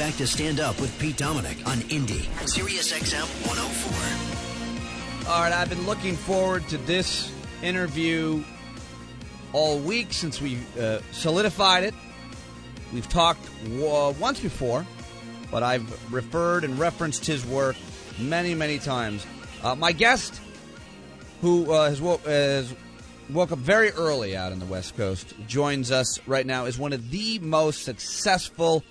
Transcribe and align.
back 0.00 0.16
to 0.16 0.26
Stand 0.26 0.60
Up 0.60 0.80
with 0.80 0.98
Pete 0.98 1.18
Dominick 1.18 1.58
on 1.66 1.76
Indie, 1.90 2.24
Sirius 2.48 2.90
XM 2.90 3.26
104. 3.46 5.30
All 5.30 5.42
right, 5.42 5.52
I've 5.52 5.68
been 5.68 5.84
looking 5.84 6.16
forward 6.16 6.66
to 6.68 6.78
this 6.78 7.30
interview 7.62 8.42
all 9.52 9.78
week 9.78 10.14
since 10.14 10.40
we 10.40 10.56
uh, 10.80 11.00
solidified 11.12 11.84
it. 11.84 11.92
We've 12.94 13.10
talked 13.10 13.46
uh, 13.66 14.14
once 14.18 14.40
before, 14.40 14.86
but 15.50 15.62
I've 15.62 16.10
referred 16.10 16.64
and 16.64 16.78
referenced 16.78 17.26
his 17.26 17.44
work 17.44 17.76
many, 18.18 18.54
many 18.54 18.78
times. 18.78 19.26
Uh, 19.62 19.74
my 19.74 19.92
guest, 19.92 20.40
who 21.42 21.70
uh, 21.74 21.90
has, 21.90 22.00
wo- 22.00 22.22
has 22.24 22.74
woke 23.28 23.52
up 23.52 23.58
very 23.58 23.90
early 23.90 24.34
out 24.34 24.50
on 24.50 24.60
the 24.60 24.66
West 24.66 24.96
Coast, 24.96 25.34
joins 25.46 25.90
us 25.90 26.26
right 26.26 26.46
now, 26.46 26.64
is 26.64 26.78
one 26.78 26.94
of 26.94 27.10
the 27.10 27.38
most 27.40 27.82
successful 27.84 28.82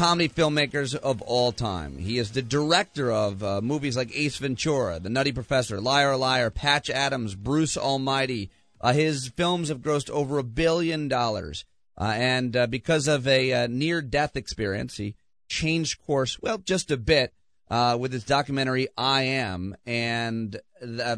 comedy 0.00 0.30
filmmakers 0.30 0.94
of 0.94 1.20
all 1.20 1.52
time. 1.52 1.98
He 1.98 2.16
is 2.16 2.30
the 2.30 2.40
director 2.40 3.12
of 3.12 3.44
uh, 3.44 3.60
movies 3.60 3.98
like 3.98 4.10
Ace 4.16 4.38
Ventura, 4.38 4.98
The 4.98 5.10
Nutty 5.10 5.32
Professor, 5.32 5.78
Liar 5.78 6.16
Liar, 6.16 6.48
Patch 6.48 6.88
Adams, 6.88 7.34
Bruce 7.34 7.76
Almighty. 7.76 8.50
Uh, 8.80 8.94
his 8.94 9.28
films 9.28 9.68
have 9.68 9.80
grossed 9.82 10.08
over 10.08 10.38
a 10.38 10.42
billion 10.42 11.08
dollars. 11.08 11.66
Uh, 11.98 12.14
and 12.14 12.56
uh, 12.56 12.66
because 12.66 13.08
of 13.08 13.28
a 13.28 13.52
uh, 13.52 13.66
near 13.66 14.00
death 14.00 14.36
experience, 14.36 14.96
he 14.96 15.16
changed 15.50 16.00
course, 16.00 16.40
well, 16.40 16.56
just 16.56 16.90
a 16.90 16.96
bit. 16.96 17.34
Uh, 17.68 17.94
with 18.00 18.10
his 18.10 18.24
documentary 18.24 18.88
I 18.96 19.22
Am, 19.24 19.76
and 19.84 20.58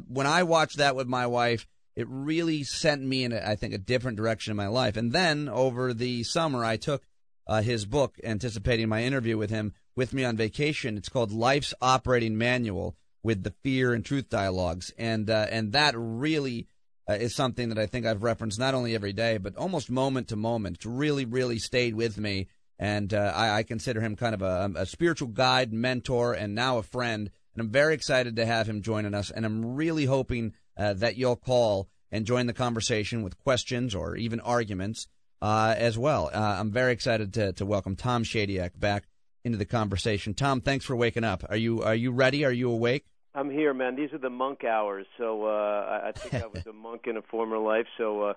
when 0.09 0.27
I 0.27 0.43
watched 0.43 0.79
that 0.79 0.97
with 0.97 1.07
my 1.07 1.29
wife, 1.29 1.69
it 1.95 2.09
really 2.11 2.65
sent 2.65 3.01
me 3.01 3.23
in, 3.23 3.33
I 3.33 3.55
think, 3.55 3.75
a 3.75 3.79
different 3.79 4.17
direction 4.17 4.51
in 4.51 4.57
my 4.57 4.67
life. 4.67 4.97
And 4.97 5.13
then 5.13 5.49
over 5.49 5.95
the 5.95 6.25
summer, 6.25 6.65
I 6.65 6.79
took 6.79 7.05
uh, 7.47 7.63
his 7.63 7.85
book, 7.87 8.19
anticipating 8.23 8.89
my 8.89 9.03
interview 9.03 9.37
with 9.37 9.51
him, 9.51 9.75
with 9.97 10.13
me 10.13 10.25
on 10.25 10.37
vacation. 10.37 10.97
It's 10.97 11.09
called 11.09 11.33
Life's 11.33 11.75
Operating 11.81 12.39
Manual 12.39 12.97
with 13.23 13.43
the 13.43 13.55
Fear 13.63 13.95
and 13.95 14.05
Truth 14.05 14.29
Dialogues, 14.29 14.93
and 14.99 15.29
uh, 15.29 15.47
and 15.51 15.73
that 15.73 15.95
really 15.97 16.67
uh, 17.09 17.15
is 17.15 17.35
something 17.35 17.69
that 17.69 17.79
I 17.79 17.87
think 17.87 18.07
I've 18.07 18.23
referenced 18.23 18.59
not 18.59 18.75
only 18.75 18.95
every 18.95 19.13
day, 19.13 19.39
but 19.39 19.57
almost 19.57 19.91
moment 19.91 20.29
to 20.29 20.37
moment. 20.37 20.77
It's 20.77 20.87
really, 20.87 21.25
really 21.25 21.59
stayed 21.59 21.95
with 21.95 22.19
me, 22.19 22.49
and 22.79 23.13
uh, 23.13 23.33
I, 23.35 23.59
I, 23.59 23.63
consider 23.63 24.01
him 24.01 24.17
kind 24.17 24.35
of 24.35 24.43
a, 24.43 24.71
a 24.77 24.87
spiritual 24.87 25.29
guide, 25.29 25.73
mentor, 25.73 26.33
and 26.33 26.55
now 26.55 26.79
a 26.79 26.83
friend. 26.83 27.31
And 27.55 27.61
I'm 27.61 27.71
very 27.71 27.95
excited 27.95 28.37
to 28.37 28.47
have 28.47 28.69
him 28.69 28.83
joining 28.83 29.15
us, 29.15 29.31
and 29.31 29.45
I'm 29.45 29.75
really 29.75 30.07
hoping 30.07 30.55
uh, 30.77 30.95
that 30.95 31.17
you'll 31.17 31.37
call 31.37 31.89
and 32.11 32.27
join 32.27 32.47
the 32.47 32.53
conversation 32.53 33.23
with 33.23 33.39
questions 33.39 33.95
or 33.95 34.17
even 34.17 34.41
arguments 34.41 35.07
uh, 35.43 35.75
as 35.77 35.99
well. 35.99 36.31
Uh, 36.33 36.39
I'm 36.39 36.71
very 36.71 36.93
excited 36.93 37.35
to, 37.35 37.53
to 37.55 37.67
welcome 37.67 37.97
Tom 37.97 38.23
Shadyac 38.25 38.71
back 38.79 39.05
into 39.45 39.59
the 39.59 39.65
conversation. 39.67 40.35
Tom, 40.35 40.61
thanks 40.61 40.85
for 40.85 40.95
waking 40.97 41.25
up. 41.25 41.45
Are 41.51 41.57
you 41.57 41.83
are 41.83 41.95
you 41.97 42.13
ready? 42.13 42.45
Are 42.45 42.53
you 42.53 42.71
awake? 42.71 43.05
I'm 43.35 43.51
here, 43.51 43.75
man. 43.75 43.97
These 43.97 44.13
are 44.13 44.19
the 44.19 44.31
monk 44.31 44.63
hours. 44.63 45.07
So 45.19 45.47
uh, 45.47 46.03
I 46.05 46.13
think 46.15 46.43
I 46.43 46.47
was 46.47 46.65
a 46.67 46.73
monk 46.89 47.03
in 47.07 47.17
a 47.17 47.23
former 47.23 47.59
life. 47.59 47.87
So 47.99 48.23
uh, 48.23 48.35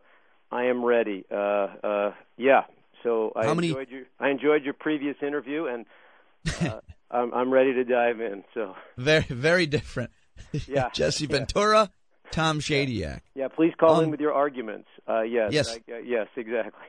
I 0.52 0.66
am 0.66 0.84
ready. 0.84 1.26
Uh, 1.32 1.36
uh, 1.84 2.14
yeah. 2.38 2.64
So 3.04 3.32
I 3.36 3.46
How 3.46 3.52
enjoyed 3.52 3.90
your 3.90 4.04
I 4.20 4.30
enjoyed 4.30 4.64
your 4.64 4.74
previous 4.74 5.16
interview, 5.22 5.68
and 5.68 5.86
I'm, 7.12 7.34
I'm 7.34 7.52
ready 7.54 7.74
to 7.74 7.84
dive 7.84 8.20
in. 8.20 8.44
So 8.56 8.74
very 8.98 9.26
very 9.30 9.68
different. 9.68 10.10
Yeah. 10.68 10.90
Jesse 10.94 11.28
Ventura, 11.28 11.92
Tom 12.32 12.60
Shadyac. 12.60 13.22
Yeah. 13.36 13.50
Please 13.50 13.74
call 13.80 13.98
Um, 13.98 14.06
in 14.06 14.12
with 14.12 14.22
your 14.22 14.34
arguments. 14.34 14.88
Uh, 15.08 15.22
yes. 15.22 15.52
Yes. 15.54 15.70
I, 15.70 15.94
uh, 15.94 15.98
yes. 16.04 16.28
Exactly. 16.36 16.82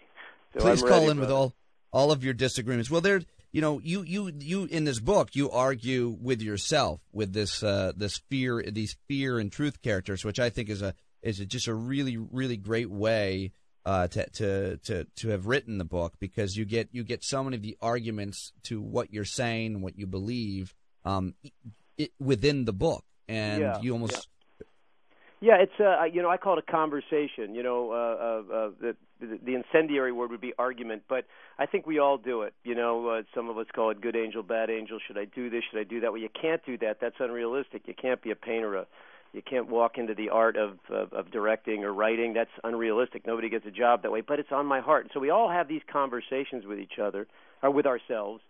So 0.56 0.62
Please 0.62 0.82
I'm 0.82 0.88
call 0.88 1.10
in 1.10 1.20
with 1.20 1.30
all 1.30 1.54
all 1.92 2.12
of 2.12 2.24
your 2.24 2.34
disagreements. 2.34 2.90
Well, 2.90 3.02
there, 3.02 3.20
you 3.52 3.60
know, 3.60 3.78
you 3.78 4.02
you 4.02 4.32
you 4.38 4.64
in 4.64 4.84
this 4.84 5.00
book 5.00 5.36
you 5.36 5.50
argue 5.50 6.16
with 6.20 6.40
yourself 6.40 7.00
with 7.12 7.34
this 7.34 7.62
uh, 7.62 7.92
this 7.94 8.18
fear 8.30 8.62
these 8.62 8.96
fear 9.06 9.38
and 9.38 9.52
truth 9.52 9.82
characters, 9.82 10.24
which 10.24 10.40
I 10.40 10.48
think 10.48 10.70
is 10.70 10.80
a 10.80 10.94
is 11.22 11.40
a, 11.40 11.46
just 11.46 11.68
a 11.68 11.74
really 11.74 12.16
really 12.16 12.56
great 12.56 12.90
way 12.90 13.52
uh, 13.84 14.08
to 14.08 14.30
to 14.30 14.76
to 14.78 15.06
to 15.16 15.28
have 15.28 15.46
written 15.46 15.76
the 15.76 15.84
book 15.84 16.14
because 16.18 16.56
you 16.56 16.64
get 16.64 16.88
you 16.92 17.04
get 17.04 17.22
so 17.22 17.44
many 17.44 17.56
of 17.56 17.62
the 17.62 17.76
arguments 17.82 18.52
to 18.64 18.80
what 18.80 19.12
you're 19.12 19.24
saying 19.24 19.82
what 19.82 19.98
you 19.98 20.06
believe 20.06 20.74
um, 21.04 21.34
it, 21.98 22.12
within 22.18 22.64
the 22.64 22.72
book, 22.72 23.04
and 23.28 23.60
Yeah, 23.60 23.80
you 23.80 23.92
almost 23.92 24.28
Yeah, 25.40 25.56
it's 25.60 25.78
uh, 25.78 26.04
you 26.04 26.22
know 26.22 26.30
I 26.30 26.38
call 26.38 26.56
it 26.58 26.64
a 26.66 26.72
conversation. 26.72 27.54
You 27.54 27.62
know, 27.62 27.92
uh, 27.92 28.54
uh, 28.54 28.88
uh, 28.88 28.92
the, 29.20 29.54
incendiary 29.54 30.12
word 30.12 30.30
would 30.30 30.40
be 30.40 30.52
argument, 30.58 31.02
but 31.08 31.24
I 31.58 31.66
think 31.66 31.86
we 31.86 31.98
all 31.98 32.18
do 32.18 32.42
it. 32.42 32.54
You 32.64 32.74
know, 32.74 33.08
uh, 33.08 33.22
some 33.34 33.48
of 33.48 33.58
us 33.58 33.66
call 33.74 33.90
it 33.90 34.00
good 34.00 34.16
angel, 34.16 34.42
bad 34.42 34.70
angel. 34.70 34.98
Should 35.06 35.18
I 35.18 35.24
do 35.24 35.50
this? 35.50 35.62
Should 35.70 35.80
I 35.80 35.84
do 35.84 36.00
that? 36.00 36.12
Well, 36.12 36.20
you 36.20 36.28
can't 36.40 36.64
do 36.64 36.76
that. 36.78 36.98
That's 37.00 37.16
unrealistic. 37.18 37.82
You 37.86 37.94
can't 37.94 38.22
be 38.22 38.30
a 38.30 38.36
painter. 38.36 38.76
A, 38.76 38.86
you 39.32 39.42
can't 39.42 39.68
walk 39.68 39.98
into 39.98 40.14
the 40.14 40.30
art 40.30 40.56
of, 40.56 40.78
of 40.90 41.12
of 41.12 41.30
directing 41.30 41.84
or 41.84 41.92
writing. 41.92 42.34
That's 42.34 42.50
unrealistic. 42.64 43.26
Nobody 43.26 43.48
gets 43.48 43.66
a 43.66 43.70
job 43.70 44.02
that 44.02 44.12
way. 44.12 44.20
But 44.20 44.38
it's 44.38 44.52
on 44.52 44.66
my 44.66 44.80
heart. 44.80 45.08
So 45.12 45.20
we 45.20 45.30
all 45.30 45.50
have 45.50 45.68
these 45.68 45.82
conversations 45.90 46.64
with 46.66 46.78
each 46.78 46.98
other 47.02 47.26
or 47.62 47.70
with 47.70 47.86
ourselves. 47.86 48.42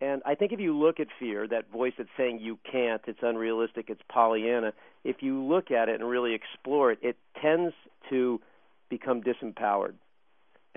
And 0.00 0.22
I 0.24 0.36
think 0.36 0.52
if 0.52 0.60
you 0.60 0.76
look 0.76 1.00
at 1.00 1.08
fear, 1.18 1.48
that 1.48 1.72
voice 1.72 1.92
that's 1.98 2.08
saying 2.16 2.38
you 2.40 2.58
can't, 2.70 3.02
it's 3.08 3.18
unrealistic, 3.20 3.86
it's 3.88 4.00
Pollyanna, 4.08 4.72
if 5.02 5.16
you 5.20 5.42
look 5.42 5.72
at 5.72 5.88
it 5.88 6.00
and 6.00 6.08
really 6.08 6.34
explore 6.34 6.92
it, 6.92 6.98
it 7.02 7.16
tends 7.42 7.74
to 8.10 8.40
become 8.88 9.22
disempowered. 9.22 9.94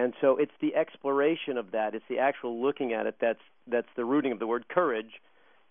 And 0.01 0.13
so 0.19 0.37
it's 0.37 0.51
the 0.59 0.75
exploration 0.75 1.57
of 1.57 1.71
that, 1.71 1.93
it's 1.93 2.05
the 2.09 2.17
actual 2.17 2.59
looking 2.59 2.91
at 2.91 3.05
it 3.05 3.15
that's 3.21 3.43
that's 3.67 3.87
the 3.95 4.03
rooting 4.03 4.31
of 4.31 4.39
the 4.39 4.47
word 4.47 4.67
courage. 4.67 5.21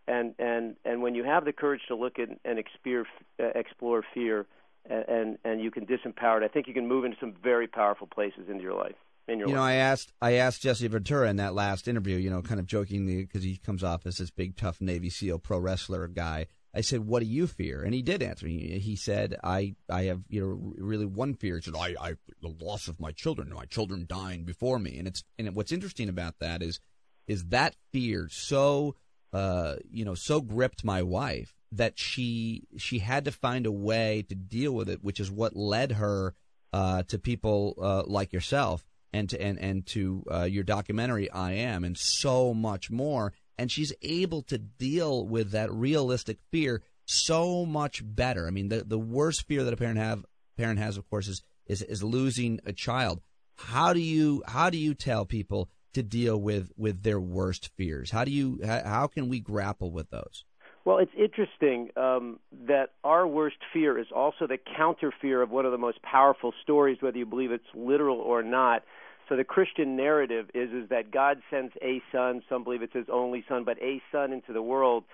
And 0.06 0.34
and 0.38 0.76
and 0.84 1.02
when 1.02 1.16
you 1.16 1.24
have 1.24 1.44
the 1.44 1.52
courage 1.52 1.80
to 1.88 1.96
look 1.96 2.18
at 2.20 2.28
and 2.44 2.58
explore 2.58 3.06
uh, 3.42 3.46
explore 3.54 4.04
fear 4.14 4.46
and, 4.88 5.04
and 5.08 5.38
and 5.44 5.60
you 5.60 5.72
can 5.72 5.84
disempower 5.84 6.42
it, 6.42 6.44
I 6.44 6.48
think 6.48 6.68
you 6.68 6.74
can 6.74 6.86
move 6.86 7.04
into 7.04 7.16
some 7.18 7.34
very 7.42 7.66
powerful 7.66 8.06
places 8.06 8.48
into 8.48 8.62
your 8.62 8.74
life. 8.74 8.94
In 9.26 9.38
your 9.38 9.48
You 9.48 9.54
know, 9.54 9.60
life. 9.62 9.70
I 9.70 9.74
asked 9.74 10.12
I 10.22 10.32
asked 10.34 10.62
Jesse 10.62 10.86
Ventura 10.86 11.28
in 11.28 11.36
that 11.36 11.54
last 11.54 11.88
interview, 11.88 12.16
you 12.16 12.30
know, 12.30 12.41
kind 12.41 12.60
of 12.60 12.66
jokingly 12.66 13.22
because 13.22 13.42
he 13.42 13.56
comes 13.56 13.82
off 13.82 14.06
as 14.06 14.18
this 14.18 14.30
big 14.30 14.56
tough 14.56 14.80
Navy 14.80 15.10
SEAL 15.10 15.41
pro 15.41 15.58
wrestler 15.58 16.06
guy. 16.06 16.47
I 16.72 16.82
said, 16.82 17.00
"What 17.06 17.20
do 17.20 17.26
you 17.26 17.47
fear?" 17.47 17.82
And 17.82 17.92
he 17.92 18.03
did 18.03 18.22
answer 18.22 18.47
me. 18.47 18.78
He 18.78 18.97
said, 18.97 19.36
"I 19.42 19.75
I 19.88 20.04
have 20.04 20.22
you 20.28 20.41
know 20.41 20.75
really 20.78 21.06
one 21.06 21.34
fear. 21.34 21.56
He 21.56 21.62
said, 21.62 21.75
I 21.76 21.94
I 22.00 22.14
the 22.41 22.54
loss 22.60 22.88
of 22.88 23.00
my 23.00 23.12
children, 23.12 23.53
my 23.53 23.64
children 23.64 24.06
dying 24.08 24.44
before 24.44 24.78
me." 24.78 24.98
And 24.98 25.09
it's 25.09 25.25
and 25.38 25.54
what's 25.54 25.72
interesting 25.72 26.09
about 26.09 26.38
that 26.41 26.62
is 26.62 26.80
is 27.26 27.47
that 27.47 27.76
fear 27.92 28.28
so 28.30 28.97
uh 29.32 29.76
you 29.91 30.04
know 30.04 30.14
so 30.14 30.41
gripped 30.41 30.84
my 30.84 31.03
wife 31.03 31.54
that 31.72 31.98
she 31.98 32.64
she 32.76 32.98
had 32.98 33.25
to 33.25 33.32
find 33.32 33.66
a 33.66 33.72
way 33.72 34.25
to 34.28 34.34
deal 34.34 34.72
with 34.72 34.88
it, 34.88 35.04
which 35.04 35.20
is 35.20 35.30
what 35.30 35.54
led 35.56 35.92
her 35.92 36.34
uh, 36.72 37.03
to 37.04 37.19
people 37.19 37.75
uh, 37.80 38.03
like 38.06 38.32
yourself 38.32 38.84
and 39.12 39.28
to 39.30 39.41
and 39.41 39.59
and 39.59 39.86
to 39.86 40.25
uh, 40.30 40.42
your 40.44 40.64
documentary 40.64 41.30
I 41.30 41.53
am 41.53 41.84
and 41.84 41.97
so 41.97 42.54
much 42.54 42.91
more 42.91 43.32
and 43.60 43.71
she's 43.71 43.93
able 44.00 44.41
to 44.41 44.56
deal 44.56 45.26
with 45.26 45.50
that 45.50 45.71
realistic 45.71 46.38
fear 46.50 46.82
so 47.04 47.66
much 47.66 48.03
better. 48.03 48.47
I 48.47 48.50
mean 48.50 48.71
the 48.71 48.82
the 48.84 48.98
worst 48.98 49.47
fear 49.47 49.62
that 49.65 49.75
a 49.75 49.76
parent 49.76 49.98
have 49.98 50.25
parent 50.56 50.78
has 50.78 50.97
of 50.97 51.09
course 51.10 51.28
is 51.28 51.43
is 51.66 51.82
is 51.82 52.03
losing 52.03 52.60
a 52.65 52.72
child. 52.72 53.21
How 53.56 53.93
do 53.93 54.00
you 54.00 54.43
how 54.47 54.71
do 54.71 54.78
you 54.78 54.94
tell 54.94 55.26
people 55.26 55.69
to 55.93 56.03
deal 56.03 56.41
with 56.41 56.72
with 56.78 57.03
their 57.03 57.21
worst 57.21 57.69
fears? 57.76 58.10
How 58.10 58.25
do 58.25 58.31
you 58.31 58.60
how, 58.65 59.06
can 59.09 59.28
we 59.28 59.41
grapple 59.41 59.91
with 59.91 60.09
those? 60.09 60.44
Well, 60.87 60.97
it's 60.97 61.12
interesting 61.15 61.91
um, 61.98 62.41
that 62.66 62.92
our 63.04 63.27
worst 63.27 63.59
fear 63.75 63.98
is 63.98 64.06
also 64.16 64.47
the 64.47 64.56
counter 64.78 65.12
fear 65.21 65.42
of 65.42 65.50
one 65.50 65.66
of 65.66 65.72
the 65.72 65.78
most 65.78 66.00
powerful 66.00 66.54
stories, 66.62 66.97
whether 67.00 67.19
you 67.19 67.27
believe 67.27 67.53
it's 67.53 67.75
literal 67.75 68.19
or 68.19 68.42
not. 68.42 68.82
So 69.30 69.36
the 69.36 69.44
Christian 69.44 69.96
narrative 69.96 70.50
is 70.54 70.70
is 70.72 70.88
that 70.88 71.12
God 71.12 71.41
sends 71.50 71.72
a 71.80 72.02
son, 72.10 72.42
some 72.48 72.65
believe 72.65 72.82
it's 72.82 72.92
his 72.92 73.06
only 73.10 73.44
son, 73.48 73.62
but 73.62 73.80
a 73.80 74.03
son 74.10 74.32
into 74.32 74.53
the 74.53 74.60
world, 74.60 75.04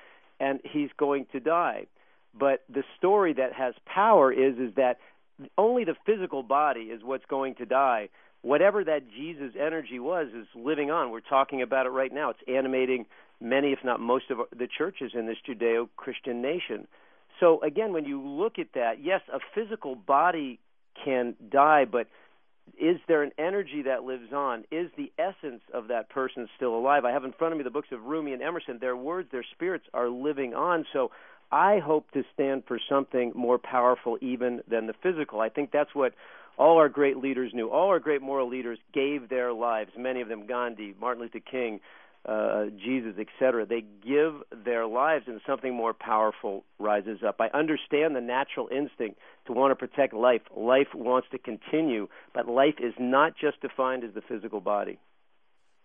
and 0.41 0.59
he's 0.65 0.89
going 0.97 1.27
to 1.33 1.39
die. 1.39 1.87
But 2.39 2.65
the 2.73 2.83
story 2.97 3.35
that 3.35 3.53
has 3.53 3.75
power 3.85 4.33
is 4.33 4.57
is 4.57 4.75
that 4.77 4.97
only 5.59 5.85
the 5.85 5.97
physical 6.07 6.43
body 6.43 6.85
is 6.85 7.03
what's 7.05 7.27
going 7.27 7.57
to 7.57 7.67
die. 7.67 8.09
Whatever 8.41 8.85
that 8.85 9.03
Jesus 9.15 9.53
energy 9.55 9.99
was 9.99 10.29
is 10.29 10.47
living 10.55 10.91
on. 10.91 11.11
We're 11.11 11.21
talking 11.21 11.61
about 11.61 11.85
it 11.85 11.91
right 11.91 12.13
now. 12.13 12.31
It's 12.31 12.41
animating 12.49 13.05
many, 13.39 13.73
if 13.73 13.81
not 13.85 14.01
most, 14.01 14.31
of 14.31 14.39
the 14.57 14.67
churches 14.67 15.13
in 15.13 15.27
this 15.27 15.37
Judeo 15.47 15.91
Christian 15.97 16.41
nation. 16.41 16.89
So, 17.39 17.61
again, 17.61 17.93
when 17.93 18.07
you 18.07 18.23
look 18.23 18.59
at 18.59 18.69
that, 18.75 19.05
yes, 19.05 19.21
a 19.31 19.41
physical 19.55 19.95
body 19.95 20.59
can 21.05 21.35
die, 21.51 21.85
but 21.85 22.07
is 22.79 22.99
there 23.09 23.23
an 23.23 23.33
energy 23.39 23.83
that 23.83 24.05
lives 24.05 24.33
on? 24.33 24.65
Is 24.71 24.91
the 24.97 25.13
essence 25.19 25.63
of 25.73 25.89
that 25.89 26.09
person 26.09 26.49
still 26.57 26.77
alive? 26.77 27.05
I 27.05 27.13
have 27.13 27.25
in 27.25 27.33
front 27.33 27.53
of 27.53 27.59
me 27.59 27.65
the 27.65 27.71
books 27.71 27.89
of 27.93 28.03
Rumi 28.03 28.33
and 28.33 28.43
Emerson. 28.43 28.79
Their 28.81 28.97
words, 28.97 29.29
their 29.31 29.45
spirits 29.55 29.87
are 29.95 30.09
living 30.09 30.55
on. 30.55 30.85
So, 30.93 31.11
I 31.51 31.79
hope 31.79 32.11
to 32.11 32.25
stand 32.35 32.65
for 32.67 32.81
something 32.89 33.33
more 33.35 33.59
powerful 33.59 34.19
even 34.21 34.63
than 34.69 34.89
the 34.89 34.95
physical. 35.01 35.41
I 35.41 35.49
think 35.49 35.71
that's 35.71 35.95
what 35.95 36.13
all 36.59 36.79
our 36.79 36.89
great 36.89 37.19
leaders 37.19 37.53
knew. 37.55 37.69
All 37.69 37.89
our 37.89 38.01
great 38.01 38.23
moral 38.23 38.49
leaders 38.49 38.79
gave 38.93 39.29
their 39.29 39.53
lives, 39.53 39.91
many 39.97 40.21
of 40.21 40.29
them 40.29 40.47
Gandhi, 40.47 40.95
Martin 41.01 41.23
Luther 41.23 41.39
King, 41.39 41.81
uh, 42.27 42.67
Jesus, 42.85 43.15
etc. 43.19 43.67
They 43.67 43.85
give 44.05 44.35
their 44.65 44.87
lives, 44.87 45.27
and 45.29 45.41
something 45.47 45.75
more 45.75 45.95
powerful 45.95 46.65
rises 46.79 47.21
up. 47.27 47.37
I 47.41 47.49
understand 47.57 48.17
the 48.17 48.21
natural 48.21 48.69
instinct 48.69 49.19
to 49.47 49.53
want 49.53 49.71
to 49.71 49.77
protect 49.77 50.13
life. 50.13 50.41
Life 50.57 50.89
wants 50.95 51.29
to 51.31 51.39
continue, 51.39 52.09
but 52.35 52.49
life 52.49 52.75
is 52.81 52.95
not 52.99 53.35
just 53.41 53.61
defined 53.61 54.03
as 54.03 54.13
the 54.15 54.23
physical 54.23 54.61
body. 54.61 54.99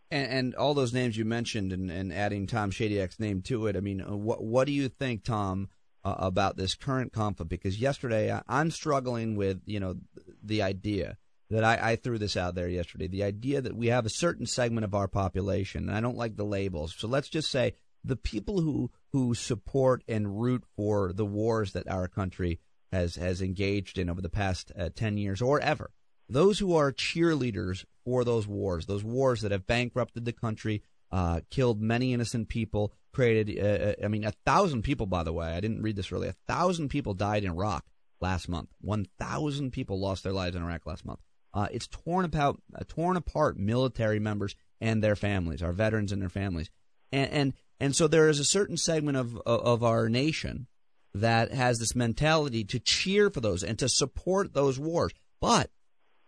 And, 0.09 0.31
and 0.31 0.55
all 0.55 0.73
those 0.73 0.93
names 0.93 1.15
you 1.15 1.25
mentioned, 1.25 1.71
and, 1.71 1.91
and 1.91 2.11
adding 2.11 2.47
Tom 2.47 2.71
Shadyac's 2.71 3.19
name 3.19 3.41
to 3.43 3.67
it. 3.67 3.75
I 3.75 3.79
mean, 3.79 4.01
uh, 4.01 4.15
what 4.15 4.43
what 4.43 4.65
do 4.65 4.73
you 4.73 4.89
think, 4.89 5.23
Tom, 5.23 5.69
uh, 6.03 6.15
about 6.17 6.57
this 6.57 6.73
current 6.73 7.13
conflict? 7.13 7.49
Because 7.49 7.79
yesterday 7.79 8.31
I, 8.31 8.41
I'm 8.47 8.71
struggling 8.71 9.35
with 9.35 9.61
you 9.65 9.79
know 9.79 9.95
the 10.43 10.63
idea 10.63 11.17
that 11.51 11.63
I, 11.65 11.91
I, 11.91 11.95
threw 11.97 12.17
this 12.17 12.37
out 12.37 12.55
there 12.55 12.69
yesterday. 12.69 13.07
The 13.07 13.23
idea 13.23 13.59
that 13.61 13.75
we 13.75 13.87
have 13.87 14.05
a 14.05 14.09
certain 14.09 14.45
segment 14.45 14.85
of 14.85 14.95
our 14.95 15.09
population, 15.09 15.89
and 15.89 15.97
I 15.97 15.99
don't 15.99 16.17
like 16.17 16.37
the 16.37 16.45
labels. 16.45 16.95
So 16.97 17.07
let's 17.07 17.27
just 17.27 17.51
say 17.51 17.73
the 18.03 18.15
people 18.15 18.61
who 18.61 18.89
who 19.11 19.35
support 19.35 20.03
and 20.07 20.41
root 20.41 20.63
for 20.77 21.11
the 21.11 21.25
wars 21.25 21.73
that 21.73 21.89
our 21.89 22.07
country 22.07 22.59
has 22.91 23.15
has 23.15 23.41
engaged 23.41 23.97
in 23.97 24.09
over 24.09 24.21
the 24.21 24.29
past 24.29 24.71
uh, 24.77 24.89
ten 24.95 25.17
years 25.17 25.41
or 25.41 25.59
ever. 25.59 25.91
Those 26.29 26.59
who 26.59 26.73
are 26.75 26.93
cheerleaders 26.93 27.83
for 28.05 28.23
those 28.23 28.47
wars, 28.47 28.85
those 28.85 29.03
wars 29.03 29.41
that 29.41 29.51
have 29.51 29.67
bankrupted 29.67 30.23
the 30.23 30.31
country, 30.31 30.83
uh, 31.11 31.41
killed 31.49 31.81
many 31.81 32.13
innocent 32.13 32.47
people, 32.47 32.93
created. 33.11 33.59
Uh, 33.59 33.85
uh 33.89 34.05
I 34.05 34.07
mean, 34.07 34.23
a 34.23 34.33
thousand 34.45 34.83
people, 34.83 35.05
by 35.05 35.23
the 35.23 35.33
way. 35.33 35.47
I 35.47 35.59
didn't 35.59 35.81
read 35.81 35.97
this 35.97 36.13
really. 36.13 36.29
A 36.29 36.35
thousand 36.47 36.87
people 36.87 37.13
died 37.13 37.43
in 37.43 37.51
Iraq 37.51 37.85
last 38.21 38.47
month. 38.47 38.69
One 38.79 39.05
thousand 39.19 39.71
people 39.71 39.99
lost 39.99 40.23
their 40.23 40.31
lives 40.31 40.55
in 40.55 40.63
Iraq 40.63 40.85
last 40.85 41.03
month. 41.03 41.19
Uh, 41.53 41.67
it's 41.71 41.87
torn 41.87 42.25
apart, 42.25 42.57
uh, 42.75 42.83
torn 42.87 43.17
apart 43.17 43.57
military 43.57 44.19
members 44.19 44.55
and 44.79 45.03
their 45.03 45.15
families, 45.15 45.61
our 45.61 45.73
veterans 45.73 46.11
and 46.11 46.21
their 46.21 46.29
families, 46.29 46.69
and 47.11 47.31
and 47.31 47.53
and 47.79 47.95
so 47.95 48.07
there 48.07 48.29
is 48.29 48.39
a 48.39 48.45
certain 48.45 48.77
segment 48.77 49.17
of 49.17 49.37
of 49.45 49.83
our 49.83 50.07
nation 50.07 50.67
that 51.13 51.51
has 51.51 51.79
this 51.79 51.95
mentality 51.95 52.63
to 52.63 52.79
cheer 52.79 53.29
for 53.29 53.41
those 53.41 53.63
and 53.63 53.77
to 53.79 53.89
support 53.89 54.53
those 54.53 54.79
wars, 54.79 55.11
but 55.41 55.69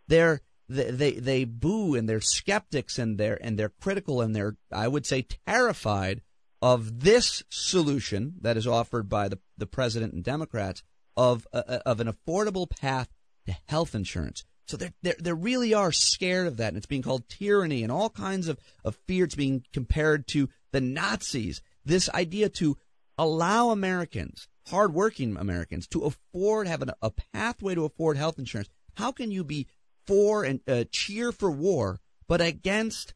they're 0.07 0.41
they, 0.69 0.91
they 0.91 1.11
they 1.11 1.43
boo 1.45 1.95
and 1.95 2.07
they're 2.07 2.21
skeptics 2.21 2.97
and 2.97 3.17
they're 3.17 3.37
and 3.41 3.57
they're 3.57 3.69
critical 3.69 4.21
and 4.21 4.35
they're 4.35 4.57
I 4.71 4.87
would 4.87 5.05
say 5.05 5.25
terrified 5.47 6.21
of 6.61 7.01
this 7.01 7.43
solution 7.49 8.35
that 8.41 8.57
is 8.57 8.67
offered 8.67 9.09
by 9.09 9.29
the 9.29 9.39
the 9.57 9.67
president 9.67 10.13
and 10.13 10.23
Democrats 10.23 10.83
of 11.15 11.47
uh, 11.53 11.79
of 11.85 11.99
an 11.99 12.11
affordable 12.11 12.69
path 12.69 13.09
to 13.45 13.55
health 13.67 13.93
insurance. 13.93 14.43
So 14.65 14.77
they 14.77 14.91
they 15.01 15.33
really 15.33 15.73
are 15.73 15.91
scared 15.91 16.47
of 16.47 16.57
that, 16.57 16.69
and 16.69 16.77
it's 16.77 16.85
being 16.85 17.01
called 17.01 17.27
tyranny 17.27 17.83
and 17.83 17.91
all 17.91 18.09
kinds 18.09 18.47
of, 18.47 18.59
of 18.83 18.95
fear. 19.07 19.25
It's 19.25 19.35
being 19.35 19.65
compared 19.73 20.27
to 20.29 20.49
the 20.71 20.81
Nazis. 20.81 21.61
This 21.85 22.09
idea 22.09 22.49
to 22.49 22.77
allow 23.17 23.69
Americans, 23.69 24.47
hardworking 24.67 25.35
Americans, 25.37 25.87
to 25.87 26.03
afford 26.03 26.67
have 26.67 26.81
an, 26.81 26.91
a 27.01 27.11
pathway 27.11 27.75
to 27.75 27.85
afford 27.85 28.17
health 28.17 28.39
insurance. 28.39 28.69
How 28.95 29.11
can 29.11 29.31
you 29.31 29.43
be 29.43 29.67
for 30.07 30.43
and 30.43 30.61
uh, 30.67 30.85
cheer 30.91 31.31
for 31.31 31.51
war, 31.51 31.99
but 32.27 32.41
against 32.41 33.13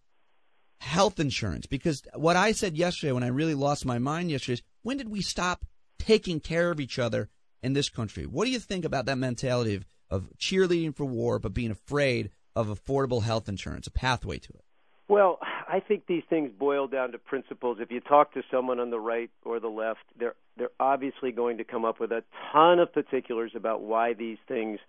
health 0.80 1.20
insurance? 1.20 1.66
Because 1.66 2.04
what 2.14 2.36
I 2.36 2.52
said 2.52 2.78
yesterday, 2.78 3.14
when 3.14 3.24
I 3.24 3.28
really 3.28 3.56
lost 3.56 3.86
my 3.86 4.00
mind 4.00 4.32
yesterday, 4.32 4.54
is 4.54 4.64
when 4.82 4.98
did 4.98 5.10
we 5.10 5.22
stop 5.22 5.66
taking 5.98 6.40
care 6.40 6.72
of 6.72 6.80
each 6.80 7.00
other 7.00 7.30
in 7.64 7.74
this 7.74 7.90
country? 7.90 8.26
What 8.26 8.46
do 8.46 8.52
you 8.52 8.60
think 8.60 8.86
about 8.86 9.06
that 9.06 9.18
mentality 9.18 9.76
of 9.76 9.86
of 10.10 10.30
cheerleading 10.38 10.96
for 10.96 11.06
war, 11.06 11.40
but 11.40 11.54
being 11.54 11.72
afraid 11.72 12.30
of 12.56 12.68
affordable 12.68 13.24
health 13.24 13.48
insurance, 13.48 13.88
a 13.88 13.92
pathway 13.92 14.40
to 14.40 14.54
it? 14.54 14.64
Well, 15.08 15.40
I 15.42 15.80
think 15.80 16.06
these 16.08 16.24
things 16.30 16.52
boil 16.58 16.88
down 16.88 17.12
to 17.14 17.18
principles. 17.18 17.78
If 17.80 17.92
you 17.92 18.02
talk 18.02 18.34
to 18.34 18.44
someone 18.52 18.80
on 18.80 18.90
the 18.90 19.00
right 19.00 19.30
or 19.44 19.60
the 19.60 19.70
left, 19.70 20.02
they're 20.20 20.36
they're 20.58 20.70
obviously 20.80 21.32
going 21.32 21.60
to 21.60 21.64
come 21.64 21.86
up 21.86 22.00
with 22.00 22.12
a 22.12 22.24
ton 22.52 22.80
of 22.80 22.92
particulars 22.92 23.52
about 23.56 23.82
why 23.82 24.14
these 24.14 24.40
things 24.48 24.80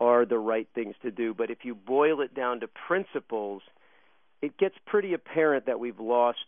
are 0.00 0.24
the 0.24 0.38
right 0.38 0.66
things 0.74 0.94
to 1.02 1.10
do. 1.10 1.34
But 1.34 1.50
if 1.50 1.58
you 1.64 1.74
boil 1.74 2.22
it 2.22 2.34
down 2.34 2.60
to 2.60 2.68
principles, 2.68 3.62
it 4.40 4.56
gets 4.56 4.74
pretty 4.86 5.12
apparent 5.12 5.66
that 5.66 5.78
we've 5.78 6.00
lost 6.00 6.38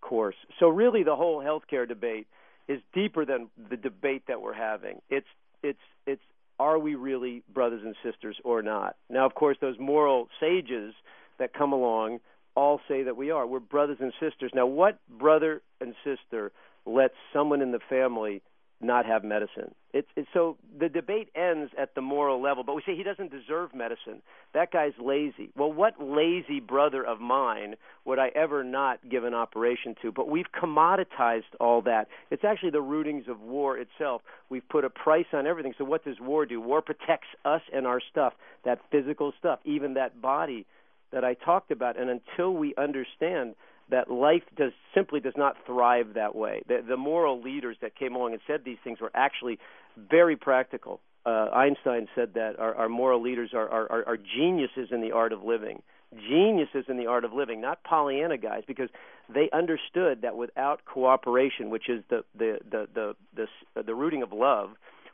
course. 0.00 0.36
So 0.58 0.68
really 0.68 1.02
the 1.02 1.16
whole 1.16 1.40
healthcare 1.40 1.86
debate 1.86 2.26
is 2.68 2.80
deeper 2.94 3.24
than 3.24 3.48
the 3.68 3.76
debate 3.76 4.22
that 4.28 4.40
we're 4.40 4.54
having. 4.54 5.02
It's 5.10 5.26
it's 5.62 5.78
it's 6.06 6.22
are 6.60 6.78
we 6.78 6.94
really 6.94 7.42
brothers 7.52 7.80
and 7.82 7.96
sisters 8.04 8.36
or 8.44 8.60
not? 8.60 8.94
Now, 9.08 9.24
of 9.24 9.34
course, 9.34 9.56
those 9.62 9.78
moral 9.78 10.28
sages 10.38 10.92
that 11.38 11.54
come 11.54 11.72
along 11.72 12.20
all 12.54 12.80
say 12.86 13.02
that 13.04 13.16
we 13.16 13.30
are. 13.30 13.46
We're 13.46 13.60
brothers 13.60 13.96
and 14.00 14.12
sisters. 14.20 14.52
Now, 14.54 14.66
what 14.66 14.98
brother 15.08 15.62
and 15.80 15.94
sister 16.04 16.52
lets 16.84 17.14
someone 17.32 17.62
in 17.62 17.72
the 17.72 17.80
family 17.88 18.42
not 18.80 19.04
have 19.04 19.22
medicine. 19.22 19.74
It's, 19.92 20.08
it's 20.16 20.28
so 20.32 20.56
the 20.78 20.88
debate 20.88 21.28
ends 21.34 21.72
at 21.76 21.94
the 21.94 22.00
moral 22.00 22.40
level, 22.40 22.62
but 22.64 22.74
we 22.74 22.82
say 22.86 22.96
he 22.96 23.02
doesn't 23.02 23.30
deserve 23.30 23.74
medicine. 23.74 24.22
That 24.54 24.72
guy's 24.72 24.92
lazy. 24.98 25.50
Well, 25.56 25.72
what 25.72 26.02
lazy 26.02 26.60
brother 26.60 27.04
of 27.04 27.20
mine 27.20 27.74
would 28.04 28.18
I 28.18 28.28
ever 28.34 28.64
not 28.64 29.00
give 29.10 29.24
an 29.24 29.34
operation 29.34 29.96
to? 30.02 30.12
But 30.12 30.28
we've 30.28 30.50
commoditized 30.52 31.52
all 31.58 31.82
that. 31.82 32.08
It's 32.30 32.44
actually 32.44 32.70
the 32.70 32.82
rootings 32.82 33.28
of 33.28 33.40
war 33.40 33.76
itself. 33.76 34.22
We've 34.48 34.66
put 34.68 34.84
a 34.84 34.90
price 34.90 35.26
on 35.32 35.46
everything. 35.46 35.74
So 35.76 35.84
what 35.84 36.04
does 36.04 36.16
war 36.20 36.46
do? 36.46 36.60
War 36.60 36.80
protects 36.80 37.28
us 37.44 37.62
and 37.72 37.86
our 37.86 38.00
stuff, 38.10 38.32
that 38.64 38.80
physical 38.90 39.32
stuff, 39.38 39.58
even 39.64 39.94
that 39.94 40.22
body 40.22 40.66
that 41.12 41.24
I 41.24 41.34
talked 41.34 41.70
about. 41.70 42.00
And 42.00 42.08
until 42.08 42.54
we 42.54 42.74
understand 42.78 43.56
that 43.90 44.10
life 44.10 44.42
does 44.56 44.72
simply 44.94 45.20
does 45.20 45.34
not 45.36 45.56
thrive 45.66 46.14
that 46.14 46.34
way. 46.34 46.62
The, 46.68 46.82
the 46.86 46.96
moral 46.96 47.40
leaders 47.40 47.76
that 47.82 47.94
came 47.96 48.14
along 48.14 48.32
and 48.32 48.40
said 48.46 48.62
these 48.64 48.78
things 48.82 49.00
were 49.00 49.10
actually 49.14 49.58
very 49.96 50.36
practical. 50.36 51.00
Uh, 51.26 51.48
Einstein 51.52 52.08
said 52.14 52.34
that 52.34 52.58
our, 52.58 52.74
our 52.74 52.88
moral 52.88 53.20
leaders 53.20 53.50
are, 53.52 53.68
are, 53.68 54.04
are 54.06 54.16
geniuses 54.16 54.88
in 54.90 55.00
the 55.02 55.12
art 55.12 55.32
of 55.32 55.42
living. 55.42 55.82
Geniuses 56.28 56.86
in 56.88 56.96
the 56.96 57.06
art 57.06 57.24
of 57.24 57.32
living, 57.32 57.60
not 57.60 57.84
Pollyanna 57.84 58.38
guys, 58.38 58.62
because 58.66 58.88
they 59.32 59.48
understood 59.52 60.22
that 60.22 60.34
without 60.36 60.84
cooperation, 60.84 61.70
which 61.70 61.88
is 61.88 62.02
the 62.10 62.24
the 62.36 62.58
the 62.68 62.88
the 62.92 63.16
the, 63.36 63.46
the, 63.74 63.82
the 63.84 63.94
rooting 63.94 64.22
of 64.22 64.32
love, 64.32 64.70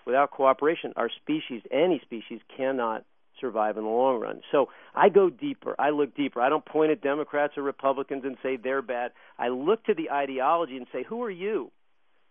without 0.06 0.30
cooperation, 0.30 0.94
our 0.96 1.10
species, 1.10 1.60
any 1.70 2.00
species, 2.02 2.40
cannot 2.56 3.04
survive 3.40 3.76
in 3.76 3.84
the 3.84 3.90
long 3.90 4.20
run. 4.20 4.40
So 4.52 4.68
I 4.94 5.08
go 5.08 5.30
deeper. 5.30 5.74
I 5.78 5.90
look 5.90 6.14
deeper. 6.16 6.40
I 6.40 6.48
don't 6.48 6.64
point 6.64 6.92
at 6.92 7.02
Democrats 7.02 7.54
or 7.56 7.62
Republicans 7.62 8.24
and 8.24 8.36
say 8.42 8.56
they're 8.56 8.82
bad. 8.82 9.12
I 9.38 9.48
look 9.48 9.84
to 9.84 9.94
the 9.94 10.10
ideology 10.10 10.76
and 10.76 10.86
say, 10.92 11.04
who 11.08 11.22
are 11.22 11.30
you? 11.30 11.70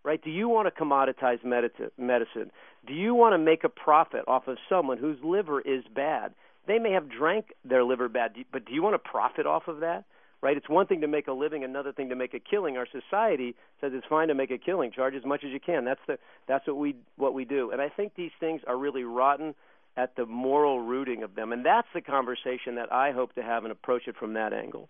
Right? 0.04 0.24
Do 0.24 0.30
you 0.30 0.48
want 0.48 0.68
to 0.68 0.84
commoditize 0.84 1.44
medicine? 1.44 2.52
Do 2.86 2.94
you 2.94 3.16
want 3.16 3.34
to 3.34 3.40
make 3.40 3.64
a 3.64 3.70
profit 3.70 4.24
off 4.28 4.48
of 4.48 4.58
someone 4.70 5.00
whose 5.00 5.18
liver 5.24 5.60
is 5.62 5.84
bad? 5.96 6.34
They 6.68 6.78
may 6.78 6.92
have 6.92 7.10
drank 7.10 7.54
their 7.64 7.84
liver 7.84 8.08
bad, 8.08 8.36
but 8.52 8.66
do 8.66 8.74
you 8.74 8.84
want 8.84 8.94
to 8.94 9.00
profit 9.10 9.48
off 9.48 9.68
of 9.68 9.80
that? 9.80 10.06
Right? 10.42 10.58
It's 10.58 10.70
one 10.70 10.86
thing 10.86 11.02
to 11.02 11.08
make 11.08 11.28
a 11.28 11.32
living, 11.32 11.64
another 11.64 11.92
thing 11.92 12.10
to 12.10 12.16
make 12.16 12.36
a 12.36 12.40
killing. 12.40 12.78
Our 12.78 12.86
society 12.86 13.56
says 13.82 13.94
it's 13.96 14.06
fine 14.08 14.28
to 14.28 14.36
make 14.36 14.52
a 14.52 14.60
killing. 14.60 14.92
Charge 14.92 15.16
as 15.16 15.26
much 15.26 15.44
as 15.44 15.50
you 15.52 15.60
can. 15.60 15.86
That's 15.86 16.02
the 16.06 16.20
that's 16.48 16.68
what 16.68 16.78
we 16.78 16.96
what 17.16 17.34
we 17.34 17.46
do. 17.46 17.72
And 17.72 17.82
I 17.82 17.90
think 17.90 18.14
these 18.16 18.32
things 18.40 18.62
are 18.68 18.78
really 18.78 19.04
rotten 19.04 19.56
at 19.98 20.16
the 20.16 20.26
moral 20.26 20.80
rooting 20.80 21.24
of 21.24 21.36
them. 21.36 21.52
And 21.52 21.66
that's 21.66 21.88
the 21.94 22.02
conversation 22.02 22.76
that 22.76 22.92
I 22.92 23.12
hope 23.12 23.34
to 23.36 23.42
have 23.42 23.64
and 23.64 23.72
approach 23.72 24.08
it 24.08 24.16
from 24.18 24.34
that 24.34 24.54
angle. 24.54 24.90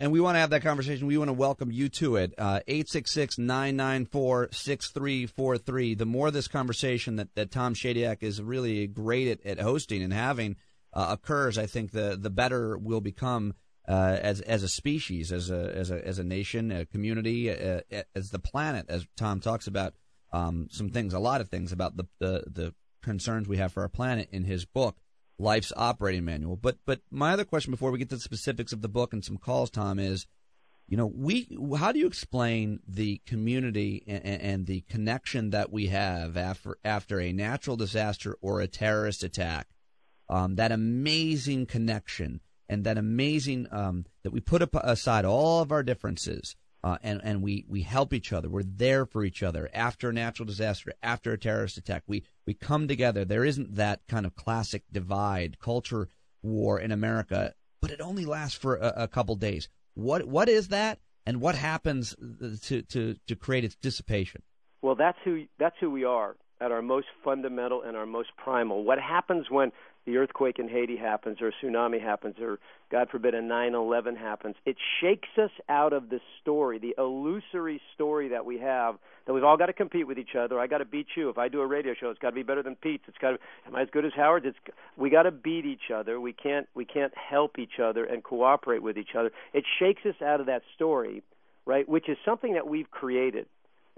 And 0.00 0.12
we 0.12 0.20
want 0.20 0.36
to 0.36 0.40
have 0.40 0.50
that 0.50 0.62
conversation. 0.62 1.08
We 1.08 1.18
want 1.18 1.28
to 1.28 1.34
welcome 1.34 1.72
you 1.72 1.88
to 1.90 2.16
it. 2.16 2.32
Uh, 2.38 2.60
866 2.68 3.38
994 3.38 4.48
6343. 4.52 5.94
The 5.94 6.06
more 6.06 6.30
this 6.30 6.46
conversation 6.46 7.16
that, 7.16 7.34
that 7.34 7.50
Tom 7.50 7.74
Shadyac 7.74 8.22
is 8.22 8.40
really 8.40 8.86
great 8.86 9.28
at, 9.28 9.44
at 9.44 9.58
hosting 9.58 10.02
and 10.02 10.12
having 10.12 10.56
uh, 10.92 11.08
occurs, 11.10 11.58
I 11.58 11.66
think 11.66 11.90
the, 11.90 12.16
the 12.18 12.30
better 12.30 12.78
we'll 12.78 13.00
become 13.00 13.54
uh, 13.88 14.18
as 14.20 14.40
as 14.42 14.62
a 14.62 14.68
species, 14.68 15.32
as 15.32 15.50
a 15.50 15.74
as 15.74 15.90
a 15.90 16.06
as 16.06 16.18
a 16.18 16.24
nation, 16.24 16.70
a 16.70 16.86
community, 16.86 17.50
uh, 17.50 17.80
as 18.14 18.30
the 18.30 18.38
planet. 18.38 18.86
As 18.88 19.06
Tom 19.16 19.40
talks 19.40 19.66
about 19.66 19.94
um, 20.32 20.68
some 20.70 20.90
things, 20.90 21.14
a 21.14 21.18
lot 21.18 21.40
of 21.40 21.48
things 21.48 21.72
about 21.72 21.96
the 21.96 22.06
the, 22.18 22.44
the 22.46 22.74
concerns 23.08 23.48
we 23.48 23.56
have 23.56 23.72
for 23.72 23.82
our 23.82 23.88
planet 23.88 24.28
in 24.30 24.44
his 24.44 24.66
book, 24.66 24.98
Life's 25.38 25.72
Operating 25.74 26.26
Manual. 26.26 26.56
But 26.56 26.76
but 26.84 27.00
my 27.10 27.32
other 27.32 27.46
question 27.46 27.70
before 27.70 27.90
we 27.90 27.98
get 27.98 28.10
to 28.10 28.16
the 28.16 28.20
specifics 28.20 28.72
of 28.72 28.82
the 28.82 28.88
book 28.88 29.14
and 29.14 29.24
some 29.24 29.38
calls, 29.38 29.70
Tom, 29.70 29.98
is 29.98 30.26
you 30.86 30.96
know 30.98 31.06
we 31.06 31.48
how 31.78 31.90
do 31.90 31.98
you 31.98 32.06
explain 32.06 32.80
the 32.86 33.22
community 33.24 34.04
and, 34.06 34.24
and 34.24 34.66
the 34.66 34.82
connection 34.82 35.50
that 35.50 35.72
we 35.72 35.86
have 35.86 36.36
after 36.36 36.76
after 36.84 37.18
a 37.18 37.32
natural 37.32 37.76
disaster 37.76 38.36
or 38.42 38.60
a 38.60 38.68
terrorist 38.68 39.24
attack? 39.24 39.68
Um, 40.28 40.56
that 40.56 40.70
amazing 40.70 41.64
connection 41.64 42.42
and 42.68 42.84
that 42.84 42.98
amazing 42.98 43.66
um, 43.70 44.04
that 44.22 44.32
we 44.32 44.40
put 44.40 44.68
aside 44.74 45.24
all 45.24 45.62
of 45.62 45.72
our 45.72 45.82
differences 45.82 46.54
uh, 46.84 46.98
and 47.02 47.20
and 47.24 47.42
we 47.42 47.64
we 47.68 47.82
help 47.82 48.12
each 48.12 48.32
other. 48.32 48.48
We're 48.48 48.62
there 48.62 49.04
for 49.04 49.24
each 49.24 49.42
other 49.42 49.68
after 49.74 50.10
a 50.10 50.12
natural 50.12 50.46
disaster, 50.46 50.92
after 51.02 51.32
a 51.32 51.38
terrorist 51.38 51.76
attack. 51.76 52.04
We 52.06 52.24
we 52.46 52.54
come 52.54 52.88
together. 52.88 53.24
There 53.24 53.44
isn't 53.44 53.74
that 53.76 54.00
kind 54.08 54.26
of 54.26 54.34
classic 54.34 54.84
divide, 54.92 55.58
culture 55.58 56.08
war 56.42 56.78
in 56.78 56.92
America, 56.92 57.54
but 57.80 57.90
it 57.90 58.00
only 58.00 58.24
lasts 58.24 58.56
for 58.56 58.76
a, 58.76 58.92
a 58.96 59.08
couple 59.08 59.34
days. 59.36 59.68
What 59.94 60.26
what 60.26 60.48
is 60.48 60.68
that, 60.68 61.00
and 61.26 61.40
what 61.40 61.56
happens 61.56 62.14
to 62.62 62.82
to 62.82 63.16
to 63.26 63.36
create 63.36 63.64
its 63.64 63.74
dissipation? 63.74 64.42
Well, 64.82 64.94
that's 64.94 65.18
who 65.24 65.46
that's 65.58 65.76
who 65.80 65.90
we 65.90 66.04
are 66.04 66.36
at 66.60 66.72
our 66.72 66.82
most 66.82 67.06
fundamental 67.24 67.82
and 67.82 67.96
our 67.96 68.06
most 68.06 68.30
primal. 68.36 68.84
What 68.84 68.98
happens 69.00 69.46
when 69.50 69.72
the 70.08 70.16
earthquake 70.16 70.58
in 70.58 70.68
Haiti 70.68 70.96
happens 70.96 71.38
or 71.42 71.48
a 71.48 71.52
tsunami 71.52 72.00
happens 72.00 72.36
or 72.40 72.58
God 72.90 73.10
forbid 73.10 73.34
a 73.34 73.42
9/11 73.42 74.16
happens? 74.16 74.56
It 74.64 74.76
shakes 75.00 75.28
us 75.36 75.50
out 75.68 75.92
of 75.92 76.08
the 76.08 76.20
story, 76.40 76.78
the 76.78 76.94
illusory 76.96 77.80
story 77.94 78.28
that 78.28 78.44
we 78.44 78.58
have 78.58 78.98
that 79.26 79.34
we've 79.34 79.44
all 79.44 79.58
got 79.58 79.66
to 79.66 79.74
compete 79.74 80.06
with 80.06 80.18
each 80.18 80.34
other. 80.34 80.58
I 80.58 80.66
got 80.66 80.78
to 80.78 80.86
beat 80.86 81.08
you. 81.14 81.28
If 81.28 81.36
I 81.36 81.48
do 81.48 81.60
a 81.60 81.66
radio 81.66 81.92
show, 81.92 82.08
it's 82.08 82.18
got 82.18 82.30
to 82.30 82.34
be 82.34 82.42
better 82.42 82.62
than 82.62 82.74
Pete's. 82.76 83.04
It's 83.06 83.18
got 83.18 83.32
to 83.32 83.38
am 83.66 83.76
I 83.76 83.82
as 83.82 83.90
good 83.90 84.06
as 84.06 84.12
Howard's? 84.14 84.46
It's 84.46 84.58
we 84.96 85.10
got 85.10 85.24
to 85.24 85.30
beat 85.30 85.66
each 85.66 85.90
other. 85.94 86.18
We 86.18 86.32
can't 86.32 86.66
we 86.74 86.86
can't 86.86 87.12
help 87.16 87.58
each 87.58 87.78
other 87.78 88.04
and 88.04 88.24
cooperate 88.24 88.82
with 88.82 88.96
each 88.96 89.14
other. 89.14 89.30
It 89.52 89.64
shakes 89.78 90.06
us 90.06 90.20
out 90.22 90.40
of 90.40 90.46
that 90.46 90.62
story, 90.74 91.22
right? 91.66 91.86
Which 91.86 92.08
is 92.08 92.16
something 92.24 92.54
that 92.54 92.66
we've 92.66 92.90
created 92.90 93.46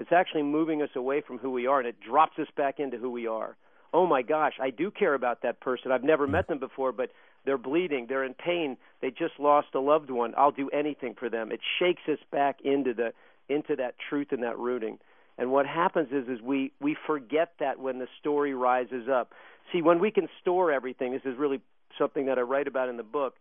it's 0.01 0.13
actually 0.13 0.45
moving 0.45 0.81
us 0.81 0.89
away 0.97 1.21
from 1.21 1.37
who 1.37 1.51
we 1.51 1.67
are, 1.67 1.79
and 1.79 1.87
it 1.87 2.01
drops 2.01 2.39
us 2.39 2.47
back 2.57 2.81
into 2.81 2.97
who 2.97 3.11
we 3.11 3.27
are. 3.27 3.55
Oh 3.93 4.07
my 4.07 4.23
gosh, 4.23 4.55
I 4.61 4.71
do 4.71 4.91
care 4.91 5.15
about 5.15 5.43
that 5.43 5.61
person. 5.61 5.91
I've 5.93 6.05
never 6.05 6.27
met 6.27 6.49
them 6.49 6.59
before, 6.59 6.93
but 6.93 7.11
they're 7.45 7.59
bleeding, 7.59 8.07
they're 8.09 8.25
in 8.25 8.35
pain, 8.35 8.77
they 9.01 9.11
just 9.11 9.39
lost 9.39 9.69
a 9.75 9.81
loved 9.81 10.11
one. 10.11 10.35
I'll 10.37 10.53
do 10.53 10.69
anything 10.71 11.15
for 11.19 11.29
them. 11.29 11.51
It 11.51 11.61
shakes 11.79 12.03
us 12.09 12.19
back 12.31 12.61
into 12.63 12.95
the 12.95 13.13
into 13.49 13.75
that 13.77 13.97
truth 14.09 14.29
and 14.31 14.43
that 14.45 14.59
rooting. 14.59 14.99
And 15.39 15.51
what 15.51 15.67
happens 15.67 16.09
is 16.13 16.29
is 16.29 16.41
we 16.41 16.73
we 16.81 16.97
forget 17.07 17.53
that 17.59 17.81
when 17.81 17.99
the 17.99 18.09
story 18.21 18.55
rises 18.55 19.09
up. 19.09 19.33
See, 19.73 19.83
when 19.83 19.99
we 19.99 20.11
can 20.11 20.29
store 20.41 20.71
everything, 20.71 21.13
this 21.13 21.23
is 21.25 21.37
really 21.39 21.61
something 21.99 22.27
that 22.27 22.39
I 22.39 22.43
write 22.43 22.69
about 22.69 22.89
in 22.89 22.97
the 22.97 23.03
book 23.03 23.35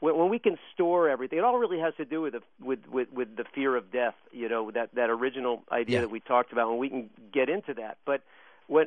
when, 0.00 0.16
when 0.16 0.28
we 0.30 0.38
can 0.38 0.56
store 0.74 1.08
everything, 1.08 1.38
it 1.38 1.44
all 1.44 1.58
really 1.58 1.78
has 1.78 1.94
to 1.98 2.04
do 2.04 2.22
with 2.22 2.32
the, 2.32 2.40
with, 2.62 2.80
with 2.90 3.12
with 3.12 3.36
the 3.36 3.44
fear 3.54 3.76
of 3.76 3.92
death. 3.92 4.14
You 4.32 4.48
know 4.48 4.70
that 4.72 4.94
that 4.94 5.10
original 5.10 5.62
idea 5.70 5.96
yeah. 5.96 6.00
that 6.02 6.10
we 6.10 6.20
talked 6.20 6.52
about. 6.52 6.68
When 6.70 6.78
we 6.78 6.88
can 6.88 7.10
get 7.32 7.48
into 7.48 7.74
that, 7.74 7.98
but 8.04 8.22
when 8.70 8.86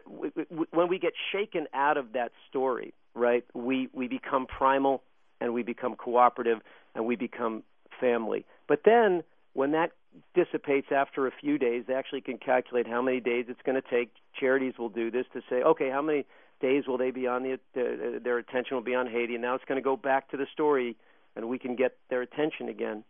when 0.72 0.88
we 0.88 0.98
get 0.98 1.14
shaken 1.32 1.68
out 1.74 1.98
of 1.98 2.14
that 2.14 2.32
story, 2.50 2.94
right? 3.14 3.44
We 3.54 3.90
we 3.92 4.08
become 4.08 4.48
primal 4.48 5.04
and 5.42 5.54
we 5.54 5.62
become 5.62 5.96
cooperative 5.96 6.60
and 6.96 7.06
we 7.06 7.18
become 7.18 7.64
family. 8.00 8.46
But 8.68 8.84
then 8.86 9.24
when 9.52 9.72
that 9.72 9.92
dissipates 10.34 10.88
after 10.90 11.28
a 11.28 11.32
few 11.32 11.58
days, 11.58 11.84
they 11.88 11.96
actually 11.96 12.22
can 12.22 12.38
calculate 12.38 12.88
how 12.88 13.02
many 13.02 13.20
days 13.20 13.46
it's 13.50 13.62
going 13.66 13.80
to 13.80 13.88
take. 13.88 14.10
Charities 14.40 14.76
will 14.80 14.90
do 14.90 15.12
this 15.12 15.26
to 15.34 15.42
say, 15.50 15.58
okay, 15.58 15.90
how 15.90 16.02
many 16.02 16.26
days 16.62 16.86
will 16.88 16.98
they 16.98 17.12
be 17.12 17.28
on 17.28 17.44
the 17.44 17.54
uh, 17.54 18.20
their 18.24 18.38
attention 18.38 18.78
will 18.78 18.84
be 18.84 18.96
on 18.96 19.08
Haiti, 19.08 19.34
and 19.34 19.42
now 19.42 19.54
it's 19.54 19.66
going 19.66 19.78
to 19.78 19.84
go 19.84 19.98
back 19.98 20.32
to 20.32 20.38
the 20.38 20.48
story, 20.54 20.96
and 21.36 21.50
we 21.50 21.60
can 21.60 21.76
get 21.76 21.98
their 22.10 22.22
attention 22.22 22.70
again. 22.70 23.04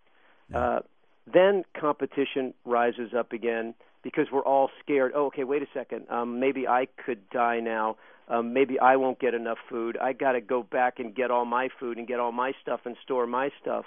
Yeah. 0.50 0.58
Uh, 0.58 0.80
then 1.32 1.64
competition 1.80 2.56
rises 2.66 3.14
up 3.18 3.32
again 3.32 3.76
because 4.04 4.28
we're 4.32 4.44
all 4.44 4.70
scared. 4.84 5.14
Oh, 5.16 5.28
okay, 5.28 5.44
wait 5.44 5.62
a 5.62 5.68
second. 5.74 6.10
Um, 6.10 6.40
maybe 6.40 6.68
I 6.68 6.88
could 7.06 7.30
die 7.30 7.60
now. 7.60 7.98
Um, 8.28 8.54
maybe 8.54 8.80
I 8.80 8.96
won't 8.96 9.20
get 9.20 9.34
enough 9.34 9.58
food. 9.70 9.98
I 9.98 10.14
got 10.14 10.34
to 10.34 10.42
go 10.42 10.64
back 10.64 11.00
and 11.00 11.14
get 11.14 11.32
all 11.32 11.46
my 11.46 11.70
food 11.80 11.98
and 11.98 12.08
get 12.08 12.20
all 12.20 12.32
my 12.32 12.54
stuff 12.62 12.82
and 12.86 12.96
store 13.04 13.28
my 13.28 13.50
stuff 13.62 13.86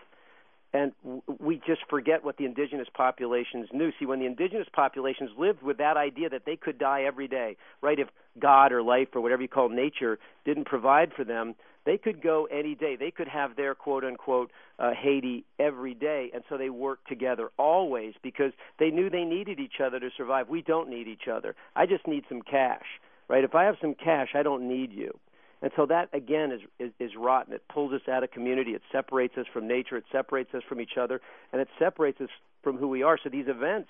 and 0.77 0.93
we 1.41 1.61
just 1.67 1.81
forget 1.89 2.25
what 2.25 2.37
the 2.37 2.45
indigenous 2.45 2.89
populations 2.93 3.69
knew. 3.73 3.93
See, 3.99 4.07
when 4.07 4.19
the 4.19 4.27
indigenous 4.27 4.69
populations 4.73 5.31
lived 5.39 5.63
with 5.63 5.79
that 5.79 5.97
idea 5.97 6.29
that 6.29 6.43
they 6.45 6.57
could 6.57 6.79
die 6.79 7.05
every 7.05 7.29
day, 7.29 7.57
right? 7.81 7.99
If 7.99 8.09
God 8.39 8.73
or 8.73 8.83
life 8.83 9.09
or 9.15 9.21
whatever 9.21 9.43
you 9.43 9.49
call 9.49 9.69
nature 9.69 10.19
didn't 10.45 10.67
provide 10.67 11.13
for 11.15 11.25
them, 11.25 11.55
they 11.87 11.97
could 11.97 12.21
go 12.21 12.47
any 12.51 12.75
day. 12.75 12.97
They 12.97 13.13
could 13.13 13.29
have 13.29 13.57
their 13.57 13.75
quote 13.75 14.05
unquote 14.05 14.51
uh, 14.79 14.91
Haiti 14.93 15.45
every 15.59 15.95
day, 15.95 16.31
and 16.35 16.43
so 16.49 16.59
they 16.59 16.69
worked 16.69 17.09
together 17.09 17.51
always 17.57 18.15
because 18.23 18.53
they 18.79 18.91
knew 18.91 19.09
they 19.09 19.25
needed 19.25 19.59
each 19.59 19.81
other 19.83 19.99
to 19.99 20.11
survive. 20.17 20.49
We 20.49 20.61
don't 20.61 20.91
need 20.91 21.07
each 21.07 21.29
other. 21.33 21.55
I 21.75 21.87
just 21.87 22.07
need 22.07 22.25
some 22.29 22.43
cash, 22.43 22.85
right? 23.29 23.45
If 23.45 23.55
I 23.55 23.65
have 23.65 23.77
some 23.81 23.95
cash, 23.95 24.31
I 24.35 24.43
don't 24.43 24.69
need 24.69 24.93
you. 24.93 25.19
And 25.63 25.71
so 25.77 25.87
that 25.87 26.11
again 26.13 26.53
is, 26.53 26.61
is 26.79 26.93
is 26.99 27.13
rotten. 27.17 27.55
It 27.55 27.63
pulls 27.73 27.93
us 27.93 28.03
out 28.11 28.23
of 28.23 28.31
community. 28.31 28.73
It 28.73 28.83
separates 28.93 29.39
us 29.39 29.47
from 29.53 29.67
nature. 29.67 29.97
It 29.97 30.05
separates 30.13 30.53
us 30.55 30.63
from 30.69 30.81
each 30.81 30.99
other, 31.01 31.21
and 31.53 31.63
it 31.63 31.69
separates 31.79 32.21
us 32.21 32.29
from 32.63 32.77
who 32.77 32.89
we 32.89 33.03
are. 33.03 33.19
So 33.23 33.31
these 33.31 33.49
events 33.49 33.89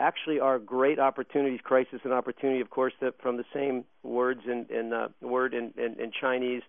actually 0.00 0.38
are 0.40 0.58
great 0.58 0.98
opportunities. 0.98 1.60
Crisis 1.62 2.00
and 2.04 2.12
opportunity, 2.12 2.60
of 2.60 2.70
course, 2.70 2.92
that 3.00 3.14
from 3.22 3.36
the 3.36 3.44
same 3.54 3.84
words 4.02 4.40
in, 4.46 4.66
in 4.70 4.92
uh, 4.92 5.08
word 5.22 5.54
in, 5.54 5.72
in, 5.76 5.98
in 6.00 6.12
Chinese. 6.20 6.62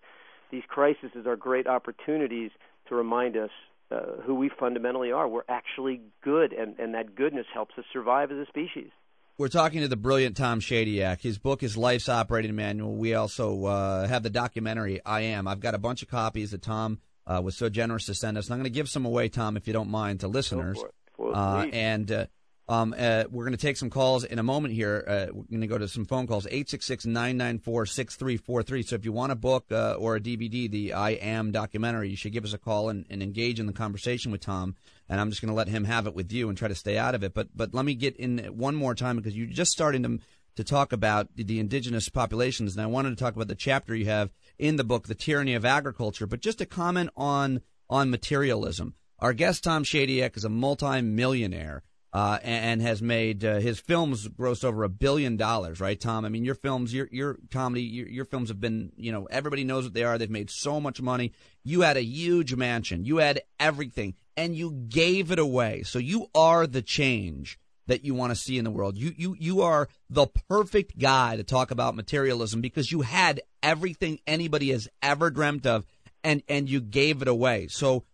These 0.50 0.64
crises 0.68 1.10
are 1.26 1.36
great 1.36 1.66
opportunities 1.66 2.50
to 2.88 2.94
remind 2.94 3.36
us 3.36 3.50
uh, 3.90 4.22
who 4.24 4.34
we 4.34 4.50
fundamentally 4.58 5.12
are. 5.12 5.28
We're 5.28 5.42
actually 5.48 6.00
good, 6.22 6.52
and, 6.52 6.78
and 6.78 6.94
that 6.94 7.14
goodness 7.14 7.46
helps 7.52 7.76
us 7.78 7.84
survive 7.92 8.30
as 8.30 8.38
a 8.38 8.46
species. 8.46 8.90
We're 9.38 9.48
talking 9.48 9.80
to 9.80 9.88
the 9.88 9.96
brilliant 9.96 10.36
Tom 10.36 10.60
Shadyac. 10.60 11.22
His 11.22 11.38
book 11.38 11.62
is 11.62 11.76
Life's 11.76 12.08
Operating 12.08 12.54
Manual. 12.54 12.94
We 12.94 13.14
also 13.14 13.64
uh, 13.64 14.06
have 14.06 14.22
the 14.22 14.30
documentary 14.30 15.00
I 15.04 15.22
Am. 15.22 15.48
I've 15.48 15.60
got 15.60 15.74
a 15.74 15.78
bunch 15.78 16.02
of 16.02 16.08
copies 16.08 16.50
that 16.50 16.60
Tom 16.60 16.98
uh, 17.26 17.40
was 17.42 17.56
so 17.56 17.70
generous 17.70 18.04
to 18.06 18.14
send 18.14 18.36
us. 18.36 18.46
And 18.46 18.52
I'm 18.52 18.58
going 18.58 18.64
to 18.64 18.70
give 18.70 18.88
some 18.88 19.06
away, 19.06 19.28
Tom, 19.30 19.56
if 19.56 19.66
you 19.66 19.72
don't 19.72 19.88
mind, 19.88 20.20
to 20.20 20.28
listeners. 20.28 20.78
Well, 21.16 21.34
uh, 21.34 21.66
and 21.72 22.12
uh, 22.12 22.26
um, 22.70 22.94
uh, 22.96 23.24
we're 23.32 23.44
going 23.44 23.56
to 23.56 23.58
take 23.58 23.76
some 23.76 23.90
calls 23.90 24.22
in 24.22 24.38
a 24.38 24.44
moment 24.44 24.72
here. 24.72 25.04
Uh, 25.04 25.26
we're 25.32 25.42
going 25.42 25.62
to 25.62 25.66
go 25.66 25.76
to 25.76 25.88
some 25.88 26.04
phone 26.04 26.28
calls, 26.28 26.46
866-994-6343. 26.46 28.86
So 28.86 28.94
if 28.94 29.04
you 29.04 29.10
want 29.10 29.32
a 29.32 29.34
book 29.34 29.64
uh, 29.72 29.94
or 29.94 30.14
a 30.14 30.20
DVD, 30.20 30.70
the 30.70 30.92
I 30.92 31.10
Am 31.10 31.50
documentary, 31.50 32.10
you 32.10 32.16
should 32.16 32.32
give 32.32 32.44
us 32.44 32.52
a 32.52 32.58
call 32.58 32.88
and, 32.88 33.06
and 33.10 33.24
engage 33.24 33.58
in 33.58 33.66
the 33.66 33.72
conversation 33.72 34.30
with 34.30 34.40
Tom. 34.40 34.76
And 35.08 35.20
I'm 35.20 35.30
just 35.30 35.42
going 35.42 35.48
to 35.48 35.54
let 35.54 35.66
him 35.66 35.82
have 35.82 36.06
it 36.06 36.14
with 36.14 36.30
you 36.30 36.48
and 36.48 36.56
try 36.56 36.68
to 36.68 36.76
stay 36.76 36.96
out 36.96 37.16
of 37.16 37.24
it. 37.24 37.34
But 37.34 37.48
but 37.56 37.74
let 37.74 37.84
me 37.84 37.94
get 37.94 38.16
in 38.16 38.38
one 38.56 38.76
more 38.76 38.94
time 38.94 39.16
because 39.16 39.36
you're 39.36 39.48
just 39.48 39.72
starting 39.72 40.04
to, 40.04 40.20
to 40.54 40.62
talk 40.62 40.92
about 40.92 41.26
the 41.34 41.58
indigenous 41.58 42.08
populations. 42.08 42.76
And 42.76 42.84
I 42.84 42.86
wanted 42.86 43.10
to 43.10 43.16
talk 43.16 43.34
about 43.34 43.48
the 43.48 43.56
chapter 43.56 43.96
you 43.96 44.06
have 44.06 44.30
in 44.60 44.76
the 44.76 44.84
book, 44.84 45.08
The 45.08 45.16
Tyranny 45.16 45.54
of 45.54 45.64
Agriculture. 45.64 46.28
But 46.28 46.40
just 46.40 46.60
a 46.60 46.66
comment 46.66 47.10
on, 47.16 47.62
on 47.88 48.10
materialism. 48.10 48.94
Our 49.18 49.32
guest, 49.32 49.64
Tom 49.64 49.82
Shadyac, 49.82 50.36
is 50.36 50.44
a 50.44 50.48
multimillionaire 50.48 51.82
uh, 52.12 52.38
and, 52.42 52.82
has 52.82 53.00
made 53.00 53.44
uh, 53.44 53.60
his 53.60 53.78
films 53.78 54.26
grossed 54.28 54.64
over 54.64 54.82
a 54.82 54.88
billion 54.88 55.36
dollars, 55.36 55.80
right, 55.80 56.00
Tom? 56.00 56.24
I 56.24 56.28
mean, 56.28 56.44
your 56.44 56.54
films, 56.54 56.92
your 56.92 57.08
your 57.12 57.36
comedy, 57.50 57.82
your, 57.82 58.08
your 58.08 58.24
films 58.24 58.48
have 58.48 58.60
been, 58.60 58.92
you 58.96 59.12
know, 59.12 59.26
everybody 59.26 59.64
knows 59.64 59.84
what 59.84 59.94
they 59.94 60.02
are. 60.02 60.18
They've 60.18 60.30
made 60.30 60.50
so 60.50 60.80
much 60.80 61.00
money. 61.00 61.32
You 61.62 61.82
had 61.82 61.96
a 61.96 62.02
huge 62.02 62.54
mansion, 62.54 63.04
you 63.04 63.18
had 63.18 63.42
everything, 63.60 64.14
and 64.36 64.56
you 64.56 64.72
gave 64.72 65.30
it 65.30 65.38
away. 65.38 65.82
So 65.84 65.98
you 65.98 66.26
are 66.34 66.66
the 66.66 66.82
change 66.82 67.58
that 67.86 68.04
you 68.04 68.14
want 68.14 68.30
to 68.30 68.36
see 68.36 68.58
in 68.58 68.64
the 68.64 68.70
world. 68.70 68.96
You 68.96 69.12
you 69.16 69.36
you 69.38 69.62
are 69.62 69.88
the 70.08 70.26
perfect 70.48 70.98
guy 70.98 71.36
to 71.36 71.44
talk 71.44 71.70
about 71.70 71.94
materialism 71.94 72.60
because 72.60 72.90
you 72.90 73.02
had 73.02 73.40
everything 73.62 74.18
anybody 74.26 74.70
has 74.70 74.88
ever 75.02 75.30
dreamt 75.30 75.66
of, 75.66 75.86
and 76.24 76.42
and 76.48 76.68
you 76.68 76.80
gave 76.80 77.22
it 77.22 77.28
away. 77.28 77.68
So 77.68 78.04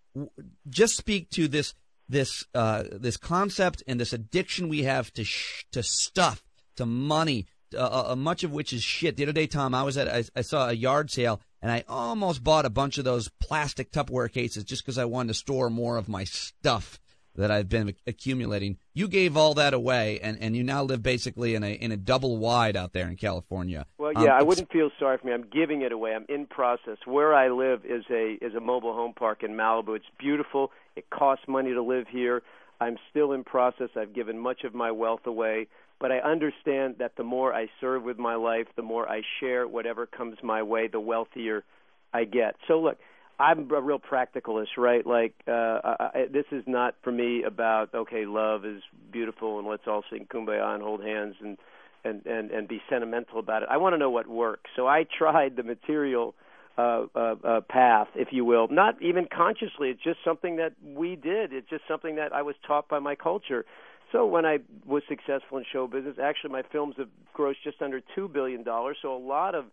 just 0.69 0.97
speak 0.97 1.31
to 1.31 1.49
this 1.49 1.75
this 2.09 2.45
uh, 2.55 2.85
this 2.91 3.17
concept 3.17 3.83
and 3.87 4.01
this 4.01 4.13
addiction 4.13 4.69
we 4.69 4.85
have 4.85 5.13
to 5.15 5.25
sh- 5.25 5.65
to 5.73 5.83
stuff, 5.83 6.45
to 6.77 6.87
money, 6.87 7.47
uh, 7.75 7.79
uh, 7.79 8.13
uh, 8.13 8.17
much 8.17 8.45
of 8.45 8.53
which 8.53 8.73
is 8.73 8.83
shit. 8.83 9.17
The 9.17 9.25
other 9.25 9.33
day, 9.33 9.47
Tom, 9.47 9.75
I 9.75 9.83
was 9.83 9.97
at 9.97 10.09
I, 10.09 10.25
I, 10.37 10.43
saw 10.43 10.69
a 10.69 10.73
yard 10.73 11.11
sale 11.11 11.41
and 11.61 11.71
I 11.71 11.85
almost 11.89 12.45
bought 12.45 12.65
a 12.65 12.71
bunch 12.71 12.99
of 12.99 13.05
those 13.05 13.29
plastic 13.41 13.91
Tupperware 13.91 14.33
cases 14.33 14.65
just 14.65 14.85
because 14.85 14.99
I 14.99 15.05
wanted 15.05 15.29
to 15.29 15.35
store 15.35 15.69
more 15.69 15.97
of 15.97 16.09
my 16.09 16.25
stuff 16.25 17.01
that 17.37 17.51
I've 17.51 17.69
been 17.69 17.95
accumulating. 18.07 18.79
You 18.95 19.09
gave 19.09 19.37
all 19.37 19.55
that 19.55 19.75
away, 19.75 20.21
and, 20.21 20.39
and 20.41 20.57
you 20.57 20.63
now 20.63 20.83
live 20.83 21.03
basically 21.03 21.55
in 21.55 21.63
a 21.63 21.73
in 21.73 21.93
a 21.93 21.97
double 21.97 22.39
wide 22.39 22.77
out 22.77 22.93
there 22.93 23.09
in 23.09 23.17
California. 23.17 23.87
Well, 23.99 24.13
yeah, 24.15 24.35
um, 24.35 24.41
I 24.41 24.43
wouldn't 24.43 24.71
feel 24.71 24.91
sorry 24.99 25.19
for 25.19 25.27
me. 25.27 25.33
I'm 25.33 25.47
giving 25.53 25.83
it 25.83 25.93
away. 25.93 26.15
I'm 26.15 26.27
in 26.29 26.47
process. 26.47 26.99
Where 27.05 27.35
I 27.35 27.49
live 27.49 27.85
is 27.85 28.05
a 28.11 28.39
is 28.41 28.55
a 28.55 28.61
mobile 28.61 28.95
home 28.95 29.13
park 29.15 29.43
in 29.43 29.53
Malibu. 29.53 29.97
It's 29.97 30.07
beautiful. 30.19 30.71
It 30.97 31.11
costs 31.11 31.45
money 31.47 31.73
to 31.73 31.83
live 31.83 32.07
here. 32.09 32.43
I'm 32.81 32.97
still 33.11 33.33
in 33.33 33.45
process. 33.45 33.91
I've 33.97 34.15
given 34.15 34.39
much 34.39 34.65
of 34.65 34.75
my 34.75 34.91
wealth 34.91 35.27
away, 35.27 35.69
but 35.99 36.13
I 36.13 36.19
understand 36.19 36.97
that 36.99 37.17
the 37.17 37.25
more 37.25 37.55
I 37.55 37.69
serve 37.81 38.03
with 38.03 38.19
my 38.19 38.35
life, 38.35 38.67
the 38.77 38.83
more 38.83 39.09
I 39.09 39.23
share 39.41 39.67
whatever 39.67 40.07
comes 40.07 40.37
my 40.43 40.63
way, 40.63 40.89
the 40.89 41.01
wealthier 41.01 41.65
I 42.13 42.25
get. 42.25 42.57
So 42.69 42.81
look, 42.81 42.99
I'm 43.39 43.71
a 43.71 43.81
real 43.81 43.99
practicalist, 43.99 44.77
right? 44.79 45.07
Like 45.07 45.35
uh, 45.47 45.51
I, 45.85 46.11
I, 46.15 46.27
this 46.33 46.47
is 46.53 46.65
not 46.67 46.95
for 47.03 47.13
me 47.13 47.43
about 47.43 47.95
okay, 47.95 48.25
love 48.27 48.65
is 48.65 48.83
beautiful 49.13 49.59
and 49.59 49.69
let's 49.69 49.83
all 49.87 50.05
sing 50.11 50.27
kumbaya 50.33 50.75
and 50.75 50.83
hold 50.83 51.03
hands 51.03 51.35
and 51.41 51.59
and 52.05 52.25
and 52.27 52.51
and 52.51 52.69
be 52.69 52.81
sentimental 52.89 53.39
about 53.39 53.63
it. 53.63 53.69
I 53.71 53.77
want 53.77 53.95
to 53.95 53.99
know 53.99 54.11
what 54.11 54.27
works. 54.27 54.71
So 54.75 54.87
I 54.87 55.05
tried 55.19 55.57
the 55.57 55.63
material 55.63 56.35
uh, 56.79 57.07
uh, 57.15 57.35
uh, 57.43 57.61
path, 57.63 58.09
if 58.15 58.29
you 58.33 58.45
will, 58.45 58.69
not 58.69 59.01
even 59.01 59.27
consciously. 59.35 59.89
It's 59.89 60.03
just 60.03 60.19
something 60.25 60.57
that 60.57 60.73
we 60.85 61.17
did. 61.17 61.53
It's 61.53 61.69
just 61.71 61.83
something 61.89 62.17
that 62.17 62.35
I 62.35 62.43
was 62.43 62.55
taught 62.67 62.89
by 62.89 62.99
my 62.99 63.15
culture. 63.15 63.65
So 64.13 64.27
when 64.27 64.47
I 64.47 64.59
was 64.87 65.03
successful 65.09 65.59
in 65.59 65.65
show 65.73 65.87
business, 65.87 66.17
actually 66.23 66.51
my 66.51 66.63
films 66.71 66.95
have 66.99 67.09
grossed 67.37 67.63
just 67.65 67.83
under 67.83 68.01
two 68.15 68.29
billion 68.29 68.63
dollars. 68.63 68.99
So 69.03 69.15
a 69.15 69.19
lot 69.19 69.55
of 69.55 69.65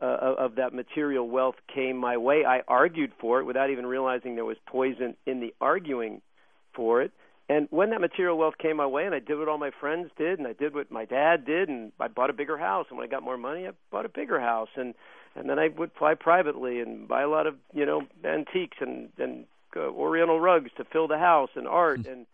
uh, 0.00 0.34
of 0.38 0.56
that 0.56 0.72
material 0.72 1.28
wealth 1.28 1.56
came 1.72 1.96
my 1.96 2.16
way. 2.16 2.44
I 2.44 2.62
argued 2.68 3.12
for 3.20 3.40
it 3.40 3.44
without 3.44 3.70
even 3.70 3.86
realizing 3.86 4.34
there 4.34 4.44
was 4.44 4.56
poison 4.66 5.16
in 5.26 5.40
the 5.40 5.54
arguing 5.60 6.20
for 6.74 7.02
it. 7.02 7.12
And 7.48 7.66
when 7.70 7.90
that 7.90 8.00
material 8.00 8.36
wealth 8.36 8.58
came 8.58 8.76
my 8.76 8.86
way, 8.86 9.06
and 9.06 9.14
I 9.14 9.20
did 9.20 9.38
what 9.38 9.48
all 9.48 9.58
my 9.58 9.70
friends 9.80 10.10
did, 10.18 10.38
and 10.38 10.46
I 10.46 10.52
did 10.52 10.74
what 10.74 10.90
my 10.90 11.06
dad 11.06 11.46
did, 11.46 11.68
and 11.68 11.92
I 11.98 12.08
bought 12.08 12.30
a 12.30 12.34
bigger 12.34 12.58
house. 12.58 12.86
And 12.90 12.98
when 12.98 13.06
I 13.08 13.10
got 13.10 13.22
more 13.22 13.38
money, 13.38 13.66
I 13.66 13.70
bought 13.90 14.04
a 14.04 14.10
bigger 14.10 14.38
house, 14.38 14.68
and 14.76 14.94
and 15.34 15.48
then 15.48 15.58
I 15.58 15.68
would 15.68 15.92
fly 15.98 16.14
privately 16.14 16.80
and 16.80 17.06
buy 17.06 17.22
a 17.22 17.28
lot 17.28 17.46
of 17.46 17.54
you 17.72 17.86
know 17.86 18.02
antiques 18.24 18.76
and 18.80 19.08
and 19.18 19.44
uh, 19.76 19.80
Oriental 19.80 20.40
rugs 20.40 20.70
to 20.76 20.84
fill 20.84 21.08
the 21.08 21.18
house 21.18 21.50
and 21.54 21.66
art 21.66 22.06
and 22.06 22.26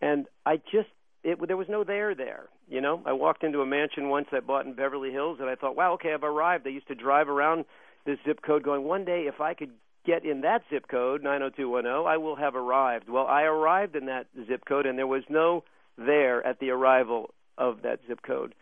and 0.00 0.26
I 0.44 0.56
just 0.56 0.88
it 1.26 1.48
there 1.48 1.56
was 1.56 1.68
no 1.68 1.82
there 1.82 2.14
there. 2.14 2.44
You 2.68 2.80
know, 2.80 3.02
I 3.04 3.12
walked 3.12 3.42
into 3.42 3.60
a 3.60 3.66
mansion 3.66 4.08
once 4.08 4.28
I 4.32 4.40
bought 4.40 4.64
in 4.64 4.74
Beverly 4.74 5.10
Hills, 5.10 5.38
and 5.40 5.50
I 5.50 5.56
thought, 5.56 5.76
wow, 5.76 5.94
okay, 5.94 6.14
I've 6.14 6.22
arrived. 6.22 6.66
I 6.66 6.70
used 6.70 6.88
to 6.88 6.94
drive 6.94 7.28
around 7.28 7.64
this 8.04 8.18
zip 8.24 8.40
code, 8.42 8.62
going, 8.62 8.84
one 8.84 9.04
day 9.04 9.24
if 9.26 9.40
I 9.40 9.54
could 9.54 9.72
get 10.06 10.24
in 10.24 10.42
that 10.42 10.62
zip 10.70 10.86
code 10.88 11.24
90210, 11.24 12.06
I 12.06 12.16
will 12.16 12.36
have 12.36 12.54
arrived. 12.54 13.08
Well, 13.08 13.26
I 13.26 13.42
arrived 13.42 13.96
in 13.96 14.06
that 14.06 14.28
zip 14.46 14.64
code, 14.66 14.86
and 14.86 14.96
there 14.96 15.06
was 15.06 15.24
no 15.28 15.64
there 15.98 16.46
at 16.46 16.60
the 16.60 16.70
arrival 16.70 17.34
of 17.58 17.82
that 17.82 17.98
zip 18.06 18.20
code. 18.24 18.54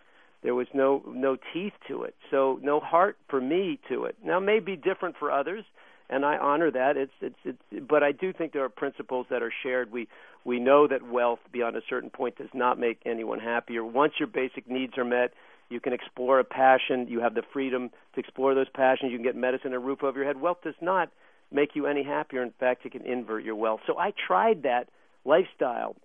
There 0.42 0.54
was 0.54 0.66
no 0.72 1.02
no 1.06 1.36
teeth 1.52 1.72
to 1.88 2.04
it, 2.04 2.14
so 2.30 2.58
no 2.62 2.80
heart 2.80 3.16
for 3.28 3.40
me 3.40 3.78
to 3.88 4.04
it. 4.04 4.16
Now, 4.24 4.38
it 4.38 4.42
may 4.42 4.60
be 4.60 4.76
different 4.76 5.16
for 5.18 5.30
others 5.30 5.64
and 6.10 6.24
I 6.24 6.36
honor 6.36 6.70
that. 6.70 6.96
It's 6.96 7.12
it's 7.20 7.38
it's 7.44 7.86
but 7.88 8.02
I 8.02 8.12
do 8.12 8.32
think 8.32 8.52
there 8.52 8.64
are 8.64 8.68
principles 8.68 9.26
that 9.30 9.42
are 9.42 9.52
shared. 9.62 9.90
We 9.90 10.08
we 10.44 10.60
know 10.60 10.86
that 10.86 11.08
wealth 11.08 11.40
beyond 11.52 11.76
a 11.76 11.80
certain 11.88 12.10
point 12.10 12.36
does 12.36 12.48
not 12.52 12.78
make 12.78 13.00
anyone 13.06 13.40
happier. 13.40 13.84
Once 13.84 14.14
your 14.18 14.28
basic 14.28 14.68
needs 14.68 14.98
are 14.98 15.04
met, 15.04 15.32
you 15.70 15.80
can 15.80 15.92
explore 15.92 16.38
a 16.38 16.44
passion. 16.44 17.06
You 17.08 17.20
have 17.20 17.34
the 17.34 17.42
freedom 17.52 17.90
to 18.14 18.20
explore 18.20 18.54
those 18.54 18.68
passions. 18.74 19.10
You 19.10 19.18
can 19.18 19.24
get 19.24 19.36
medicine 19.36 19.68
and 19.68 19.76
a 19.76 19.78
roof 19.78 20.02
over 20.02 20.18
your 20.18 20.26
head. 20.26 20.40
Wealth 20.40 20.58
does 20.62 20.74
not 20.80 21.10
make 21.50 21.70
you 21.74 21.86
any 21.86 22.02
happier. 22.02 22.42
In 22.42 22.52
fact, 22.60 22.84
it 22.84 22.92
can 22.92 23.06
invert 23.06 23.44
your 23.44 23.56
wealth. 23.56 23.80
So 23.86 23.98
I 23.98 24.12
tried 24.26 24.64
that 24.64 24.88
lifestyle, 25.24 25.96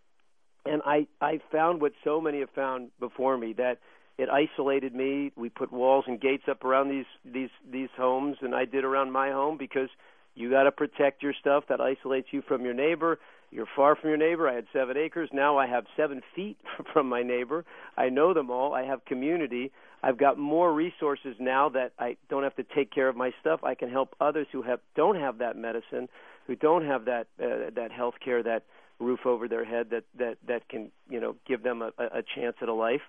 and 0.65 0.81
I 0.85 1.07
I 1.19 1.39
found 1.51 1.81
what 1.81 1.91
so 2.03 2.21
many 2.21 2.39
have 2.39 2.51
found 2.51 2.91
before 2.99 3.37
me 3.37 3.53
that 3.53 3.79
it 4.17 4.29
isolated 4.29 4.95
me. 4.95 5.31
We 5.35 5.49
put 5.49 5.71
walls 5.71 6.05
and 6.07 6.19
gates 6.19 6.43
up 6.49 6.63
around 6.63 6.89
these 6.89 7.05
these 7.25 7.49
these 7.69 7.89
homes, 7.97 8.37
and 8.41 8.55
I 8.55 8.65
did 8.65 8.85
around 8.85 9.11
my 9.11 9.31
home 9.31 9.57
because 9.57 9.89
you 10.35 10.49
got 10.49 10.63
to 10.63 10.71
protect 10.71 11.23
your 11.23 11.33
stuff. 11.33 11.65
That 11.67 11.81
isolates 11.81 12.27
you 12.31 12.41
from 12.41 12.63
your 12.63 12.73
neighbor. 12.73 13.19
You're 13.51 13.67
far 13.75 13.95
from 13.95 14.09
your 14.09 14.17
neighbor. 14.17 14.47
I 14.47 14.55
had 14.55 14.65
seven 14.73 14.97
acres. 14.97 15.29
Now 15.33 15.57
I 15.57 15.67
have 15.67 15.85
seven 15.97 16.21
feet 16.35 16.57
from 16.93 17.09
my 17.09 17.23
neighbor. 17.23 17.65
I 17.97 18.09
know 18.09 18.33
them 18.33 18.49
all. 18.49 18.73
I 18.73 18.83
have 18.83 19.03
community. 19.05 19.71
I've 20.01 20.17
got 20.17 20.37
more 20.37 20.71
resources 20.73 21.35
now 21.39 21.69
that 21.69 21.91
I 21.99 22.15
don't 22.29 22.43
have 22.43 22.55
to 22.55 22.63
take 22.63 22.91
care 22.91 23.09
of 23.09 23.15
my 23.15 23.31
stuff. 23.41 23.63
I 23.63 23.75
can 23.75 23.89
help 23.89 24.15
others 24.21 24.47
who 24.51 24.61
have 24.61 24.79
don't 24.95 25.15
have 25.15 25.39
that 25.39 25.57
medicine, 25.57 26.07
who 26.47 26.55
don't 26.55 26.85
have 26.85 27.05
that 27.05 27.27
uh, 27.41 27.71
that 27.75 27.91
health 27.91 28.15
care, 28.23 28.41
that 28.43 28.63
roof 28.99 29.25
over 29.25 29.47
their 29.47 29.65
head, 29.65 29.87
that 29.91 30.03
that 30.17 30.37
that 30.47 30.69
can 30.69 30.91
you 31.09 31.19
know 31.19 31.35
give 31.47 31.63
them 31.63 31.81
a, 31.81 31.91
a 31.97 32.23
chance 32.35 32.55
at 32.61 32.69
a 32.69 32.73
life 32.73 33.01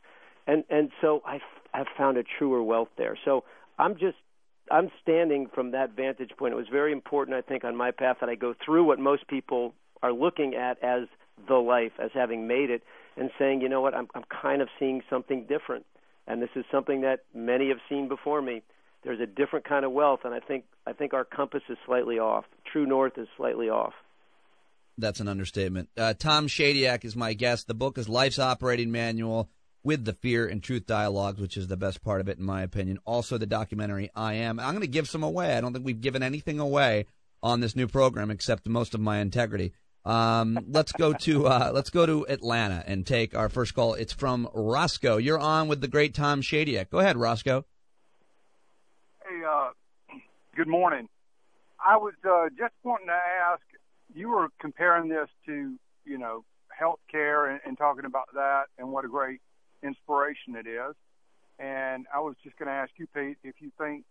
and 0.47 0.65
and 0.71 0.91
so 1.01 1.23
I 1.25 1.41
have 1.73 1.87
found 1.97 2.17
a 2.17 2.23
truer 2.39 2.63
wealth 2.63 2.89
there. 2.97 3.17
So 3.25 3.45
I'm 3.79 3.95
just 3.95 4.17
I'm 4.71 4.91
standing 5.03 5.49
from 5.53 5.73
that 5.73 5.95
vantage 5.97 6.31
point. 6.37 6.55
It 6.55 6.57
was 6.57 6.69
very 6.71 6.93
important, 6.93 7.37
I 7.37 7.41
think, 7.41 7.65
on 7.65 7.77
my 7.77 7.91
path 7.91 8.19
that 8.21 8.29
I 8.29 8.35
go 8.35 8.55
through 8.65 8.85
what 8.85 8.99
most 8.99 9.27
people 9.29 9.75
are 10.03 10.13
looking 10.13 10.55
at 10.55 10.83
as 10.83 11.09
the 11.49 11.57
life, 11.57 11.93
as 11.99 12.11
having 12.15 12.47
made 12.47 12.71
it, 12.71 12.83
and 13.17 13.31
saying, 13.39 13.61
you 13.61 13.69
know 13.69 13.81
what, 13.81 13.95
I'm 13.95 14.09
I'm 14.15 14.25
kind 14.43 14.63
of 14.63 14.69
seeing 14.79 15.03
something 15.11 15.47
different, 15.49 15.87
and 16.27 16.41
this 16.41 16.51
is 16.55 16.65
something 16.71 17.03
that 17.03 17.21
many 17.35 17.69
have 17.69 17.79
seen 17.89 18.09
before 18.09 18.43
me. 18.43 18.63
There's 19.03 19.21
a 19.21 19.27
different 19.27 19.67
kind 19.67 19.85
of 19.85 19.93
wealth, 19.93 20.21
and 20.25 20.35
I 20.35 20.41
think 20.41 20.65
I 20.87 20.93
think 20.93 21.15
our 21.15 21.25
compass 21.25 21.63
is 21.69 21.79
slightly 21.87 22.19
off. 22.19 22.45
True 22.71 22.87
north 22.87 23.17
is 23.17 23.29
slightly 23.37 23.69
off. 23.69 23.95
That's 24.99 25.21
an 25.21 25.29
understatement. 25.29 25.89
Uh, 25.97 26.13
Tom 26.13 26.47
Shadyac 26.47 27.05
is 27.05 27.17
my 27.17 27.33
guest. 27.33 27.67
The 27.67 27.75
book 27.75 27.97
is 27.97 28.09
Life's 28.09 28.39
Operating 28.39 28.91
Manual 28.91 29.49
with 29.83 30.05
the 30.05 30.13
Fear 30.13 30.47
and 30.47 30.63
Truth 30.63 30.87
dialogues, 30.87 31.41
which 31.41 31.57
is 31.57 31.69
the 31.69 31.77
best 31.77 32.03
part 32.03 32.21
of 32.21 32.29
it, 32.29 32.39
in 32.39 32.45
my 32.45 32.63
opinion. 32.63 32.99
Also, 33.07 33.39
the 33.39 33.47
documentary 33.47 34.11
I 34.15 34.35
Am. 34.35 34.61
I'm 34.61 34.73
going 34.73 34.83
to 34.83 34.87
give 34.87 35.09
some 35.09 35.23
away. 35.23 35.57
I 35.57 35.61
don't 35.63 35.73
think 35.73 35.87
we've 35.87 36.01
given 36.01 36.23
anything 36.23 36.61
away 36.61 37.07
on 37.43 37.61
this 37.61 37.75
new 37.75 37.89
program 37.89 38.31
except 38.31 38.69
most 38.69 38.95
of 38.95 39.01
my 39.01 39.19
integrity. 39.19 39.73
Um, 40.05 40.59
let's 40.69 40.93
go 40.93 41.13
to 41.13 41.47
uh, 41.47 41.71
let's 41.75 41.91
go 41.91 42.07
to 42.07 42.27
Atlanta 42.29 42.83
and 42.87 43.07
take 43.07 43.37
our 43.37 43.49
first 43.49 43.75
call. 43.75 43.95
It's 43.95 44.13
from 44.13 44.49
Roscoe. 44.55 45.19
You're 45.19 45.39
on 45.39 45.69
with 45.69 45.81
the 45.81 45.89
great 45.89 46.15
Tom 46.15 46.41
Shadyac. 46.41 46.91
Go 46.91 47.01
ahead, 47.01 47.17
Roscoe. 47.17 47.67
Hey, 49.23 49.43
uh, 49.47 49.71
good 50.57 50.69
morning. 50.69 51.09
I 51.85 51.97
was 51.97 52.15
uh, 52.25 52.49
just 52.59 52.75
wanting 52.83 53.09
to 53.09 53.13
ask. 53.13 53.63
You 54.15 54.31
were 54.31 54.49
comparing 54.59 55.09
this 55.09 55.29
to 55.47 55.75
you 56.05 56.19
know 56.19 56.45
health 56.69 57.01
care 57.11 57.47
and, 57.47 57.61
and 57.67 57.77
talking 57.77 58.07
about 58.07 58.29
that 58.35 58.65
and 58.79 58.91
what 58.91 59.05
a 59.05 59.09
great 59.09 59.41
inspiration 59.83 60.57
it 60.57 60.67
is. 60.67 60.95
And 61.59 62.07
I 62.15 62.21
was 62.21 62.37
just 62.43 62.57
going 62.57 62.69
to 62.69 62.73
ask 62.73 62.91
you, 62.97 63.07
Pete, 63.15 63.37
if 63.45 63.57
you 63.61 63.71
think 63.77 64.05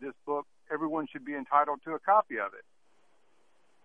this 0.00 0.12
book, 0.26 0.44
everyone 0.72 1.06
should 1.10 1.24
be 1.24 1.34
entitled 1.34 1.78
to 1.84 1.92
a 1.92 2.00
copy 2.00 2.38
of 2.38 2.52
it. 2.52 2.64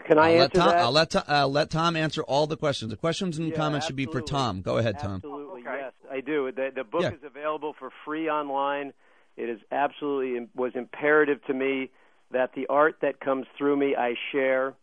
Can 0.05 0.17
I 0.19 0.33
I'll 0.35 0.41
answer 0.43 0.57
let 0.59 0.65
Tom, 0.65 0.69
that? 0.69 0.79
I'll 0.79 0.91
let 0.91 1.09
Tom, 1.11 1.23
uh, 1.27 1.47
let 1.47 1.69
Tom 1.69 1.95
answer 1.95 2.21
all 2.23 2.47
the 2.47 2.57
questions. 2.57 2.91
The 2.91 2.97
questions 2.97 3.37
and 3.37 3.49
Yeah, 3.49 3.55
comments 3.55 3.85
should 3.87 3.95
be 3.95 4.05
for. 4.05 4.21
Tom. 4.21 4.61
Go 4.61 4.77
ahead, 4.77 4.99
Tom. 4.99 5.15
Absolutely, 5.15 5.61
Okay. 5.61 5.77
yes, 5.79 5.93
I 6.11 6.21
do. 6.21 6.51
The, 6.51 6.71
the 6.75 6.83
book 6.83 7.01
Yeah. 7.03 7.11
is 7.13 7.23
available 7.23 7.73
for 7.73 7.91
free 8.05 8.29
online. 8.29 8.93
It 9.37 9.49
is 9.49 9.59
absolutely 9.71 10.47
was 10.55 10.73
imperative 10.75 11.43
to 11.45 11.53
me 11.53 11.89
that 12.31 12.53
the 12.53 12.67
art 12.67 12.97
that 13.01 13.19
comes 13.19 13.45
through 13.57 13.77
me 13.77 13.95
I 13.95 14.15
share. 14.31 14.73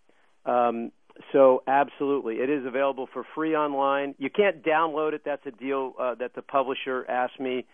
Um, 0.46 0.92
so 1.32 1.62
absolutely, 1.66 2.36
it 2.36 2.48
is 2.48 2.64
available 2.64 3.06
for 3.12 3.24
free 3.34 3.56
online. 3.56 4.14
You 4.18 4.30
can't 4.30 4.62
download 4.62 5.12
it. 5.14 5.22
That's 5.24 5.44
a 5.46 5.50
deal 5.50 5.94
uh, 5.98 6.14
that 6.16 6.34
the 6.34 6.42
publisher 6.42 7.04
asked 7.08 7.40
me 7.40 7.64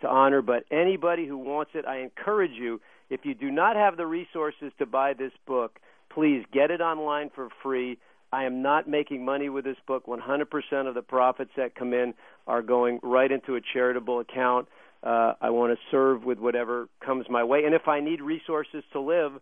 to 0.00 0.08
honor. 0.08 0.40
But 0.42 0.64
anybody 0.70 1.26
who 1.26 1.36
wants 1.38 1.72
it, 1.74 1.84
I 1.86 1.98
encourage 2.00 2.52
you. 2.52 2.80
If 3.10 3.20
you 3.24 3.34
do 3.34 3.50
not 3.50 3.76
have 3.76 3.96
the 3.98 4.06
resources 4.06 4.72
to 4.78 4.86
buy 4.86 5.12
this 5.12 5.32
book, 5.46 5.78
please 6.14 6.44
get 6.52 6.70
it 6.70 6.80
online 6.80 7.30
for 7.34 7.48
free. 7.62 7.98
I 8.32 8.44
am 8.44 8.62
not 8.62 8.88
making 8.88 9.24
money 9.24 9.48
with 9.48 9.64
this 9.64 9.76
book. 9.86 10.06
100% 10.06 10.88
of 10.88 10.94
the 10.94 11.02
profits 11.02 11.50
that 11.56 11.74
come 11.74 11.92
in 11.92 12.14
are 12.46 12.62
going 12.62 13.00
right 13.02 13.30
into 13.30 13.56
a 13.56 13.60
charitable 13.72 14.20
account. 14.20 14.68
Uh, 15.02 15.34
I 15.40 15.50
want 15.50 15.72
to 15.72 15.78
serve 15.90 16.24
with 16.24 16.38
whatever 16.38 16.88
comes 17.04 17.26
my 17.28 17.44
way, 17.44 17.64
and 17.64 17.74
if 17.74 17.88
I 17.88 18.00
need 18.00 18.22
resources 18.22 18.82
to 18.92 19.00
live, 19.00 19.32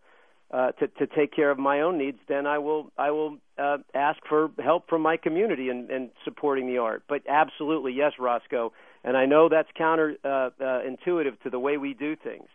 uh, 0.51 0.73
to 0.73 0.89
to 0.89 1.07
take 1.07 1.35
care 1.35 1.51
of 1.51 1.59
my 1.59 1.81
own 1.81 1.97
needs, 1.97 2.19
then 2.29 2.47
I 2.47 2.59
will 2.59 2.91
I 2.99 3.13
will 3.13 3.39
uh, 3.57 3.79
ask 3.95 4.19
for 4.29 4.51
help 4.63 4.89
from 4.89 5.01
my 5.01 5.17
community 5.17 5.69
and 5.71 5.89
and 5.89 6.11
supporting 6.25 6.67
the 6.67 6.79
art. 6.79 7.05
But 7.09 7.23
absolutely, 7.29 7.93
yes, 7.93 8.13
Roscoe, 8.19 8.73
and 9.05 9.17
I 9.17 9.25
know 9.25 9.49
that's 9.49 9.69
counter 9.79 10.17
uh, 10.25 10.51
uh, 10.63 10.83
to 11.07 11.51
the 11.51 11.59
way 11.59 11.77
we 11.79 11.95
do 11.95 12.17
things. 12.17 12.49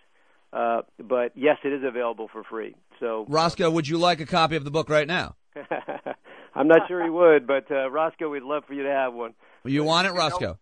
Uh, 0.53 0.81
but 1.03 1.31
yes, 1.35 1.57
it 1.63 1.73
is 1.73 1.83
available 1.83 2.29
for 2.31 2.43
free. 2.43 2.75
So 2.99 3.25
Roscoe, 3.27 3.69
would 3.69 3.87
you 3.87 3.97
like 3.97 4.19
a 4.19 4.25
copy 4.25 4.55
of 4.55 4.63
the 4.63 4.71
book 4.71 4.89
right 4.89 5.07
now? 5.07 5.35
I'm 6.55 6.67
not 6.67 6.87
sure 6.87 7.03
he 7.03 7.09
would, 7.09 7.45
but 7.45 7.69
uh, 7.71 7.89
Roscoe, 7.89 8.29
we'd 8.29 8.43
love 8.43 8.63
for 8.67 8.73
you 8.73 8.83
to 8.83 8.89
have 8.89 9.13
one. 9.13 9.33
You 9.63 9.83
want 9.83 10.07
it, 10.07 10.11
Roscoe? 10.11 10.57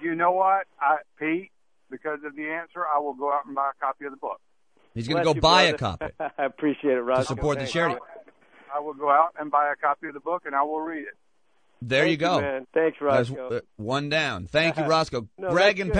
You 0.00 0.14
know 0.14 0.32
what, 0.32 0.66
I, 0.80 0.98
Pete? 1.18 1.50
Because 1.90 2.18
of 2.24 2.34
the 2.34 2.48
answer, 2.48 2.84
I 2.84 2.98
will 2.98 3.14
go 3.14 3.32
out 3.32 3.46
and 3.46 3.54
buy 3.54 3.70
a 3.70 3.84
copy 3.84 4.06
of 4.06 4.10
the 4.10 4.16
book. 4.16 4.40
He's 4.94 5.06
going 5.06 5.18
to 5.18 5.24
go 5.24 5.34
you, 5.34 5.40
buy 5.40 5.64
a 5.64 5.74
copy. 5.74 6.06
I 6.20 6.44
appreciate 6.44 6.94
it, 6.96 7.00
Roscoe. 7.00 7.22
to 7.22 7.26
support 7.28 7.58
the 7.58 7.66
charity. 7.66 7.96
I 8.74 8.80
will 8.80 8.94
go 8.94 9.10
out 9.10 9.34
and 9.38 9.50
buy 9.50 9.70
a 9.70 9.76
copy 9.76 10.08
of 10.08 10.14
the 10.14 10.20
book, 10.20 10.42
and 10.46 10.54
I 10.54 10.62
will 10.62 10.80
read 10.80 11.02
it. 11.02 11.16
There 11.82 12.02
Thank 12.02 12.10
you 12.12 12.16
go. 12.16 12.40
man. 12.40 12.66
Thanks, 12.72 12.96
That's, 13.00 13.30
Roscoe. 13.30 13.56
uh, 13.56 13.60
one 13.76 14.08
down. 14.08 14.46
Thank 14.46 14.78
you, 14.78 14.84
Roscoe. 14.86 15.28
No, 15.38 15.50
Greg 15.50 15.76
that's 15.76 15.80
in 15.82 15.88
good. 15.88 15.94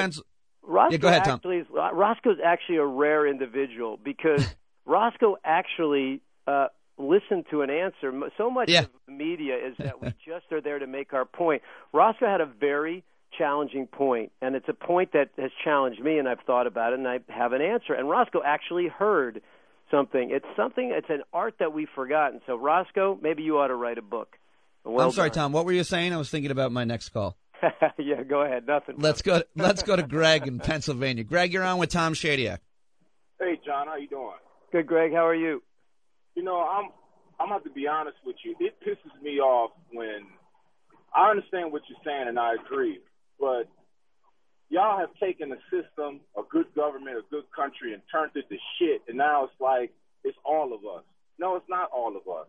Roscoe 0.66 0.92
Yeah, 0.94 0.98
go 0.98 1.08
ahead, 1.08 1.24
Tom. 1.24 1.34
actually 1.36 1.56
is, 1.58 1.66
uh, 1.76 1.92
Roscoe's 1.94 2.38
actually 2.44 2.76
a 2.76 2.84
rare 2.84 3.26
individual 3.26 3.98
because 4.02 4.44
Roscoe 4.84 5.36
actually 5.44 6.20
uh, 6.46 6.68
listened 6.98 7.46
to 7.50 7.62
an 7.62 7.70
answer. 7.70 8.12
So 8.36 8.50
much 8.50 8.68
Yeah. 8.68 8.80
of 8.82 8.88
the 9.06 9.12
media 9.12 9.56
is 9.56 9.74
that 9.78 10.00
we 10.02 10.08
just 10.26 10.50
are 10.52 10.60
there 10.60 10.78
to 10.78 10.86
make 10.86 11.12
our 11.12 11.24
point. 11.24 11.62
Roscoe 11.92 12.26
had 12.26 12.40
a 12.40 12.46
very 12.46 13.04
challenging 13.36 13.86
point, 13.86 14.32
and 14.40 14.54
it's 14.56 14.68
a 14.68 14.72
point 14.72 15.12
that 15.12 15.28
has 15.38 15.50
challenged 15.62 16.00
me, 16.02 16.18
and 16.18 16.28
I've 16.28 16.40
thought 16.46 16.66
about 16.66 16.92
it, 16.94 16.98
and 16.98 17.06
I 17.08 17.18
have 17.28 17.52
an 17.52 17.60
answer. 17.62 17.92
And 17.94 18.08
Roscoe 18.08 18.42
actually 18.44 18.88
heard 18.88 19.42
something. 19.90 20.30
It's 20.30 20.46
something. 20.56 20.90
It's 20.94 21.10
an 21.10 21.22
art 21.32 21.54
that 21.60 21.72
we've 21.72 21.88
forgotten. 21.94 22.40
So 22.46 22.56
Roscoe, 22.56 23.18
maybe 23.20 23.42
you 23.42 23.58
ought 23.58 23.68
to 23.68 23.74
write 23.74 23.98
a 23.98 24.02
book. 24.02 24.36
Well 24.84 25.06
I'm 25.06 25.12
sorry, 25.12 25.30
done. 25.30 25.36
Tom. 25.46 25.52
What 25.52 25.64
were 25.66 25.72
you 25.72 25.82
saying? 25.84 26.12
I 26.12 26.16
was 26.16 26.30
thinking 26.30 26.50
about 26.52 26.70
my 26.72 26.84
next 26.84 27.08
call. 27.10 27.36
yeah, 27.98 28.22
go 28.22 28.42
ahead. 28.42 28.66
Nothing. 28.66 28.96
Let's 28.98 29.22
go. 29.22 29.42
Let's 29.54 29.82
go 29.82 29.96
to 29.96 30.02
Greg 30.02 30.46
in 30.46 30.58
Pennsylvania. 30.58 31.24
Greg, 31.24 31.52
you're 31.52 31.64
on 31.64 31.78
with 31.78 31.90
Tom 31.90 32.14
Shadyac. 32.14 32.58
Hey, 33.38 33.60
John, 33.64 33.86
how 33.86 33.96
you 33.96 34.08
doing? 34.08 34.36
Good, 34.72 34.86
Greg. 34.86 35.12
How 35.12 35.26
are 35.26 35.34
you? 35.34 35.62
You 36.34 36.42
know, 36.42 36.60
I'm 36.60 36.90
I'm 37.38 37.48
have 37.48 37.64
to 37.64 37.70
be 37.70 37.86
honest 37.86 38.16
with 38.24 38.36
you. 38.44 38.54
It 38.60 38.74
pisses 38.86 39.22
me 39.22 39.38
off 39.40 39.72
when 39.92 40.26
I 41.14 41.30
understand 41.30 41.72
what 41.72 41.82
you're 41.88 41.98
saying 42.04 42.28
and 42.28 42.38
I 42.38 42.54
agree, 42.54 43.00
but 43.38 43.68
y'all 44.68 44.98
have 44.98 45.10
taken 45.20 45.52
a 45.52 45.60
system, 45.70 46.20
a 46.36 46.42
good 46.50 46.66
government, 46.74 47.16
a 47.18 47.22
good 47.30 47.44
country, 47.54 47.92
and 47.92 48.02
turned 48.10 48.32
it 48.34 48.48
to 48.48 48.56
shit. 48.78 49.02
And 49.08 49.18
now 49.18 49.44
it's 49.44 49.60
like 49.60 49.92
it's 50.24 50.36
all 50.44 50.72
of 50.72 50.80
us. 50.80 51.04
No, 51.38 51.56
it's 51.56 51.68
not 51.68 51.90
all 51.94 52.16
of 52.16 52.26
us. 52.28 52.48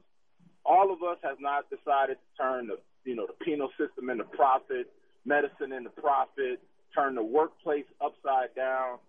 All 0.66 0.92
of 0.92 1.02
us 1.04 1.18
have 1.24 1.38
not 1.40 1.70
decided 1.70 2.18
to 2.18 2.44
turn 2.44 2.68
the 2.68 2.78
you 3.08 3.16
know, 3.16 3.26
the 3.26 3.46
penal 3.46 3.70
system 3.80 4.10
into 4.10 4.26
profit, 4.26 4.92
medicine 5.26 5.72
into 5.72 5.90
profit, 5.90 6.60
turn 6.94 7.16
the 7.16 7.24
workplace 7.24 7.88
upside 8.04 8.54
down. 8.56 9.00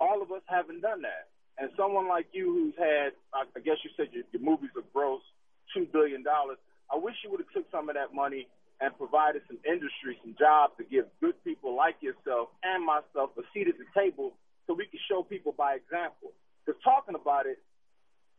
All 0.00 0.22
of 0.22 0.32
us 0.32 0.42
haven't 0.46 0.80
done 0.80 1.02
that. 1.02 1.28
And 1.58 1.70
someone 1.76 2.08
like 2.08 2.26
you 2.32 2.52
who's 2.52 2.74
had, 2.76 3.12
I 3.32 3.60
guess 3.60 3.76
you 3.84 3.90
said 3.96 4.08
your, 4.12 4.24
your 4.32 4.42
movies 4.42 4.70
have 4.74 4.88
grossed 4.92 5.28
$2 5.76 5.92
billion, 5.92 6.24
I 6.26 6.96
wish 6.96 7.14
you 7.24 7.30
would 7.30 7.40
have 7.40 7.52
took 7.52 7.70
some 7.70 7.88
of 7.88 7.94
that 7.96 8.14
money 8.14 8.48
and 8.80 8.96
provided 8.96 9.42
some 9.48 9.58
industry, 9.64 10.20
some 10.22 10.36
jobs 10.38 10.72
to 10.76 10.84
give 10.84 11.06
good 11.20 11.36
people 11.44 11.76
like 11.76 11.96
yourself 12.00 12.48
and 12.64 12.84
myself 12.84 13.32
a 13.36 13.44
seat 13.52 13.68
at 13.68 13.76
the 13.76 13.88
table 13.96 14.32
so 14.66 14.74
we 14.74 14.84
can 14.86 15.00
show 15.08 15.22
people 15.22 15.52
by 15.56 15.76
example. 15.76 16.32
Because 16.64 16.80
talking 16.84 17.16
about 17.16 17.46
it, 17.46 17.56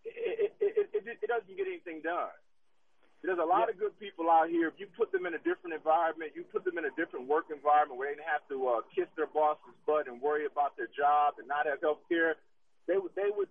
it, 0.06 0.54
it, 0.62 0.90
it, 0.94 1.18
it, 1.22 1.28
doesn't 1.28 1.58
get 1.58 1.66
anything 1.66 2.02
done. 2.04 2.34
There's 3.24 3.42
a 3.42 3.46
lot 3.46 3.68
yeah. 3.68 3.74
of 3.74 3.80
good 3.82 3.96
people 4.00 4.30
out 4.30 4.50
here. 4.50 4.70
If 4.70 4.78
you 4.78 4.88
put 4.94 5.12
them 5.12 5.26
in 5.26 5.34
a 5.34 5.42
different 5.42 5.74
environment, 5.74 6.38
you 6.38 6.46
put 6.54 6.64
them 6.64 6.78
in 6.78 6.86
a 6.86 6.94
different 6.94 7.28
work 7.28 7.50
environment 7.50 7.98
where 7.98 8.14
they 8.14 8.16
didn't 8.16 8.30
have 8.30 8.46
to 8.54 8.58
uh, 8.68 8.82
kiss 8.94 9.10
their 9.18 9.28
boss's 9.28 9.74
butt 9.86 10.08
and 10.08 10.22
worry 10.22 10.46
about 10.46 10.78
their 10.78 10.90
job 10.94 11.42
and 11.42 11.48
not 11.48 11.66
have 11.66 11.82
health 11.82 12.06
care, 12.08 12.38
they 12.86 12.98
would 12.98 13.14
they 13.18 13.30
would 13.34 13.50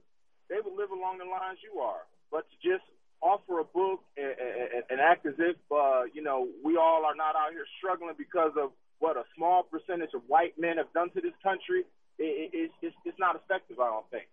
they 0.48 0.62
would 0.62 0.74
live 0.78 0.94
along 0.94 1.18
the 1.18 1.26
lines 1.26 1.58
you 1.66 1.82
are. 1.82 2.06
But 2.30 2.46
to 2.46 2.56
just 2.62 2.86
offer 3.20 3.58
a 3.58 3.64
book 3.64 4.06
and, 4.16 4.34
and, 4.38 4.84
and 4.90 4.98
act 5.00 5.26
as 5.26 5.34
if 5.38 5.56
uh, 5.74 6.06
you 6.14 6.22
know 6.22 6.46
we 6.62 6.78
all 6.78 7.04
are 7.04 7.18
not 7.18 7.34
out 7.34 7.50
here 7.50 7.66
struggling 7.78 8.14
because 8.16 8.54
of 8.54 8.70
what 8.98 9.16
a 9.16 9.24
small 9.36 9.62
percentage 9.62 10.14
of 10.14 10.22
white 10.26 10.58
men 10.58 10.78
have 10.78 10.92
done 10.94 11.10
to 11.10 11.20
this 11.20 11.36
country, 11.42 11.84
it, 12.18 12.50
it, 12.52 12.70
it's, 12.80 12.96
it's 13.04 13.18
not 13.18 13.36
effective. 13.36 13.78
I 13.80 13.90
don't 13.90 14.08
think. 14.10 14.24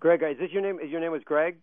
Greg, 0.00 0.22
is 0.22 0.38
this 0.38 0.50
your 0.52 0.62
name? 0.62 0.78
Is 0.80 0.90
your 0.90 1.00
name 1.00 1.12
was 1.12 1.22
Greg? 1.24 1.58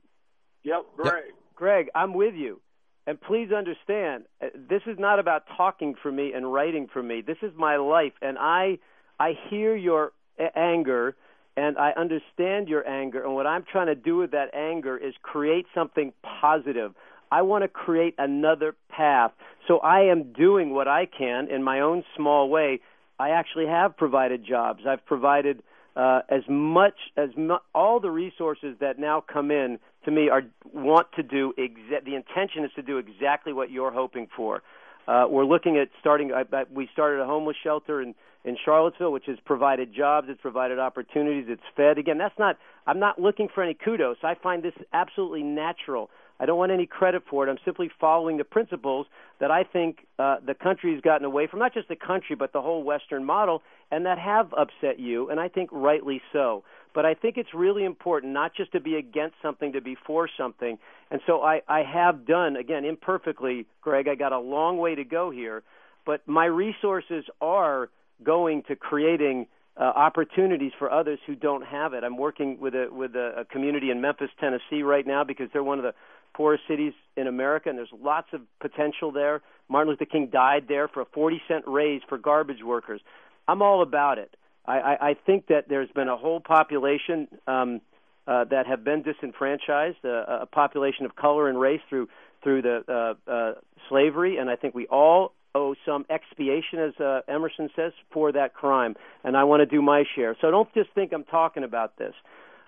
Yep, 0.64 0.86
Greg. 0.98 1.24
Greg, 1.56 1.90
I'm 1.96 2.14
with 2.14 2.36
you. 2.36 2.62
And 3.06 3.20
please 3.20 3.52
understand, 3.52 4.24
uh, 4.42 4.48
this 4.56 4.82
is 4.86 4.98
not 4.98 5.20
about 5.20 5.44
talking 5.58 5.96
for 6.02 6.12
me 6.12 6.32
and 6.34 6.52
writing 6.52 6.88
for 6.92 7.04
me. 7.04 7.22
This 7.22 7.38
is 7.42 7.52
my 7.56 7.76
life, 7.78 8.14
and 8.22 8.38
I 8.40 8.80
I 9.20 9.34
hear 9.50 9.76
your 9.76 10.14
anger, 10.56 11.16
and 11.56 11.78
I 11.78 11.92
understand 11.92 12.68
your 12.68 12.88
anger. 12.88 13.24
And 13.24 13.36
what 13.36 13.46
I'm 13.46 13.64
trying 13.70 13.88
to 13.88 13.96
do 13.96 14.18
with 14.18 14.32
that 14.32 14.54
anger 14.56 14.98
is 14.98 15.14
create 15.22 15.66
something 15.76 16.14
positive. 16.42 16.94
I 17.32 17.42
want 17.42 17.64
to 17.64 17.68
create 17.68 18.16
another 18.18 18.76
path. 18.90 19.32
So 19.68 19.80
I 19.80 20.02
am 20.12 20.34
doing 20.34 20.74
what 20.74 20.88
I 20.88 21.06
can 21.06 21.50
in 21.50 21.64
my 21.64 21.80
own 21.80 22.04
small 22.16 22.50
way. 22.50 22.80
I 23.20 23.30
actually 23.32 23.68
have 23.68 23.96
provided 23.98 24.46
jobs. 24.46 24.82
I've 24.88 25.06
provided 25.06 25.62
uh, 25.96 26.22
as 26.30 26.42
much 26.48 26.96
as 27.18 27.30
mu- 27.38 27.58
all 27.74 28.00
the 28.00 28.10
resources 28.10 28.76
that 28.80 28.98
now 29.00 29.22
come 29.22 29.52
in 29.52 29.80
to 30.06 30.12
me 30.12 30.30
are 30.30 30.44
want 30.74 31.08
to 31.16 31.24
do 31.24 31.54
exa- 31.58 32.04
the 32.04 32.16
intention 32.16 32.64
is 32.64 32.72
to 32.76 32.82
do 32.82 32.98
exactly 32.98 33.54
what 33.54 33.72
you're 33.72 33.92
hoping 33.92 34.28
for. 34.36 34.62
Uh, 35.08 35.26
we're 35.30 35.46
looking 35.46 35.78
at 35.78 35.90
starting. 36.00 36.32
I, 36.32 36.44
I, 36.56 36.64
we 36.74 36.90
started 36.94 37.22
a 37.22 37.26
homeless 37.26 37.58
shelter 37.64 38.02
in 38.02 38.16
in 38.46 38.58
Charlottesville, 38.64 39.12
which 39.12 39.26
has 39.28 39.38
provided 39.46 39.94
jobs, 39.96 40.28
it's 40.30 40.42
provided 40.42 40.78
opportunities, 40.78 41.46
it's 41.48 41.62
fed. 41.76 41.98
Again, 41.98 42.18
that's 42.18 42.38
not. 42.38 42.58
I'm 42.86 43.00
not 43.00 43.20
looking 43.20 43.48
for 43.54 43.64
any 43.64 43.74
kudos. 43.74 44.18
I 44.24 44.36
find 44.36 44.62
this 44.62 44.74
absolutely 44.92 45.44
natural. 45.44 46.10
I 46.40 46.46
don't 46.46 46.58
want 46.58 46.72
any 46.72 46.86
credit 46.86 47.24
for 47.30 47.48
it. 47.48 47.50
I'm 47.50 47.60
simply 47.64 47.90
following 48.02 48.38
the 48.38 48.44
principles 48.44 49.08
that 49.40 49.50
I 49.52 49.64
think 49.64 50.00
uh, 50.20 50.38
the 50.46 50.54
country 50.54 50.92
has 50.94 51.02
gotten 51.02 51.26
away 51.26 51.48
from, 51.48 51.60
not 51.60 51.74
just 51.74 51.88
the 51.88 51.96
country, 51.96 52.36
but 52.36 52.52
the 52.52 52.62
whole 52.62 52.84
Western 52.84 53.24
model, 53.24 53.62
and 53.92 54.06
that 54.06 54.20
have 54.20 54.54
upset 54.54 55.00
you, 55.00 55.30
and 55.30 55.40
I 55.40 55.48
think 55.48 55.70
rightly 55.72 56.22
so. 56.34 56.64
But 56.94 57.06
I 57.06 57.16
think 57.16 57.38
it's 57.38 57.54
really 57.54 57.86
important 57.86 58.34
not 58.34 58.56
just 58.56 58.72
to 58.74 58.80
be 58.80 58.96
against 58.96 59.36
something, 59.42 59.74
to 59.74 59.82
be 59.82 59.96
for 60.06 60.30
something. 60.38 60.78
And 61.10 61.22
so 61.26 61.42
I, 61.42 61.62
I 61.68 61.82
have 61.82 62.26
done, 62.26 62.56
again, 62.56 62.86
imperfectly, 62.86 63.66
Greg, 63.82 64.08
I 64.08 64.16
got 64.16 64.32
a 64.32 64.40
long 64.40 64.78
way 64.78 64.96
to 64.96 65.04
go 65.04 65.32
here, 65.32 65.64
but 66.06 66.28
my 66.28 66.46
resources 66.46 67.26
are 67.42 67.90
going 68.24 68.64
to 68.68 68.76
creating 68.76 69.48
uh, 69.76 69.84
opportunities 69.84 70.72
for 70.78 70.92
others 70.92 71.20
who 71.26 71.36
don't 71.36 71.66
have 71.66 71.94
it. 71.94 72.04
I'm 72.04 72.18
working 72.18 72.60
with 72.60 72.76
a 72.76 72.88
with 72.92 73.16
a, 73.16 73.42
a 73.42 73.46
community 73.46 73.90
in 73.90 74.02
Memphis, 74.02 74.30
Tennessee, 74.40 74.84
right 74.84 75.06
now 75.06 75.24
because 75.24 75.48
they're 75.52 75.64
one 75.64 75.80
of 75.80 75.84
the 75.84 75.96
poorest 76.36 76.64
cities 76.68 76.94
in 77.16 77.28
America, 77.28 77.70
and 77.70 77.78
there's 77.78 77.94
lots 78.00 78.28
of 78.34 78.42
potential 78.60 79.12
there. 79.12 79.42
Martin 79.70 79.92
Luther 79.92 80.06
King 80.06 80.30
died 80.32 80.66
there 80.68 80.88
for 80.88 81.02
a 81.02 81.06
40 81.06 81.42
cent 81.48 81.64
raise 81.68 82.02
for 82.08 82.18
garbage 82.18 82.64
workers. 82.64 83.02
I'm 83.48 83.62
all 83.62 83.82
about 83.82 84.18
it. 84.18 84.36
I, 84.66 84.80
I, 84.80 85.10
I 85.10 85.14
think 85.26 85.48
that 85.48 85.68
there's 85.68 85.90
been 85.92 86.08
a 86.08 86.18
whole 86.18 86.40
population 86.40 87.28
um, 87.48 87.82
uh, 88.28 88.46
that 88.46 88.68
have 88.68 88.84
been 88.84 89.04
disenfranchised, 89.04 89.98
uh, 90.06 90.42
a 90.42 90.46
population 90.46 91.06
of 91.06 91.16
color 91.16 91.50
and 91.50 91.60
race 91.60 91.82
through 91.90 92.08
through 92.44 92.62
the 92.62 92.84
uh, 93.28 93.32
uh, 93.32 93.54
slavery, 93.88 94.38
and 94.38 94.50
I 94.50 94.58
think 94.58 94.76
we 94.76 94.86
all 94.88 95.34
owe 95.56 95.76
some 95.86 96.06
expiation, 96.10 96.80
as 96.80 97.00
uh, 97.00 97.22
Emerson 97.28 97.70
says, 97.76 97.94
for 98.12 98.34
that 98.34 98.54
crime, 98.54 98.96
and 99.24 99.38
I 99.38 99.46
want 99.46 99.62
to 99.62 99.66
do 99.66 99.82
my 99.82 100.04
share. 100.16 100.36
So 100.42 100.52
don't 100.52 100.74
just 100.74 100.90
think 100.94 101.14
I'm 101.14 101.24
talking 101.24 101.64
about 101.64 101.98
this. 101.98 102.14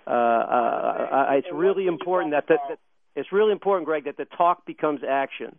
Uh, 0.07 0.11
uh, 0.11 1.25
it's 1.31 1.47
really 1.51 1.87
important 1.87 2.31
that, 2.31 2.45
that, 2.47 2.59
that 2.69 2.79
it's 3.15 3.31
really 3.31 3.51
important, 3.51 3.85
Greg, 3.85 4.05
that 4.05 4.17
the 4.17 4.25
talk 4.37 4.65
becomes 4.65 5.01
action. 5.07 5.57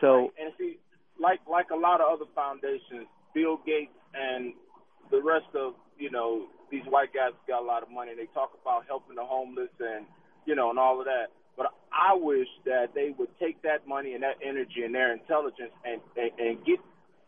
So, 0.00 0.06
right. 0.08 0.30
and 0.42 0.52
see, 0.58 0.78
like 1.20 1.40
like 1.50 1.70
a 1.70 1.76
lot 1.76 2.00
of 2.00 2.12
other 2.12 2.30
foundations, 2.34 3.06
Bill 3.34 3.58
Gates 3.66 3.92
and 4.14 4.54
the 5.10 5.22
rest 5.22 5.48
of 5.54 5.74
you 5.98 6.10
know 6.10 6.46
these 6.70 6.84
white 6.88 7.12
guys 7.14 7.32
got 7.46 7.62
a 7.62 7.66
lot 7.66 7.82
of 7.82 7.90
money. 7.90 8.10
And 8.12 8.20
they 8.20 8.28
talk 8.34 8.52
about 8.60 8.86
helping 8.86 9.16
the 9.16 9.24
homeless 9.24 9.72
and 9.80 10.06
you 10.46 10.54
know 10.54 10.70
and 10.70 10.78
all 10.78 11.00
of 11.00 11.06
that. 11.06 11.32
But 11.56 11.72
I 11.92 12.14
wish 12.14 12.48
that 12.66 12.92
they 12.94 13.14
would 13.16 13.32
take 13.40 13.62
that 13.62 13.88
money 13.88 14.12
and 14.12 14.22
that 14.22 14.36
energy 14.44 14.84
and 14.84 14.94
their 14.94 15.12
intelligence 15.12 15.72
and 15.84 16.00
and, 16.16 16.30
and 16.38 16.64
get 16.64 16.80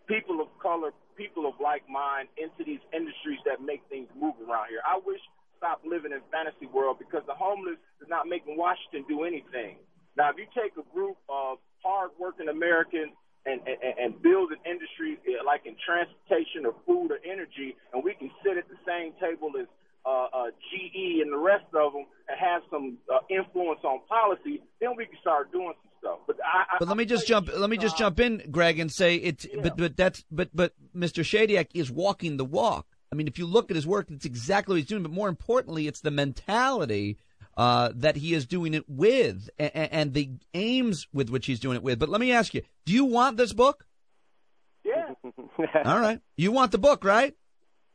people 0.07 0.41
of 0.41 0.49
color, 0.61 0.91
people 1.17 1.47
of 1.47 1.55
like 1.61 1.89
mind 1.89 2.29
into 2.37 2.65
these 2.65 2.81
industries 2.93 3.41
that 3.45 3.61
make 3.61 3.83
things 3.89 4.09
move 4.17 4.35
around 4.41 4.69
here. 4.69 4.81
I 4.85 5.01
wish 5.05 5.21
stop 5.59 5.83
living 5.85 6.15
in 6.15 6.23
fantasy 6.31 6.71
world 6.71 6.97
because 6.99 7.23
the 7.27 7.35
homeless 7.35 7.77
is 8.01 8.09
not 8.09 8.27
making 8.27 8.57
Washington 8.57 9.05
do 9.11 9.27
anything. 9.27 9.77
Now, 10.17 10.31
if 10.31 10.39
you 10.39 10.47
take 10.55 10.75
a 10.79 10.87
group 10.95 11.19
of 11.29 11.59
hardworking 11.83 12.49
Americans 12.49 13.15
and, 13.49 13.61
and, 13.67 13.95
and 13.99 14.23
build 14.23 14.53
an 14.53 14.61
industry 14.69 15.19
eh, 15.27 15.41
like 15.45 15.65
in 15.65 15.75
transportation 15.81 16.67
or 16.69 16.75
food 16.87 17.11
or 17.11 17.19
energy, 17.25 17.77
and 17.93 18.05
we 18.05 18.15
can 18.15 18.31
sit 18.45 18.57
at 18.57 18.69
the 18.69 18.79
same 18.87 19.13
table 19.21 19.51
as 19.59 19.67
uh, 20.07 20.27
uh, 20.33 20.51
GE 20.71 21.21
and 21.21 21.33
the 21.33 21.37
rest 21.37 21.65
of 21.75 21.93
them 21.93 22.07
and 22.29 22.39
have 22.39 22.63
some 22.71 22.99
uh, 23.13 23.19
influence 23.29 23.81
on 23.85 24.01
policy, 24.09 24.63
then 24.81 24.91
we 24.97 25.05
can 25.07 25.19
start 25.21 25.53
doing 25.53 25.73
some 25.83 25.91
stuff. 26.01 26.19
But 26.27 26.37
I, 26.45 26.77
but 26.79 26.89
let 26.89 26.97
me 26.97 27.05
just 27.05 27.27
jump. 27.27 27.51
Let 27.55 27.69
me 27.69 27.77
just 27.77 27.97
uh, 27.97 27.99
jump 27.99 28.21
in, 28.21 28.43
Greg, 28.51 28.79
and 28.79 28.91
say 28.91 29.17
it's. 29.17 29.45
Yeah. 29.45 29.61
But 29.63 29.77
but 29.77 29.97
that's 29.97 30.25
but 30.31 30.49
but 30.55 30.73
Mr. 30.97 31.23
Shadyac 31.23 31.69
is 31.75 31.91
walking 31.91 32.37
the 32.37 32.45
walk. 32.45 32.87
I 33.13 33.17
mean, 33.17 33.27
if 33.27 33.39
you 33.39 33.47
look 33.47 33.71
at 33.71 33.75
his 33.75 33.87
work, 33.87 34.11
it's 34.11 34.27
exactly 34.27 34.75
what 34.75 34.79
he's 34.79 34.87
doing. 34.87 35.03
But 35.03 35.13
more 35.13 35.29
importantly, 35.29 35.87
it's 35.87 36.01
the 36.01 36.11
mentality 36.11 37.19
uh, 37.59 37.91
that 37.97 38.17
he 38.17 38.35
is 38.35 38.47
doing 38.47 38.73
it 38.73 38.89
with, 38.89 39.51
and, 39.59 39.73
and 39.75 40.15
the 40.15 40.31
aims 40.55 41.09
with 41.13 41.29
which 41.29 41.47
he's 41.47 41.59
doing 41.59 41.77
it 41.77 41.83
with. 41.83 41.99
But 41.99 42.09
let 42.09 42.21
me 42.21 42.31
ask 42.31 42.55
you: 42.55 42.63
Do 42.87 42.93
you 42.93 43.05
want 43.05 43.37
this 43.37 43.53
book? 43.53 43.85
Yeah. 44.85 45.13
All 45.85 45.99
right. 45.99 46.21
You 46.37 46.53
want 46.53 46.71
the 46.71 46.79
book, 46.79 47.05
right? 47.05 47.35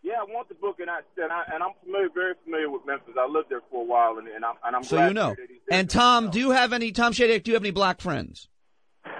Yeah, 0.04 0.16
I 0.20 0.26
want 0.26 0.50
the 0.50 0.56
book, 0.56 0.82
and 0.82 0.90
I 0.90 1.00
and, 1.18 1.32
I, 1.32 1.44
and 1.54 1.64
I'm 1.64 1.72
familiar, 1.82 2.10
very 2.14 2.34
familiar 2.44 2.70
with 2.70 2.86
Memphis. 2.86 3.14
I 3.18 3.26
lived 3.26 3.50
there 3.50 3.62
for 3.72 3.84
a 3.84 3.86
while, 3.86 4.18
and, 4.18 4.28
and 4.28 4.44
I'm 4.44 4.56
and 4.66 4.76
I'm 4.76 4.84
so 4.84 5.08
you 5.08 5.14
know. 5.14 5.34
And 5.72 5.90
Tom, 5.90 6.30
do 6.30 6.40
you 6.40 6.52
have 6.52 6.74
any 6.74 6.92
Tom 6.92 7.14
Shadyac? 7.14 7.44
Do 7.44 7.52
you 7.52 7.56
have 7.56 7.64
any 7.64 7.72
black 7.72 8.02
friends? 8.02 8.50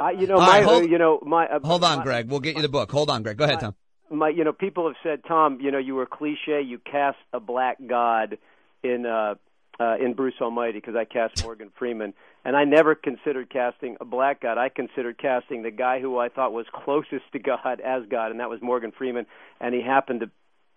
I, 0.00 0.12
you 0.12 0.28
know, 0.28 0.36
my, 0.36 0.46
right, 0.46 0.64
hold, 0.64 0.88
you 0.88 0.98
know, 0.98 1.18
my. 1.26 1.46
Uh, 1.46 1.58
hold 1.64 1.82
on, 1.82 1.98
my, 1.98 2.04
Greg. 2.04 2.30
We'll 2.30 2.38
get 2.38 2.54
you 2.54 2.62
the 2.62 2.68
book. 2.68 2.92
Hold 2.92 3.10
on, 3.10 3.24
Greg. 3.24 3.36
Go 3.36 3.44
ahead, 3.44 3.58
Tom. 3.58 3.74
My, 4.08 4.28
you 4.28 4.44
know, 4.44 4.52
people 4.52 4.86
have 4.86 4.96
said, 5.02 5.22
Tom, 5.26 5.58
you 5.60 5.72
know, 5.72 5.78
you 5.78 5.96
were 5.96 6.06
cliche. 6.06 6.62
You 6.64 6.78
cast 6.78 7.16
a 7.32 7.40
black 7.40 7.78
god 7.84 8.38
in 8.82 9.06
uh, 9.06 9.34
uh, 9.80 9.96
in 9.96 10.14
Bruce 10.14 10.34
Almighty 10.40 10.78
because 10.78 10.94
I 10.94 11.04
cast 11.04 11.42
Morgan 11.44 11.70
Freeman, 11.78 12.14
and 12.44 12.56
I 12.56 12.64
never 12.64 12.94
considered 12.94 13.50
casting 13.50 13.96
a 14.00 14.04
black 14.04 14.40
God. 14.40 14.58
I 14.58 14.68
considered 14.68 15.18
casting 15.18 15.62
the 15.62 15.70
guy 15.70 16.00
who 16.00 16.18
I 16.18 16.28
thought 16.28 16.52
was 16.52 16.66
closest 16.84 17.24
to 17.32 17.38
God 17.38 17.80
as 17.80 18.02
God, 18.08 18.30
and 18.30 18.40
that 18.40 18.50
was 18.50 18.60
Morgan 18.62 18.92
Freeman, 18.96 19.26
and 19.60 19.74
he 19.74 19.82
happened 19.82 20.20
to 20.20 20.30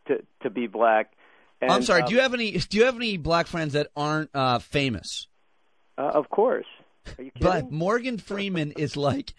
to, 0.07 0.23
to 0.43 0.49
be 0.49 0.67
black. 0.67 1.11
And, 1.61 1.71
I'm 1.71 1.83
sorry. 1.83 2.03
Um, 2.03 2.09
do 2.09 2.15
you 2.15 2.21
have 2.21 2.33
any 2.33 2.51
Do 2.51 2.77
you 2.77 2.85
have 2.85 2.95
any 2.95 3.17
black 3.17 3.47
friends 3.47 3.73
that 3.73 3.87
aren't 3.95 4.29
uh, 4.33 4.59
famous? 4.59 5.27
Uh, 5.97 6.11
of 6.13 6.29
course. 6.29 6.65
Are 7.17 7.23
you 7.23 7.31
kidding? 7.31 7.47
But 7.47 7.71
Morgan 7.71 8.17
Freeman 8.17 8.71
is 8.73 8.97
like 8.97 9.33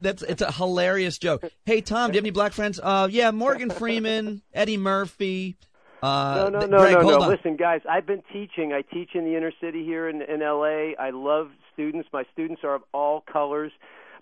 that's 0.00 0.22
it's 0.22 0.42
a 0.42 0.52
hilarious 0.52 1.18
joke. 1.18 1.44
Hey 1.64 1.80
Tom, 1.80 2.10
do 2.10 2.14
you 2.14 2.18
have 2.18 2.24
any 2.24 2.30
black 2.30 2.52
friends? 2.52 2.80
Uh, 2.82 3.08
yeah, 3.10 3.30
Morgan 3.30 3.70
Freeman, 3.70 4.42
Eddie 4.52 4.76
Murphy. 4.76 5.56
Uh, 6.02 6.48
no, 6.50 6.60
no, 6.60 6.66
no, 6.66 6.78
Greg, 6.78 6.94
no, 6.94 7.00
no. 7.02 7.22
On. 7.22 7.28
Listen, 7.28 7.56
guys, 7.56 7.80
I've 7.88 8.06
been 8.06 8.22
teaching. 8.32 8.72
I 8.72 8.82
teach 8.82 9.10
in 9.14 9.24
the 9.24 9.36
inner 9.36 9.52
city 9.60 9.84
here 9.84 10.08
in, 10.08 10.22
in 10.22 10.42
L.A. 10.42 10.96
I 10.96 11.10
love 11.10 11.50
students. 11.72 12.08
My 12.12 12.24
students 12.32 12.62
are 12.64 12.74
of 12.74 12.82
all 12.92 13.22
colors. 13.30 13.72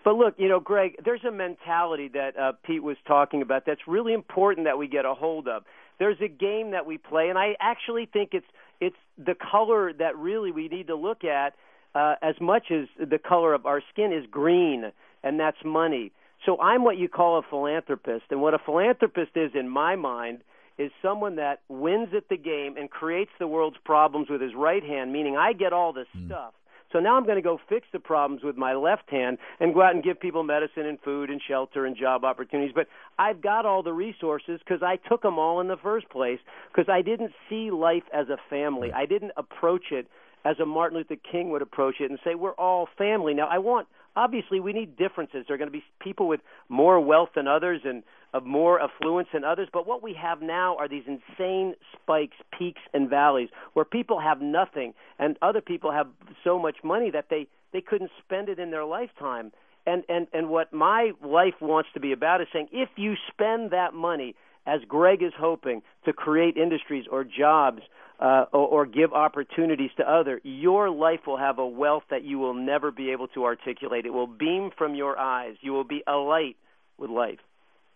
But 0.03 0.15
look, 0.15 0.35
you 0.37 0.47
know, 0.47 0.59
Greg, 0.59 0.95
there's 1.03 1.23
a 1.23 1.31
mentality 1.31 2.09
that 2.13 2.37
uh, 2.37 2.53
Pete 2.63 2.83
was 2.83 2.97
talking 3.07 3.41
about 3.41 3.65
that's 3.65 3.87
really 3.87 4.13
important 4.13 4.65
that 4.65 4.77
we 4.77 4.87
get 4.87 5.05
a 5.05 5.13
hold 5.13 5.47
of. 5.47 5.63
There's 5.99 6.19
a 6.21 6.29
game 6.29 6.71
that 6.71 6.85
we 6.85 6.97
play, 6.97 7.29
and 7.29 7.37
I 7.37 7.55
actually 7.59 8.05
think 8.05 8.29
it's 8.33 8.45
it's 8.79 8.95
the 9.17 9.35
color 9.35 9.91
that 9.93 10.17
really 10.17 10.51
we 10.51 10.69
need 10.69 10.87
to 10.87 10.95
look 10.95 11.25
at 11.25 11.55
uh, 11.95 12.15
as 12.21 12.35
much 12.39 12.71
as 12.71 12.87
the 12.97 13.17
color 13.17 13.53
of 13.53 13.65
our 13.65 13.81
skin 13.91 14.13
is 14.13 14.25
green, 14.31 14.91
and 15.23 15.39
that's 15.39 15.57
money. 15.65 16.13
So 16.45 16.59
I'm 16.61 16.83
what 16.83 16.97
you 16.97 17.09
call 17.09 17.39
a 17.39 17.41
philanthropist, 17.41 18.25
and 18.29 18.41
what 18.41 18.53
a 18.53 18.59
philanthropist 18.59 19.31
is 19.35 19.51
in 19.53 19.67
my 19.67 19.97
mind 19.97 20.39
is 20.79 20.91
someone 21.01 21.35
that 21.35 21.61
wins 21.67 22.07
at 22.15 22.29
the 22.29 22.37
game 22.37 22.77
and 22.77 22.89
creates 22.89 23.31
the 23.37 23.47
world's 23.47 23.77
problems 23.83 24.29
with 24.29 24.41
his 24.41 24.55
right 24.55 24.83
hand, 24.83 25.11
meaning 25.13 25.35
I 25.35 25.53
get 25.53 25.73
all 25.73 25.93
this 25.93 26.07
mm. 26.17 26.25
stuff. 26.25 26.53
So 26.91 26.99
now 26.99 27.17
I'm 27.17 27.25
going 27.25 27.35
to 27.35 27.43
go 27.43 27.59
fix 27.69 27.85
the 27.93 27.99
problems 27.99 28.43
with 28.43 28.57
my 28.57 28.73
left 28.73 29.11
hand 29.11 29.37
and 29.59 29.75
go 29.75 29.83
out 29.83 29.93
and 29.93 30.03
give 30.03 30.19
people 30.19 30.41
medicine 30.41 30.87
and 30.87 30.97
food 31.01 31.29
and 31.29 31.39
shelter 31.47 31.85
and 31.85 31.95
job 31.95 32.23
opportunities. 32.23 32.71
But 32.73 32.87
I've 33.19 33.41
got 33.41 33.67
all 33.67 33.83
the 33.83 33.93
resources 33.93 34.59
because 34.65 34.81
I 34.81 34.95
took 34.95 35.21
them 35.21 35.37
all 35.37 35.59
in 35.61 35.67
the 35.67 35.77
first 35.77 36.09
place 36.09 36.39
because 36.73 36.89
I 36.89 37.03
didn't 37.03 37.33
see 37.47 37.69
life 37.69 38.03
as 38.11 38.29
a 38.29 38.37
family. 38.49 38.91
I 38.91 39.05
didn't 39.05 39.33
approach 39.37 39.91
it 39.91 40.07
as 40.45 40.55
a 40.59 40.65
Martin 40.65 40.97
Luther 40.97 41.17
King 41.31 41.51
would 41.51 41.61
approach 41.61 41.95
it 41.99 42.09
and 42.09 42.17
say, 42.23 42.33
we're 42.33 42.53
all 42.53 42.87
family. 42.97 43.33
Now, 43.35 43.47
I 43.51 43.59
want 43.59 43.87
obviously 44.15 44.59
we 44.59 44.73
need 44.73 44.97
differences. 44.97 45.45
There 45.47 45.55
are 45.55 45.57
going 45.57 45.71
to 45.71 45.77
be 45.77 45.83
people 45.99 46.27
with 46.27 46.41
more 46.69 46.99
wealth 46.99 47.29
than 47.35 47.47
others 47.47 47.81
and 47.83 48.03
of 48.33 48.45
more 48.45 48.79
affluence 48.81 49.29
than 49.33 49.43
others. 49.43 49.67
But 49.71 49.87
what 49.87 50.03
we 50.03 50.13
have 50.13 50.41
now 50.41 50.75
are 50.77 50.87
these 50.87 51.03
insane 51.07 51.75
spikes, 51.93 52.37
peaks, 52.57 52.81
and 52.93 53.09
valleys 53.09 53.49
where 53.73 53.85
people 53.85 54.19
have 54.19 54.41
nothing 54.41 54.93
and 55.17 55.37
other 55.41 55.61
people 55.61 55.91
have 55.91 56.07
so 56.43 56.59
much 56.59 56.77
money 56.83 57.11
that 57.11 57.25
they 57.29 57.47
they 57.71 57.81
couldn't 57.81 58.11
spend 58.23 58.49
it 58.49 58.59
in 58.59 58.71
their 58.71 58.85
lifetime. 58.85 59.51
And 59.85 60.03
and 60.09 60.27
and 60.33 60.49
what 60.49 60.73
my 60.73 61.11
life 61.23 61.55
wants 61.61 61.89
to 61.93 61.99
be 61.99 62.11
about 62.11 62.41
is 62.41 62.47
saying 62.53 62.69
if 62.71 62.89
you 62.95 63.15
spend 63.31 63.71
that 63.71 63.93
money 63.93 64.35
as 64.65 64.81
Greg 64.87 65.23
is 65.23 65.33
hoping 65.37 65.81
to 66.05 66.13
create 66.13 66.57
industries 66.57 67.05
or 67.09 67.23
jobs 67.23 67.81
uh, 68.19 68.45
or, 68.51 68.67
or 68.67 68.85
give 68.85 69.13
opportunities 69.13 69.91
to 69.97 70.03
other, 70.03 70.41
your 70.43 70.89
life 70.89 71.21
will 71.25 71.37
have 71.37 71.57
a 71.57 71.65
wealth 71.65 72.03
that 72.09 72.23
you 72.23 72.37
will 72.37 72.53
never 72.53 72.91
be 72.91 73.11
able 73.11 73.27
to 73.29 73.45
articulate. 73.45 74.05
It 74.05 74.13
will 74.13 74.27
beam 74.27 74.71
from 74.77 74.93
your 74.93 75.17
eyes. 75.17 75.55
You 75.61 75.71
will 75.71 75.85
be 75.85 76.03
alight 76.05 76.57
with 76.97 77.09
life. 77.09 77.39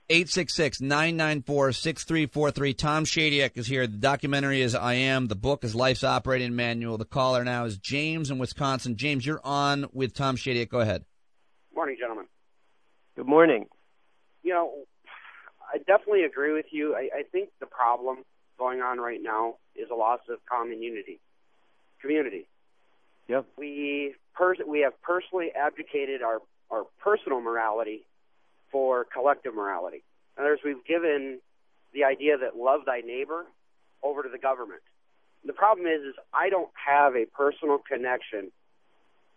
866 0.10 0.82
994 0.82 1.72
6343. 1.72 2.74
Tom 2.74 3.06
Shadyac 3.06 3.58
is 3.58 3.68
here. 3.68 3.88
The 3.88 3.98
documentary 3.98 4.62
is 4.62 4.76
I 4.76 4.96
Am. 4.96 5.28
The 5.28 5.36
book 5.36 5.64
is 5.64 5.76
Life's 5.76 6.04
Operating 6.04 6.56
Manual. 6.56 6.98
The 6.98 7.06
caller 7.06 7.44
now 7.46 7.64
is 7.66 7.78
James 7.78 8.30
in 8.30 8.38
Wisconsin. 8.38 8.98
James, 8.98 9.26
you're 9.26 9.42
on 9.44 9.88
with 9.94 10.14
Tom 10.14 10.36
Shadyac. 10.36 10.70
Go 10.70 10.82
ahead. 10.82 11.06
Morning, 11.74 11.96
gentlemen. 11.98 12.26
Good 13.16 13.28
morning. 13.28 13.68
You 14.44 14.54
know, 14.54 14.74
I 15.74 15.78
definitely 15.78 16.24
agree 16.24 16.54
with 16.54 16.66
you. 16.72 16.96
I, 16.96 17.10
I 17.20 17.24
think 17.32 17.50
the 17.62 17.66
problem 17.66 18.20
going 18.60 18.82
on 18.82 19.00
right 19.00 19.22
now 19.22 19.56
is 19.76 19.90
a 19.90 19.96
loss 19.96 20.20
of 20.30 20.40
common 20.46 20.82
unity, 20.82 21.22
community. 22.02 22.48
Yep. 23.30 23.46
We 23.58 24.16
pers- 24.36 24.60
we 24.68 24.82
have 24.82 25.02
personally 25.02 25.52
abdicated 25.56 26.22
our 26.22 26.40
our 26.70 26.84
personal 27.02 27.40
morality 27.40 28.06
for 28.74 29.06
collective 29.06 29.56
morality. 29.56 30.04
In 30.36 30.44
other 30.44 30.54
words, 30.54 30.62
we've 30.66 30.84
given 30.84 31.40
the 31.94 32.04
idea 32.04 32.38
that 32.40 32.58
love 32.58 32.82
thy 32.86 33.00
neighbor 33.00 33.46
over 34.02 34.24
to 34.24 34.30
the 34.30 34.40
government. 34.40 34.82
The 35.46 35.54
problem 35.54 35.86
is, 35.86 36.02
is 36.02 36.16
I 36.34 36.50
don't 36.50 36.72
have 36.74 37.16
a 37.16 37.26
personal 37.26 37.78
connection. 37.78 38.52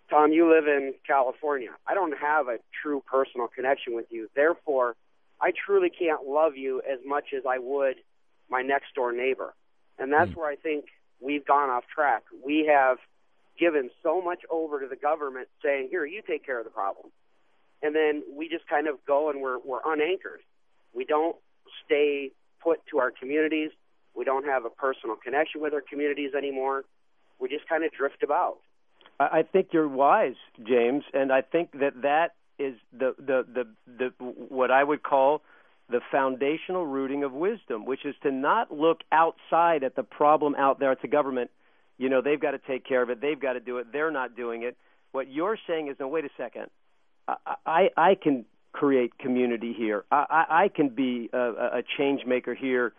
Tom, 0.09 0.33
you 0.33 0.51
live 0.51 0.67
in 0.67 0.95
California. 1.07 1.71
I 1.87 1.95
don't 1.95 2.17
have 2.17 2.49
a 2.49 2.59
true 2.83 3.03
personal 3.07 3.49
connection 3.49 3.95
with 3.95 4.07
you. 4.11 4.29
Therefore, 4.35 4.97
I 5.41 5.53
truly 5.67 5.91
can't 5.91 6.27
love 6.27 6.57
you 6.57 6.81
as 6.81 7.01
much 7.05 7.27
as 7.37 7.43
I 7.47 7.59
would 7.59 7.97
my 8.49 8.63
next 8.63 8.95
door 8.95 9.13
neighbor. 9.13 9.55
And 9.99 10.13
that's 10.13 10.31
mm. 10.31 10.37
where 10.37 10.49
I 10.49 10.57
think 10.57 10.87
we've 11.21 11.45
gone 11.45 11.69
off 11.69 11.85
track. 11.95 12.23
We 12.45 12.71
have 12.73 12.99
given 13.59 13.91
so 14.03 14.23
much 14.23 14.41
over 14.51 14.81
to 14.81 14.87
the 14.87 14.97
government 14.97 15.49
saying, 15.63 15.89
here, 15.91 16.07
you 16.07 16.23
take 16.27 16.47
care 16.47 16.59
of 16.59 16.65
the 16.65 16.71
problem 16.71 17.11
and 17.83 17.95
then 17.95 18.23
we 18.37 18.49
just 18.49 18.67
kind 18.69 18.89
of 18.89 18.97
go 19.07 19.31
and 19.31 19.41
we're 19.41 19.59
we're 19.59 19.81
unanchored. 19.85 20.41
We 20.95 21.05
don't 21.05 21.37
stay 21.85 22.33
put 22.63 22.81
to 22.91 22.99
our 22.99 23.11
communities. 23.11 23.71
We 24.15 24.25
don't 24.25 24.47
have 24.47 24.65
a 24.65 24.71
personal 24.71 25.17
connection 25.17 25.61
with 25.61 25.75
our 25.75 25.83
communities 25.83 26.33
anymore. 26.37 26.85
We 27.39 27.49
just 27.49 27.69
kind 27.69 27.85
of 27.85 27.93
drift 27.93 28.23
about. 28.23 28.59
I 29.19 29.43
think 29.43 29.69
you're 29.73 29.89
wise, 29.89 30.35
James, 30.63 31.05
and 31.15 31.33
I 31.33 31.41
think 31.41 31.73
that 31.73 32.03
that 32.03 32.35
is 32.59 32.75
the 32.93 33.15
the 33.19 33.45
the, 33.53 33.67
the 33.87 34.25
what 34.25 34.71
I 34.71 34.83
would 34.83 35.03
call 35.03 35.43
the 35.89 36.01
foundational 36.11 36.85
rooting 36.85 37.23
of 37.23 37.33
wisdom, 37.33 37.85
which 37.85 38.05
is 38.05 38.15
to 38.23 38.31
not 38.31 38.73
look 38.73 39.01
outside 39.13 39.85
at 39.85 39.95
the 39.95 40.03
problem 40.03 40.55
out 40.57 40.81
there 40.81 40.91
at 40.91 41.01
the 41.01 41.09
government. 41.09 41.51
You 41.97 42.09
know, 42.09 42.21
they've 42.21 42.41
got 42.41 42.51
to 42.51 42.59
take 42.59 42.85
care 42.85 43.03
of 43.03 43.09
it. 43.09 43.21
They've 43.21 43.41
got 43.41 43.55
to 43.55 43.61
do 43.61 43.79
it. 43.79 43.87
They're 43.93 44.11
not 44.11 44.37
doing 44.37 44.65
it. 44.65 44.77
What 45.13 45.31
you're 45.31 45.57
saying 45.67 45.89
is, 45.89 45.97
no, 45.99 46.09
wait 46.09 46.25
a 46.25 46.31
second. 46.37 46.67
I, 47.67 47.91
I 47.97 48.15
can 48.15 48.45
create 48.73 49.19
community 49.19 49.75
here. 49.77 50.05
I, 50.11 50.45
I 50.49 50.69
can 50.75 50.91
be 50.91 51.31
a, 51.33 51.39
a 51.79 51.83
change 51.99 52.27
maker 52.27 52.55
here 52.55 52.93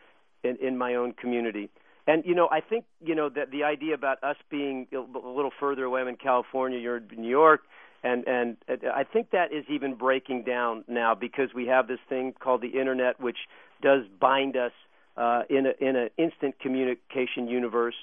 in, 0.44 0.58
in 0.58 0.78
my 0.78 0.96
own 0.96 1.14
community. 1.14 1.70
And 2.08 2.24
you 2.26 2.36
know, 2.36 2.48
I 2.50 2.62
think 2.62 2.86
you 3.04 3.16
know 3.16 3.30
that 3.30 3.52
the 3.52 3.64
idea 3.66 3.94
about 3.94 4.24
us 4.24 4.38
being 4.50 4.88
a 4.94 4.98
little 4.98 5.52
further 5.60 5.84
away. 5.84 6.02
I'm 6.02 6.08
in 6.08 6.16
California. 6.16 6.80
You're 6.80 6.98
in 6.98 7.08
New 7.18 7.30
York, 7.30 7.62
and 8.02 8.26
and 8.26 8.58
I 8.96 9.04
think 9.04 9.32
that 9.32 9.52
is 9.52 9.66
even 9.70 9.96
breaking 9.96 10.44
down 10.44 10.86
now 10.88 11.16
because 11.16 11.50
we 11.54 11.68
have 11.68 11.88
this 11.88 12.00
thing 12.08 12.34
called 12.40 12.62
the 12.62 12.80
internet, 12.80 13.20
which 13.20 13.38
does 13.82 14.04
bind 14.22 14.56
us 14.56 14.72
uh, 15.18 15.42
in 15.50 15.66
a 15.66 15.86
in 15.86 15.98
an 15.98 16.10
instant 16.18 16.58
communication 16.60 17.50
universe. 17.50 17.96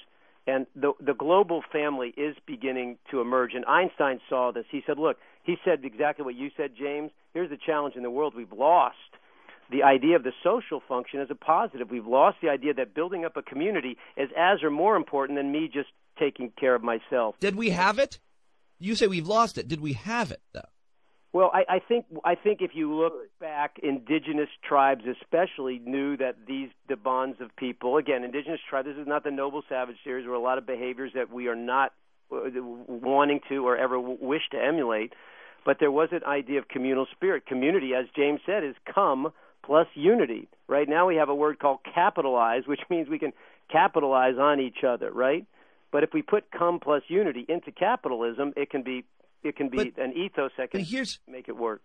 And 0.45 0.67
the 0.75 0.93
the 0.99 1.15
global 1.15 1.63
family 1.71 2.13
is 2.15 2.35
beginning 2.45 2.99
to 3.09 3.21
emerge. 3.21 3.55
And 3.55 3.65
Einstein 3.65 4.19
saw 4.29 4.51
this. 4.51 4.65
He 4.69 4.83
said, 4.85 4.99
"Look, 4.99 5.17
he 5.45 5.55
said 5.63 5.83
exactly 5.83 6.25
what 6.25 6.35
you 6.35 6.49
said, 6.57 6.71
James. 6.77 7.11
Here's 7.33 7.49
the 7.49 7.57
challenge 7.57 7.95
in 7.95 8.03
the 8.03 8.11
world 8.11 8.33
we've 8.35 8.51
lost 8.51 8.95
the 9.71 9.83
idea 9.83 10.15
of 10.15 10.23
the 10.23 10.33
social 10.43 10.81
function 10.87 11.19
as 11.19 11.29
a 11.31 11.35
positive. 11.35 11.89
We've 11.89 12.05
lost 12.05 12.37
the 12.41 12.49
idea 12.49 12.73
that 12.75 12.93
building 12.93 13.25
up 13.25 13.35
a 13.37 13.41
community 13.41 13.97
is 14.15 14.29
as 14.37 14.63
or 14.63 14.69
more 14.69 14.95
important 14.95 15.39
than 15.39 15.51
me 15.51 15.69
just 15.71 15.89
taking 16.19 16.51
care 16.59 16.75
of 16.75 16.83
myself. 16.83 17.35
Did 17.39 17.55
we 17.55 17.71
have 17.71 17.99
it? 17.99 18.19
You 18.79 18.95
say 18.95 19.07
we've 19.07 19.27
lost 19.27 19.57
it. 19.57 19.67
Did 19.67 19.81
we 19.81 19.93
have 19.93 20.31
it 20.31 20.41
though? 20.53 20.61
Well, 21.33 21.51
I, 21.53 21.75
I 21.75 21.79
think 21.79 22.05
I 22.23 22.35
think 22.35 22.61
if 22.61 22.71
you 22.73 22.93
look 22.93 23.13
back, 23.41 23.77
indigenous 23.83 24.47
tribes 24.63 25.03
especially 25.21 25.79
knew 25.79 26.15
that 26.17 26.37
these 26.47 26.69
the 26.87 26.95
bonds 26.95 27.41
of 27.41 27.53
people. 27.57 27.97
Again, 27.97 28.23
indigenous 28.23 28.61
tribes. 28.69 28.87
This 28.87 28.97
is 28.97 29.07
not 29.07 29.23
the 29.25 29.31
noble 29.31 29.61
savage 29.67 29.97
series. 30.03 30.23
There 30.23 30.31
are 30.31 30.35
a 30.35 30.39
lot 30.39 30.57
of 30.57 30.65
behaviors 30.65 31.11
that 31.13 31.31
we 31.31 31.47
are 31.47 31.55
not 31.55 31.91
uh, 32.31 32.37
wanting 32.87 33.41
to 33.49 33.67
or 33.67 33.75
ever 33.75 33.99
wish 33.99 34.43
to 34.51 34.57
emulate 34.57 35.13
but 35.65 35.77
there 35.79 35.91
was 35.91 36.09
an 36.11 36.23
idea 36.25 36.59
of 36.59 36.67
communal 36.67 37.07
spirit. 37.11 37.45
Community, 37.45 37.93
as 37.95 38.05
James 38.15 38.39
said, 38.45 38.63
is 38.63 38.75
come 38.93 39.33
plus 39.65 39.87
unity. 39.95 40.47
Right 40.67 40.87
now 40.87 41.07
we 41.07 41.15
have 41.15 41.29
a 41.29 41.35
word 41.35 41.59
called 41.59 41.79
capitalize, 41.93 42.63
which 42.67 42.81
means 42.89 43.09
we 43.09 43.19
can 43.19 43.33
capitalize 43.71 44.35
on 44.39 44.59
each 44.59 44.83
other, 44.87 45.11
right? 45.11 45.45
But 45.91 46.03
if 46.03 46.11
we 46.13 46.21
put 46.21 46.51
come 46.51 46.79
plus 46.79 47.03
unity 47.07 47.45
into 47.49 47.71
capitalism, 47.71 48.53
it 48.55 48.69
can 48.69 48.83
be 48.83 49.05
it 49.43 49.55
can 49.55 49.69
be 49.69 49.91
but, 49.91 50.03
an 50.03 50.13
ethos 50.13 50.51
that 50.57 50.71
can 50.71 50.85
make 51.27 51.47
it 51.47 51.55
work. 51.55 51.81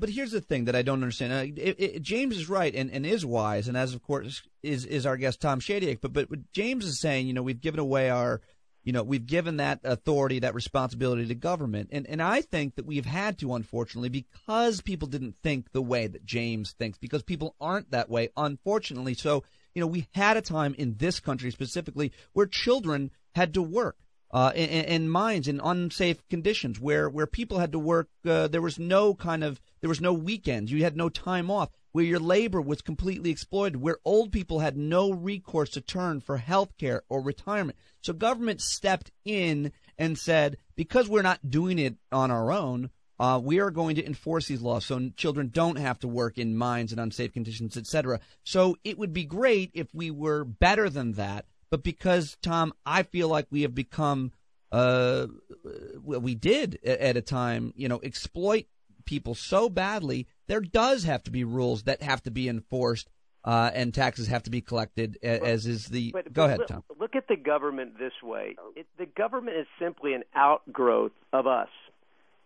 But 0.00 0.10
here's 0.10 0.30
the 0.30 0.40
thing 0.40 0.66
that 0.66 0.76
I 0.76 0.82
don't 0.82 1.02
understand. 1.02 1.32
Uh, 1.32 1.60
it, 1.60 1.76
it, 1.78 2.02
James 2.02 2.36
is 2.36 2.48
right 2.48 2.72
and, 2.72 2.90
and 2.90 3.04
is 3.04 3.26
wise, 3.26 3.66
and 3.66 3.76
as 3.76 3.94
of 3.94 4.02
course 4.02 4.42
is 4.62 4.84
is 4.84 5.06
our 5.06 5.16
guest 5.16 5.40
Tom 5.40 5.60
Shadyac. 5.60 6.00
But 6.00 6.12
but 6.12 6.28
James 6.52 6.84
is 6.84 7.00
saying, 7.00 7.26
you 7.26 7.32
know, 7.32 7.42
we've 7.42 7.60
given 7.60 7.80
away 7.80 8.10
our 8.10 8.40
you 8.88 8.92
know, 8.92 9.02
we've 9.02 9.26
given 9.26 9.58
that 9.58 9.80
authority, 9.84 10.38
that 10.38 10.54
responsibility 10.54 11.26
to 11.26 11.34
government. 11.34 11.90
And, 11.92 12.06
and 12.06 12.22
I 12.22 12.40
think 12.40 12.76
that 12.76 12.86
we've 12.86 13.04
had 13.04 13.36
to, 13.40 13.54
unfortunately, 13.54 14.08
because 14.08 14.80
people 14.80 15.06
didn't 15.06 15.34
think 15.42 15.72
the 15.72 15.82
way 15.82 16.06
that 16.06 16.24
James 16.24 16.72
thinks, 16.72 16.96
because 16.96 17.22
people 17.22 17.54
aren't 17.60 17.90
that 17.90 18.08
way, 18.08 18.30
unfortunately. 18.34 19.12
So, 19.12 19.44
you 19.74 19.82
know, 19.82 19.86
we 19.86 20.08
had 20.14 20.38
a 20.38 20.40
time 20.40 20.74
in 20.78 20.94
this 20.96 21.20
country 21.20 21.50
specifically 21.50 22.12
where 22.32 22.46
children 22.46 23.10
had 23.34 23.52
to 23.52 23.60
work. 23.60 23.98
Uh, 24.30 24.52
in, 24.54 24.68
in 24.68 25.08
mines 25.10 25.48
in 25.48 25.60
unsafe 25.60 26.26
conditions 26.28 26.80
where, 26.80 27.10
where 27.10 27.26
people 27.26 27.58
had 27.58 27.72
to 27.72 27.78
work. 27.78 28.08
Uh, 28.26 28.48
there 28.48 28.62
was 28.62 28.78
no 28.78 29.14
kind 29.14 29.44
of, 29.44 29.60
there 29.82 29.88
was 29.88 30.00
no 30.00 30.14
weekends. 30.14 30.72
You 30.72 30.84
had 30.84 30.96
no 30.96 31.10
time 31.10 31.50
off 31.50 31.68
where 31.92 32.04
your 32.04 32.20
labor 32.20 32.60
was 32.60 32.82
completely 32.82 33.30
exploited, 33.30 33.80
where 33.80 33.98
old 34.04 34.32
people 34.32 34.60
had 34.60 34.76
no 34.76 35.10
recourse 35.10 35.70
to 35.70 35.80
turn 35.80 36.20
for 36.20 36.36
health 36.36 36.76
care 36.78 37.02
or 37.08 37.20
retirement. 37.20 37.78
So 38.02 38.12
government 38.12 38.60
stepped 38.60 39.10
in 39.24 39.72
and 39.96 40.18
said, 40.18 40.58
because 40.76 41.08
we're 41.08 41.22
not 41.22 41.50
doing 41.50 41.78
it 41.78 41.96
on 42.12 42.30
our 42.30 42.52
own, 42.52 42.90
uh, 43.18 43.40
we 43.42 43.58
are 43.58 43.70
going 43.70 43.96
to 43.96 44.06
enforce 44.06 44.46
these 44.46 44.62
laws 44.62 44.86
so 44.86 45.10
children 45.16 45.50
don't 45.52 45.76
have 45.76 45.98
to 46.00 46.08
work 46.08 46.38
in 46.38 46.56
mines 46.56 46.92
and 46.92 47.00
unsafe 47.00 47.32
conditions, 47.32 47.76
etc. 47.76 48.20
So 48.44 48.76
it 48.84 48.96
would 48.96 49.12
be 49.12 49.24
great 49.24 49.70
if 49.74 49.92
we 49.92 50.10
were 50.10 50.44
better 50.44 50.88
than 50.88 51.12
that. 51.12 51.46
But 51.70 51.82
because, 51.82 52.36
Tom, 52.42 52.72
I 52.86 53.02
feel 53.02 53.28
like 53.28 53.46
we 53.50 53.62
have 53.62 53.74
become, 53.74 54.32
uh, 54.70 55.26
we 56.02 56.34
did 56.34 56.78
at 56.84 57.16
a 57.16 57.22
time, 57.22 57.72
you 57.76 57.88
know, 57.88 58.00
exploit 58.02 58.66
people 59.04 59.34
so 59.34 59.68
badly 59.68 60.26
there 60.48 60.60
does 60.60 61.04
have 61.04 61.22
to 61.24 61.30
be 61.30 61.44
rules 61.44 61.84
that 61.84 62.02
have 62.02 62.22
to 62.24 62.30
be 62.30 62.48
enforced. 62.48 63.08
uh, 63.44 63.70
and 63.72 63.94
taxes 63.94 64.26
have 64.26 64.42
to 64.42 64.50
be 64.50 64.60
collected, 64.60 65.16
as 65.22 65.66
is 65.66 65.86
the. 65.86 66.10
But, 66.12 66.32
go 66.32 66.42
but 66.42 66.46
ahead, 66.46 66.58
look, 66.58 66.68
Tom. 66.68 66.84
Look 66.98 67.16
at 67.16 67.28
the 67.28 67.36
government 67.36 67.98
this 67.98 68.12
way. 68.22 68.56
It, 68.74 68.86
the 68.98 69.06
government 69.06 69.56
is 69.56 69.66
simply 69.78 70.12
an 70.14 70.24
outgrowth 70.34 71.12
of 71.32 71.46
us. 71.46 71.68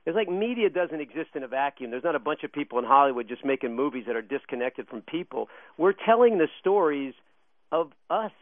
It's 0.05 0.15
like 0.15 0.29
media 0.29 0.69
doesn't 0.69 1.01
exist 1.01 1.31
in 1.35 1.45
a 1.45 1.49
vacuum. 1.49 1.91
There's 1.91 2.05
not 2.05 2.15
a 2.15 2.21
bunch 2.21 2.43
of 2.45 2.53
people 2.53 2.79
in 2.79 2.85
Hollywood 2.85 3.29
just 3.29 3.45
making 3.45 3.75
movies 3.75 4.05
that 4.07 4.17
are 4.17 4.23
disconnected 4.23 4.89
from 4.89 5.01
people. 5.01 5.49
We're 5.79 5.95
telling 5.95 6.39
the 6.39 6.49
stories 6.61 7.15
of 7.71 7.93
us. 8.11 8.33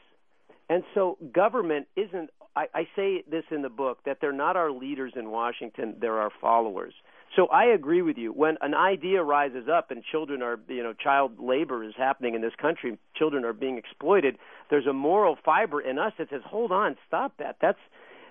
And 0.68 0.84
so 0.94 1.18
government 1.32 1.86
isn't 1.96 2.30
I, 2.56 2.66
I 2.74 2.88
say 2.96 3.22
this 3.30 3.44
in 3.50 3.62
the 3.62 3.68
book 3.68 3.98
that 4.06 4.18
they're 4.20 4.32
not 4.32 4.56
our 4.56 4.70
leaders 4.70 5.12
in 5.16 5.30
Washington, 5.30 5.96
they're 6.00 6.18
our 6.18 6.32
followers. 6.40 6.94
So 7.36 7.46
I 7.46 7.66
agree 7.66 8.02
with 8.02 8.18
you. 8.18 8.32
When 8.32 8.56
an 8.60 8.74
idea 8.74 9.22
rises 9.22 9.68
up 9.68 9.90
and 9.90 10.02
children 10.02 10.42
are, 10.42 10.58
you 10.68 10.82
know, 10.82 10.92
child 10.92 11.38
labor 11.38 11.84
is 11.84 11.94
happening 11.96 12.34
in 12.34 12.40
this 12.40 12.54
country, 12.60 12.98
children 13.14 13.44
are 13.44 13.52
being 13.52 13.78
exploited, 13.78 14.36
there's 14.68 14.86
a 14.86 14.92
moral 14.92 15.36
fiber 15.44 15.80
in 15.80 15.98
us 15.98 16.12
that 16.18 16.28
says, 16.30 16.42
"Hold 16.44 16.72
on, 16.72 16.96
stop 17.06 17.36
that. 17.38 17.56
That's 17.60 17.78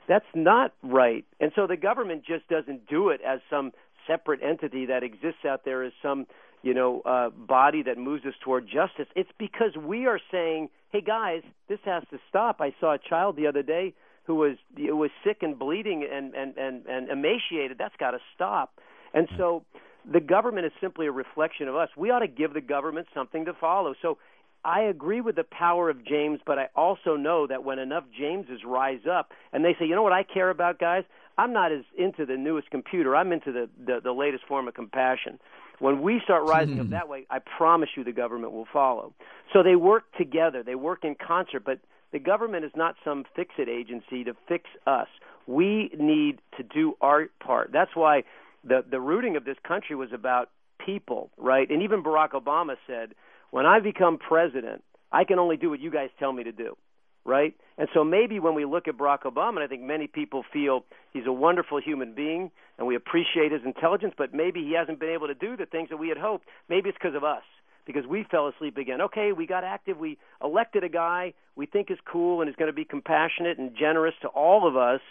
that's 0.07 0.25
not 0.33 0.73
right." 0.83 1.25
And 1.39 1.51
so 1.55 1.65
the 1.65 1.77
government 1.77 2.25
just 2.25 2.47
doesn't 2.49 2.87
do 2.87 3.09
it 3.09 3.21
as 3.21 3.39
some 3.49 3.71
separate 4.05 4.41
entity 4.43 4.87
that 4.87 5.03
exists 5.03 5.45
out 5.45 5.63
there 5.63 5.83
as 5.83 5.93
some, 6.01 6.27
you 6.61 6.73
know, 6.73 7.01
uh 7.01 7.29
body 7.29 7.83
that 7.83 7.97
moves 7.97 8.25
us 8.25 8.33
toward 8.41 8.67
justice. 8.67 9.07
It's 9.15 9.31
because 9.37 9.77
we 9.77 10.07
are 10.07 10.19
saying, 10.29 10.69
"Hey 10.89 11.01
guys, 11.01 11.43
this 11.69 11.79
has 11.85 12.03
to 12.11 12.19
stop." 12.27 12.59
I 12.59 12.73
saw 12.81 12.93
a 12.93 12.97
child 12.97 13.37
the 13.37 13.47
other 13.47 13.63
day 13.63 13.93
who 14.29 14.35
was 14.35 14.57
who 14.77 14.95
was 14.95 15.09
sick 15.23 15.37
and 15.41 15.57
bleeding 15.57 16.07
and 16.09 16.35
and 16.35 16.55
and, 16.55 16.85
and 16.85 17.09
emaciated. 17.09 17.79
That's 17.79 17.95
got 17.99 18.11
to 18.11 18.19
stop. 18.35 18.79
And 19.11 19.27
hmm. 19.27 19.37
so 19.37 19.63
the 20.09 20.19
government 20.19 20.67
is 20.67 20.71
simply 20.79 21.07
a 21.07 21.11
reflection 21.11 21.67
of 21.67 21.75
us. 21.75 21.89
We 21.97 22.11
ought 22.11 22.19
to 22.19 22.27
give 22.27 22.53
the 22.53 22.61
government 22.61 23.07
something 23.11 23.45
to 23.45 23.53
follow. 23.53 23.95
So 24.03 24.19
I 24.63 24.81
agree 24.81 25.19
with 25.19 25.35
the 25.35 25.45
power 25.45 25.89
of 25.89 26.05
James, 26.05 26.41
but 26.45 26.59
I 26.59 26.67
also 26.75 27.15
know 27.15 27.47
that 27.47 27.63
when 27.63 27.79
enough 27.79 28.03
Jameses 28.15 28.59
rise 28.63 29.01
up 29.11 29.31
and 29.51 29.65
they 29.65 29.75
say, 29.79 29.87
you 29.87 29.95
know 29.95 30.03
what 30.03 30.13
I 30.13 30.21
care 30.21 30.51
about, 30.51 30.77
guys? 30.77 31.05
I'm 31.39 31.51
not 31.51 31.71
as 31.71 31.83
into 31.97 32.27
the 32.27 32.37
newest 32.37 32.69
computer. 32.69 33.15
I'm 33.15 33.31
into 33.31 33.51
the, 33.51 33.69
the, 33.83 33.99
the 34.03 34.11
latest 34.11 34.43
form 34.47 34.67
of 34.67 34.75
compassion. 34.75 35.39
When 35.79 36.03
we 36.03 36.21
start 36.23 36.47
rising 36.47 36.79
up 36.79 36.87
hmm. 36.87 36.91
that 36.91 37.09
way, 37.09 37.25
I 37.31 37.39
promise 37.39 37.89
you 37.97 38.03
the 38.03 38.11
government 38.11 38.51
will 38.51 38.67
follow. 38.71 39.11
So 39.53 39.63
they 39.63 39.75
work 39.75 40.03
together, 40.19 40.61
they 40.61 40.75
work 40.75 41.03
in 41.03 41.15
concert, 41.15 41.63
but 41.65 41.79
the 42.11 42.19
government 42.19 42.65
is 42.65 42.71
not 42.75 42.95
some 43.03 43.25
fix 43.35 43.51
it 43.57 43.69
agency 43.69 44.23
to 44.23 44.35
fix 44.47 44.65
us. 44.87 45.07
We 45.47 45.91
need 45.97 46.39
to 46.57 46.63
do 46.63 46.95
our 47.01 47.27
part. 47.43 47.71
That's 47.71 47.95
why 47.95 48.23
the 48.63 48.83
the 48.89 48.99
rooting 48.99 49.35
of 49.35 49.45
this 49.45 49.57
country 49.67 49.95
was 49.95 50.09
about 50.13 50.49
people, 50.83 51.29
right? 51.37 51.69
And 51.69 51.81
even 51.81 52.03
Barack 52.03 52.31
Obama 52.31 52.75
said, 52.87 53.13
"When 53.51 53.65
I 53.65 53.79
become 53.79 54.17
president, 54.17 54.83
I 55.11 55.23
can 55.23 55.39
only 55.39 55.57
do 55.57 55.69
what 55.69 55.79
you 55.79 55.91
guys 55.91 56.09
tell 56.19 56.31
me 56.31 56.43
to 56.43 56.51
do." 56.51 56.77
Right? 57.25 57.53
And 57.77 57.89
so 57.93 58.03
maybe 58.03 58.39
when 58.39 58.55
we 58.55 58.65
look 58.65 58.87
at 58.87 58.97
Barack 58.97 59.23
Obama, 59.23 59.57
and 59.57 59.59
I 59.59 59.67
think 59.67 59.83
many 59.83 60.07
people 60.07 60.43
feel 60.51 60.85
he's 61.13 61.27
a 61.27 61.33
wonderful 61.33 61.79
human 61.79 62.13
being 62.13 62.49
and 62.77 62.87
we 62.87 62.95
appreciate 62.95 63.51
his 63.51 63.61
intelligence, 63.65 64.13
but 64.17 64.33
maybe 64.33 64.63
he 64.63 64.73
hasn't 64.73 64.99
been 64.99 65.09
able 65.09 65.27
to 65.27 65.35
do 65.35 65.55
the 65.57 65.65
things 65.65 65.89
that 65.89 65.97
we 65.97 66.07
had 66.07 66.17
hoped. 66.17 66.47
Maybe 66.69 66.89
it's 66.89 66.97
because 66.97 67.15
of 67.15 67.23
us 67.23 67.43
because 67.85 68.05
we 68.07 68.25
fell 68.29 68.47
asleep 68.47 68.77
again. 68.77 69.01
Okay, 69.01 69.31
we 69.31 69.45
got 69.47 69.63
active. 69.63 69.97
We 69.97 70.17
elected 70.43 70.83
a 70.83 70.89
guy 70.89 71.33
we 71.55 71.65
think 71.65 71.89
is 71.91 71.97
cool 72.05 72.41
and 72.41 72.49
is 72.49 72.55
going 72.55 72.69
to 72.69 72.73
be 72.75 72.85
compassionate 72.85 73.57
and 73.57 73.75
generous 73.77 74.13
to 74.21 74.27
all 74.29 74.67
of 74.67 74.75
us, 74.77 75.01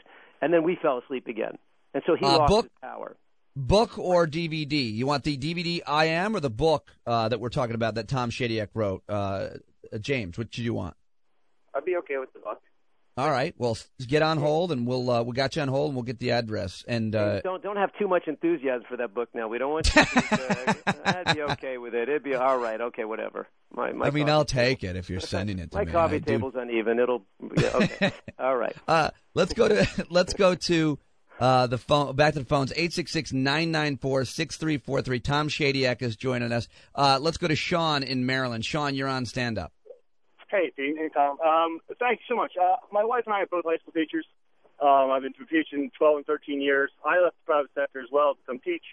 and 0.41 0.53
then 0.53 0.63
we 0.63 0.77
fell 0.81 0.99
asleep 0.99 1.27
again. 1.27 1.59
And 1.95 2.03
so 2.07 2.15
he 2.17 2.25
Uh, 2.25 2.39
lost 2.39 2.51
book- 2.51 2.65
his 2.65 2.73
power. 2.81 3.17
Book 3.57 3.99
or 3.99 4.27
DVD? 4.29 4.75
You 4.95 5.07
want 5.07 5.25
the 5.25 5.37
DVD 5.37 5.83
I 5.85 6.05
am 6.05 6.37
or 6.37 6.41
the 6.41 6.51
book 6.51 6.93
uh, 7.07 7.29
that 7.29 7.41
we're 7.41 7.49
talking 7.49 7.75
about 7.75 7.97
that 7.97 8.07
Tom 8.07 8.31
Shadyac 8.31 8.69
wrote? 8.75 9.03
Uh, 9.09 9.49
uh, 9.93 9.99
James, 9.99 10.39
which 10.39 10.53
do 10.55 10.63
you 10.63 10.75
want? 10.75 10.97
I'd 11.75 11.85
be 11.85 11.97
okay 11.97 12.19
with 12.19 12.33
the 12.35 12.39
book. 12.39 12.63
All 13.19 13.31
right. 13.33 13.53
Well, 13.59 13.77
get 14.07 14.23
on 14.23 14.39
hold, 14.39 14.71
and 14.71 14.87
we'll 14.87 15.11
uh, 15.11 15.25
we 15.25 15.35
got 15.35 15.57
you 15.57 15.63
on 15.63 15.67
hold, 15.67 15.89
and 15.89 15.97
we'll 15.97 16.05
get 16.05 16.21
the 16.21 16.31
address. 16.31 16.85
And 16.87 17.17
uh, 17.17 17.41
don't 17.41 17.61
don't 17.61 17.77
have 17.77 17.91
too 17.99 18.07
much 18.07 18.29
enthusiasm 18.29 18.85
for 18.89 18.97
that 18.97 19.13
book 19.13 19.29
now. 19.35 19.49
We 19.49 19.59
don't 19.59 19.73
want 19.73 19.93
you. 19.93 20.05
To, 20.05 20.77
uh, 20.87 20.93
I'd 21.27 21.35
be 21.35 21.43
okay 21.43 21.79
with 21.79 21.97
it. 21.97 22.09
It'd 22.09 22.23
be 22.23 22.37
all 22.37 22.59
right. 22.59 22.81
Okay, 22.81 23.05
whatever. 23.05 23.49
My, 23.75 23.91
my 23.91 24.07
I 24.07 24.11
mean, 24.11 24.31
I'll 24.31 24.45
table- 24.45 24.67
take 24.69 24.85
it 24.85 24.95
if 24.95 25.11
you're 25.11 25.19
sending 25.19 25.59
it 25.59 25.73
to 25.73 25.79
My 25.79 25.85
me. 25.85 25.91
coffee 25.91 26.15
I 26.17 26.19
do- 26.21 26.31
table's 26.33 26.55
uneven. 26.57 27.01
It'll. 27.01 27.25
Yeah, 27.61 27.71
okay. 27.75 28.13
all 28.39 28.57
right. 28.57 28.77
Uh, 28.87 29.11
let's 29.35 29.53
go 29.53 29.67
to 29.67 30.07
let's 30.11 30.35
go 30.35 30.55
to 30.55 30.99
uh, 31.41 31.67
the 31.67 31.79
phone. 31.79 32.15
Back 32.15 32.35
to 32.35 32.39
the 32.39 32.45
phones. 32.45 32.73
866-994-6343. 32.73 35.23
Tom 35.23 35.49
Shadyac 35.49 36.03
is 36.03 36.15
joining 36.17 36.53
us. 36.53 36.69
Uh, 36.95 37.19
let's 37.21 37.37
go 37.39 37.49
to 37.49 37.57
Sean 37.57 38.05
in 38.05 38.27
Maryland. 38.27 38.65
Sean, 38.65 38.95
you're 38.95 39.09
on 39.09 39.27
stand 39.27 39.59
up. 39.59 39.73
Hey, 40.51 40.73
Dean. 40.77 40.97
Hey, 40.97 41.11
Tom. 41.13 41.39
Um, 41.41 41.81
thank 41.99 42.21
you 42.21 42.27
so 42.29 42.37
much. 42.37 42.53
Uh, 42.61 42.77
my 42.91 43.05
wife 43.05 43.25
and 43.27 43.35
I 43.35 43.43
are 43.43 43.47
both 43.47 43.65
high 43.67 43.77
school 43.77 43.93
teachers. 43.93 44.25
Um, 44.81 45.11
I've 45.11 45.23
been 45.23 45.35
teaching 45.35 45.91
12 45.99 46.17
and 46.17 46.27
13 46.27 46.63
years. 46.63 46.91
I 47.05 47.21
left 47.21 47.37
the 47.45 47.53
private 47.53 47.71
sector 47.75 48.01
as 48.01 48.09
well 48.11 48.35
to 48.35 48.41
come 48.47 48.59
teach 48.59 48.85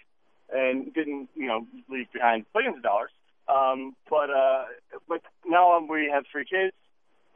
and 0.52 0.92
didn't, 0.92 1.30
you 1.34 1.46
know, 1.46 1.66
leave 1.88 2.12
behind 2.12 2.44
billions 2.52 2.76
of 2.76 2.82
dollars. 2.82 3.10
Um, 3.48 3.96
but, 4.10 4.28
uh, 4.28 4.64
but 5.08 5.22
now 5.46 5.76
um, 5.76 5.88
we 5.88 6.10
have 6.12 6.24
three 6.30 6.44
kids 6.44 6.74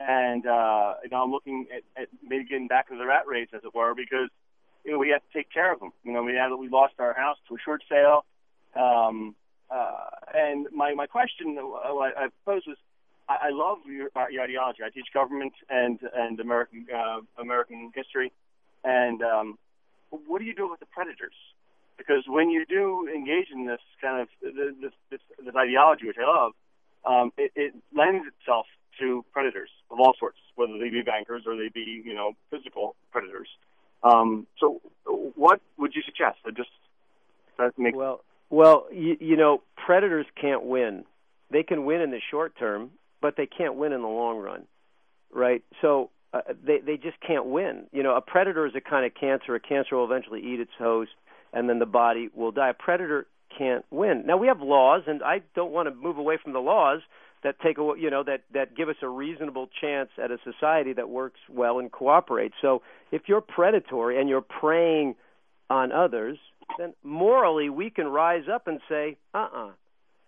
and, 0.01 0.47
uh, 0.47 0.95
you 1.03 1.11
know, 1.11 1.23
I'm 1.23 1.31
looking 1.31 1.67
at, 1.75 2.03
at 2.03 2.09
maybe 2.23 2.45
getting 2.45 2.69
back 2.69 2.87
into 2.91 3.01
the 3.01 3.07
rat 3.07 3.27
race, 3.27 3.49
as 3.55 3.63
it 3.65 3.75
were, 3.75 3.95
because, 3.95 4.29
you 4.85 4.93
know, 4.93 4.99
we 4.99 5.11
have 5.11 5.23
to 5.23 5.39
take 5.39 5.53
care 5.53 5.73
of 5.73 5.81
them. 5.81 5.93
You 6.05 6.13
know, 6.13 6.23
we 6.23 6.35
had, 6.35 6.53
we 6.55 6.69
lost 6.69 6.95
our 6.99 7.15
house 7.15 7.37
to 7.49 7.55
a 7.55 7.59
short 7.59 7.83
sale. 7.89 8.25
Um, 8.75 9.35
uh, 9.71 10.11
and 10.35 10.67
my, 10.73 10.95
my 10.95 11.07
question 11.07 11.57
uh, 11.59 11.95
I, 11.97 12.11
I 12.17 12.29
posed 12.45 12.67
was, 12.67 12.77
I, 13.31 13.49
I 13.49 13.51
love 13.51 13.79
your, 13.87 14.11
uh, 14.17 14.27
your 14.31 14.43
ideology. 14.43 14.81
I 14.85 14.91
teach 14.91 15.07
government 15.15 15.53
and 15.69 16.01
and 16.15 16.41
American 16.41 16.87
uh, 16.93 17.21
American 17.41 17.93
history, 17.95 18.33
and 18.83 19.23
um, 19.23 19.59
what 20.11 20.41
do 20.41 20.45
you 20.45 20.55
do 20.55 20.69
with 20.69 20.81
the 20.81 20.87
predators? 20.87 21.35
Because 21.97 22.25
when 22.27 22.51
you 22.51 22.65
do 22.67 23.09
engage 23.15 23.49
in 23.53 23.67
this 23.67 23.81
kind 24.03 24.23
of 24.23 24.29
this 24.43 24.93
this, 25.11 25.21
this 25.45 25.55
ideology, 25.55 26.07
which 26.07 26.17
I 26.21 26.27
love, 26.27 26.53
um, 27.05 27.33
it, 27.39 27.53
it 27.55 27.75
lends 27.95 28.27
itself 28.27 28.67
to 28.99 29.25
predators 29.33 29.71
of 29.91 30.01
all 30.01 30.15
sorts, 30.19 30.39
whether 30.57 30.77
they 30.79 30.91
be 30.91 31.03
bankers 31.03 31.45
or 31.47 31.57
they 31.57 31.69
be 31.73 32.03
you 32.05 32.15
know 32.15 32.33
physical 32.51 32.97
predators. 33.13 33.49
Um, 34.03 34.47
so, 34.59 34.81
what 35.05 35.61
would 35.79 35.95
you 35.95 36.03
suggest? 36.03 36.39
I 36.45 36.51
just 36.51 36.71
that 37.59 37.79
makes 37.79 37.97
Well, 37.97 38.25
well, 38.49 38.87
you, 38.93 39.17
you 39.21 39.37
know, 39.37 39.63
predators 39.77 40.27
can't 40.41 40.65
win. 40.65 41.05
They 41.53 41.63
can 41.63 41.85
win 41.85 42.01
in 42.01 42.11
the 42.11 42.21
short 42.31 42.57
term, 42.59 42.91
but 43.21 43.37
they 43.37 43.47
can't 43.47 43.77
win 43.77 43.93
in 43.93 44.03
the 44.03 44.09
long 44.09 44.39
run, 44.39 44.65
right? 45.33 45.63
So 45.81 46.11
uh, 46.33 46.41
they 46.65 46.79
they 46.79 46.97
just 46.97 47.21
can't 47.27 47.47
win. 47.47 47.87
You 47.93 48.03
know, 48.03 48.17
a 48.17 48.21
predator 48.21 48.67
is 48.67 48.75
a 48.75 48.81
kind 48.81 49.05
of 49.05 49.13
cancer. 49.15 49.55
A 49.55 49.61
cancer 49.61 49.97
will 49.97 50.05
eventually 50.05 50.41
eat 50.41 50.61
its 50.61 50.73
host, 50.79 51.11
and 51.53 51.69
then 51.69 51.79
the 51.79 51.87
body 51.87 52.31
will 52.35 52.53
die. 52.53 52.71
A 52.71 52.75
predator 52.75 53.27
can't 53.57 53.85
win. 53.91 54.25
Now 54.27 54.37
we 54.37 54.47
have 54.47 54.61
laws, 54.61 55.03
and 55.07 55.23
I 55.23 55.43
don't 55.55 55.73
want 55.73 55.89
to 55.89 55.95
move 55.95 56.19
away 56.19 56.39
from 56.43 56.53
the 56.53 56.61
laws 56.61 57.01
that 57.43 57.59
take 57.61 57.79
a 57.79 57.93
you 57.99 58.11
know 58.11 58.23
that 58.23 58.43
that 58.53 58.77
give 58.77 58.89
us 58.89 58.97
a 59.03 59.09
reasonable 59.09 59.69
chance 59.81 60.11
at 60.23 60.31
a 60.31 60.39
society 60.45 60.93
that 60.93 61.09
works 61.09 61.41
well 61.49 61.79
and 61.79 61.91
cooperates. 61.91 62.55
So 62.61 62.83
if 63.11 63.23
you're 63.27 63.41
predatory 63.41 64.21
and 64.21 64.29
you're 64.29 64.41
preying 64.41 65.17
on 65.69 65.93
others, 65.93 66.39
then 66.79 66.95
morally 67.03 67.71
we 67.71 67.91
can 67.91 68.07
rise 68.07 68.45
up 68.53 68.67
and 68.67 68.81
say, 68.89 69.17
uh-uh, 69.35 69.71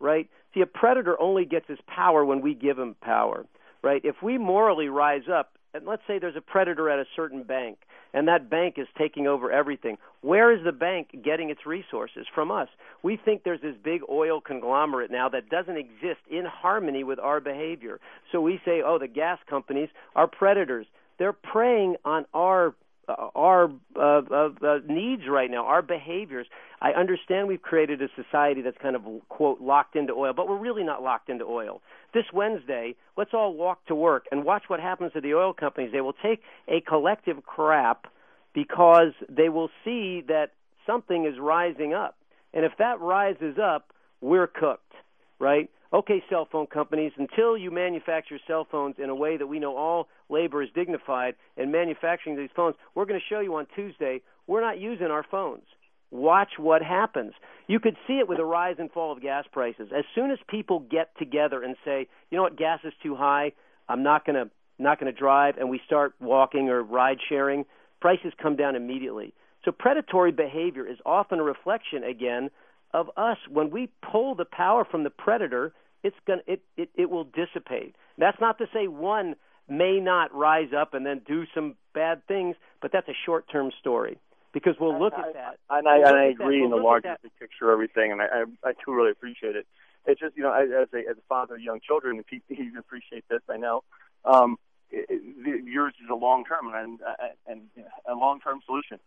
right? 0.00 0.28
See, 0.54 0.60
a 0.60 0.66
predator 0.66 1.20
only 1.20 1.44
gets 1.44 1.66
his 1.68 1.78
power 1.86 2.24
when 2.24 2.40
we 2.40 2.54
give 2.54 2.78
him 2.78 2.96
power, 3.00 3.46
right? 3.82 4.00
If 4.04 4.16
we 4.22 4.38
morally 4.38 4.88
rise 4.88 5.28
up, 5.32 5.52
and 5.74 5.86
let's 5.86 6.02
say 6.06 6.18
there's 6.18 6.36
a 6.36 6.42
predator 6.42 6.90
at 6.90 6.98
a 6.98 7.06
certain 7.16 7.42
bank, 7.42 7.78
and 8.12 8.28
that 8.28 8.50
bank 8.50 8.74
is 8.76 8.86
taking 8.98 9.26
over 9.26 9.50
everything, 9.50 9.96
where 10.20 10.52
is 10.52 10.62
the 10.64 10.72
bank 10.72 11.08
getting 11.24 11.48
its 11.48 11.64
resources? 11.64 12.26
From 12.34 12.50
us. 12.50 12.68
We 13.02 13.16
think 13.16 13.42
there's 13.42 13.62
this 13.62 13.76
big 13.82 14.02
oil 14.10 14.40
conglomerate 14.40 15.10
now 15.10 15.30
that 15.30 15.48
doesn't 15.48 15.78
exist 15.78 16.20
in 16.30 16.44
harmony 16.44 17.04
with 17.04 17.18
our 17.18 17.40
behavior. 17.40 18.00
So 18.30 18.40
we 18.42 18.60
say, 18.64 18.82
oh, 18.84 18.98
the 18.98 19.08
gas 19.08 19.38
companies 19.48 19.88
are 20.14 20.26
predators. 20.26 20.86
They're 21.18 21.32
preying 21.32 21.96
on 22.04 22.26
our 22.34 22.74
our 23.08 23.70
uh, 23.96 24.20
uh, 24.30 24.78
needs 24.88 25.22
right 25.28 25.50
now, 25.50 25.66
our 25.66 25.82
behaviors. 25.82 26.46
I 26.80 26.92
understand 26.92 27.48
we've 27.48 27.62
created 27.62 28.00
a 28.02 28.08
society 28.16 28.62
that's 28.62 28.76
kind 28.80 28.96
of 28.96 29.02
quote 29.28 29.60
locked 29.60 29.96
into 29.96 30.12
oil, 30.12 30.32
but 30.34 30.48
we're 30.48 30.58
really 30.58 30.84
not 30.84 31.02
locked 31.02 31.28
into 31.28 31.44
oil. 31.44 31.80
This 32.14 32.24
Wednesday, 32.32 32.94
let's 33.16 33.30
all 33.32 33.54
walk 33.54 33.84
to 33.86 33.94
work 33.94 34.26
and 34.30 34.44
watch 34.44 34.64
what 34.68 34.80
happens 34.80 35.12
to 35.14 35.20
the 35.20 35.34
oil 35.34 35.52
companies. 35.52 35.90
They 35.92 36.00
will 36.00 36.14
take 36.22 36.42
a 36.68 36.80
collective 36.80 37.44
crap 37.44 38.06
because 38.54 39.12
they 39.28 39.48
will 39.48 39.70
see 39.84 40.22
that 40.28 40.50
something 40.86 41.24
is 41.24 41.38
rising 41.40 41.94
up. 41.94 42.16
And 42.52 42.64
if 42.64 42.72
that 42.78 43.00
rises 43.00 43.56
up, 43.62 43.92
we're 44.20 44.46
cooked, 44.46 44.92
right? 45.38 45.70
Okay, 45.92 46.22
cell 46.30 46.48
phone 46.50 46.66
companies, 46.66 47.12
until 47.18 47.56
you 47.56 47.70
manufacture 47.70 48.38
cell 48.46 48.66
phones 48.70 48.94
in 48.98 49.10
a 49.10 49.14
way 49.14 49.36
that 49.36 49.46
we 49.46 49.58
know 49.58 49.76
all 49.76 50.08
labor 50.30 50.62
is 50.62 50.70
dignified 50.74 51.34
in 51.58 51.70
manufacturing 51.70 52.36
these 52.36 52.48
phones, 52.56 52.76
we're 52.94 53.04
going 53.04 53.20
to 53.20 53.34
show 53.34 53.40
you 53.40 53.54
on 53.56 53.66
Tuesday 53.74 54.22
we're 54.46 54.62
not 54.62 54.80
using 54.80 55.06
our 55.06 55.24
phones. 55.30 55.64
watch 56.10 56.50
what 56.58 56.82
happens. 56.82 57.32
You 57.66 57.80
could 57.80 57.96
see 58.06 58.18
it 58.18 58.28
with 58.28 58.38
the 58.38 58.44
rise 58.44 58.76
and 58.78 58.90
fall 58.90 59.12
of 59.12 59.22
gas 59.22 59.44
prices. 59.50 59.88
As 59.96 60.04
soon 60.14 60.30
as 60.30 60.38
people 60.48 60.80
get 60.80 61.16
together 61.18 61.62
and 61.62 61.74
say, 61.84 62.06
you 62.30 62.36
know 62.36 62.42
what, 62.42 62.56
gas 62.56 62.80
is 62.84 62.92
too 63.02 63.16
high, 63.16 63.52
I'm 63.88 64.02
not 64.02 64.26
going 64.26 64.36
to 64.36 64.50
not 64.78 64.98
going 64.98 65.12
to 65.12 65.18
drive, 65.18 65.58
and 65.58 65.70
we 65.70 65.80
start 65.86 66.14
walking 66.20 66.68
or 66.68 66.82
ride 66.82 67.18
sharing, 67.28 67.64
prices 68.00 68.32
come 68.42 68.56
down 68.56 68.74
immediately. 68.74 69.32
So 69.64 69.70
predatory 69.70 70.32
behavior 70.32 70.86
is 70.86 70.96
often 71.06 71.38
a 71.38 71.42
reflection 71.44 72.02
again 72.02 72.50
of 72.92 73.08
us. 73.16 73.36
When 73.48 73.70
we 73.70 73.90
pull 74.10 74.34
the 74.34 74.46
power 74.46 74.84
from 74.84 75.04
the 75.04 75.10
predator, 75.10 75.72
it's 76.02 76.16
going 76.26 76.40
it, 76.46 76.62
it 76.76 76.90
it 76.94 77.10
will 77.10 77.24
dissipate. 77.24 77.94
That's 78.18 78.40
not 78.40 78.58
to 78.58 78.66
say 78.72 78.88
one 78.88 79.36
may 79.68 80.00
not 80.00 80.34
rise 80.34 80.70
up 80.76 80.94
and 80.94 81.06
then 81.06 81.22
do 81.26 81.44
some 81.54 81.76
bad 81.94 82.26
things, 82.26 82.56
but 82.80 82.92
that's 82.92 83.08
a 83.08 83.16
short-term 83.24 83.70
story 83.80 84.18
because 84.52 84.74
we'll 84.80 84.98
look 84.98 85.14
I, 85.16 85.28
at 85.28 85.34
that. 85.34 85.58
And 85.70 85.88
I, 85.88 85.98
we'll 85.98 86.06
and 86.08 86.16
I 86.16 86.24
agree 86.24 86.60
we'll 86.60 86.72
in 86.72 86.76
the 86.76 86.82
larger 86.82 87.16
picture 87.38 87.70
of 87.70 87.74
everything, 87.74 88.12
and 88.12 88.20
I, 88.20 88.24
I, 88.24 88.68
I 88.68 88.72
too 88.84 88.92
really 88.92 89.10
appreciate 89.10 89.56
it. 89.56 89.66
It's 90.04 90.20
just, 90.20 90.36
you 90.36 90.42
know, 90.42 90.52
as 90.52 90.88
a, 90.92 90.98
as 90.98 91.16
a 91.16 91.22
father 91.28 91.54
of 91.54 91.60
young 91.60 91.80
children, 91.80 92.18
if 92.18 92.26
you, 92.32 92.40
you 92.48 92.78
appreciate 92.78 93.24
this, 93.28 93.40
I 93.48 93.56
know. 93.56 93.84
Um, 94.24 94.58
it, 94.90 95.06
it, 95.08 95.64
yours 95.64 95.94
is 96.02 96.10
a 96.10 96.14
long 96.14 96.44
term 96.44 96.70
and 96.74 97.00
and 97.46 97.62
a 98.06 98.14
long 98.14 98.40
term 98.40 98.60
solution, 98.66 98.98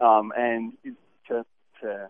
um, 0.00 0.32
and 0.36 0.72
to 1.28 1.44
to 1.82 2.08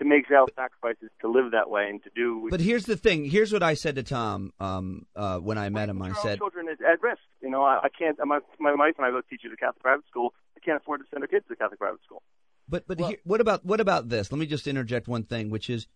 to 0.00 0.08
make 0.08 0.26
sacrifices 0.26 1.10
to 1.20 1.30
live 1.30 1.52
that 1.52 1.68
way 1.70 1.86
and 1.88 2.02
to 2.02 2.10
do. 2.16 2.48
But 2.50 2.60
here's 2.60 2.86
the 2.86 2.96
thing. 2.96 3.26
Here's 3.26 3.52
what 3.52 3.62
I 3.62 3.74
said 3.74 3.96
to 3.96 4.02
Tom 4.02 4.52
um, 4.58 5.06
uh, 5.14 5.38
when 5.38 5.58
I 5.58 5.68
met 5.68 5.90
him. 5.90 6.00
I 6.00 6.14
said, 6.14 6.38
"Children 6.38 6.68
is 6.68 6.78
at 6.80 7.02
risk. 7.02 7.20
You 7.42 7.50
know, 7.50 7.62
I, 7.62 7.80
I 7.84 7.88
can't. 7.90 8.18
My 8.24 8.40
my 8.58 8.74
wife 8.74 8.94
and 8.96 9.06
I 9.06 9.10
both 9.10 9.28
teach 9.28 9.42
at 9.44 9.52
a 9.52 9.56
Catholic 9.56 9.82
private 9.82 10.06
school. 10.08 10.32
I 10.56 10.60
can't 10.60 10.80
afford 10.80 11.00
to 11.00 11.06
send 11.10 11.22
our 11.22 11.28
kids 11.28 11.46
to 11.48 11.52
a 11.52 11.56
Catholic 11.56 11.78
private 11.78 12.00
school." 12.04 12.22
But 12.66 12.86
but 12.86 12.98
well, 12.98 13.10
here, 13.10 13.18
what 13.24 13.40
about 13.42 13.64
what 13.64 13.80
about 13.80 14.08
this? 14.08 14.32
Let 14.32 14.38
me 14.38 14.46
just 14.46 14.66
interject 14.66 15.06
one 15.06 15.24
thing, 15.24 15.50
which 15.50 15.68
is 15.68 15.86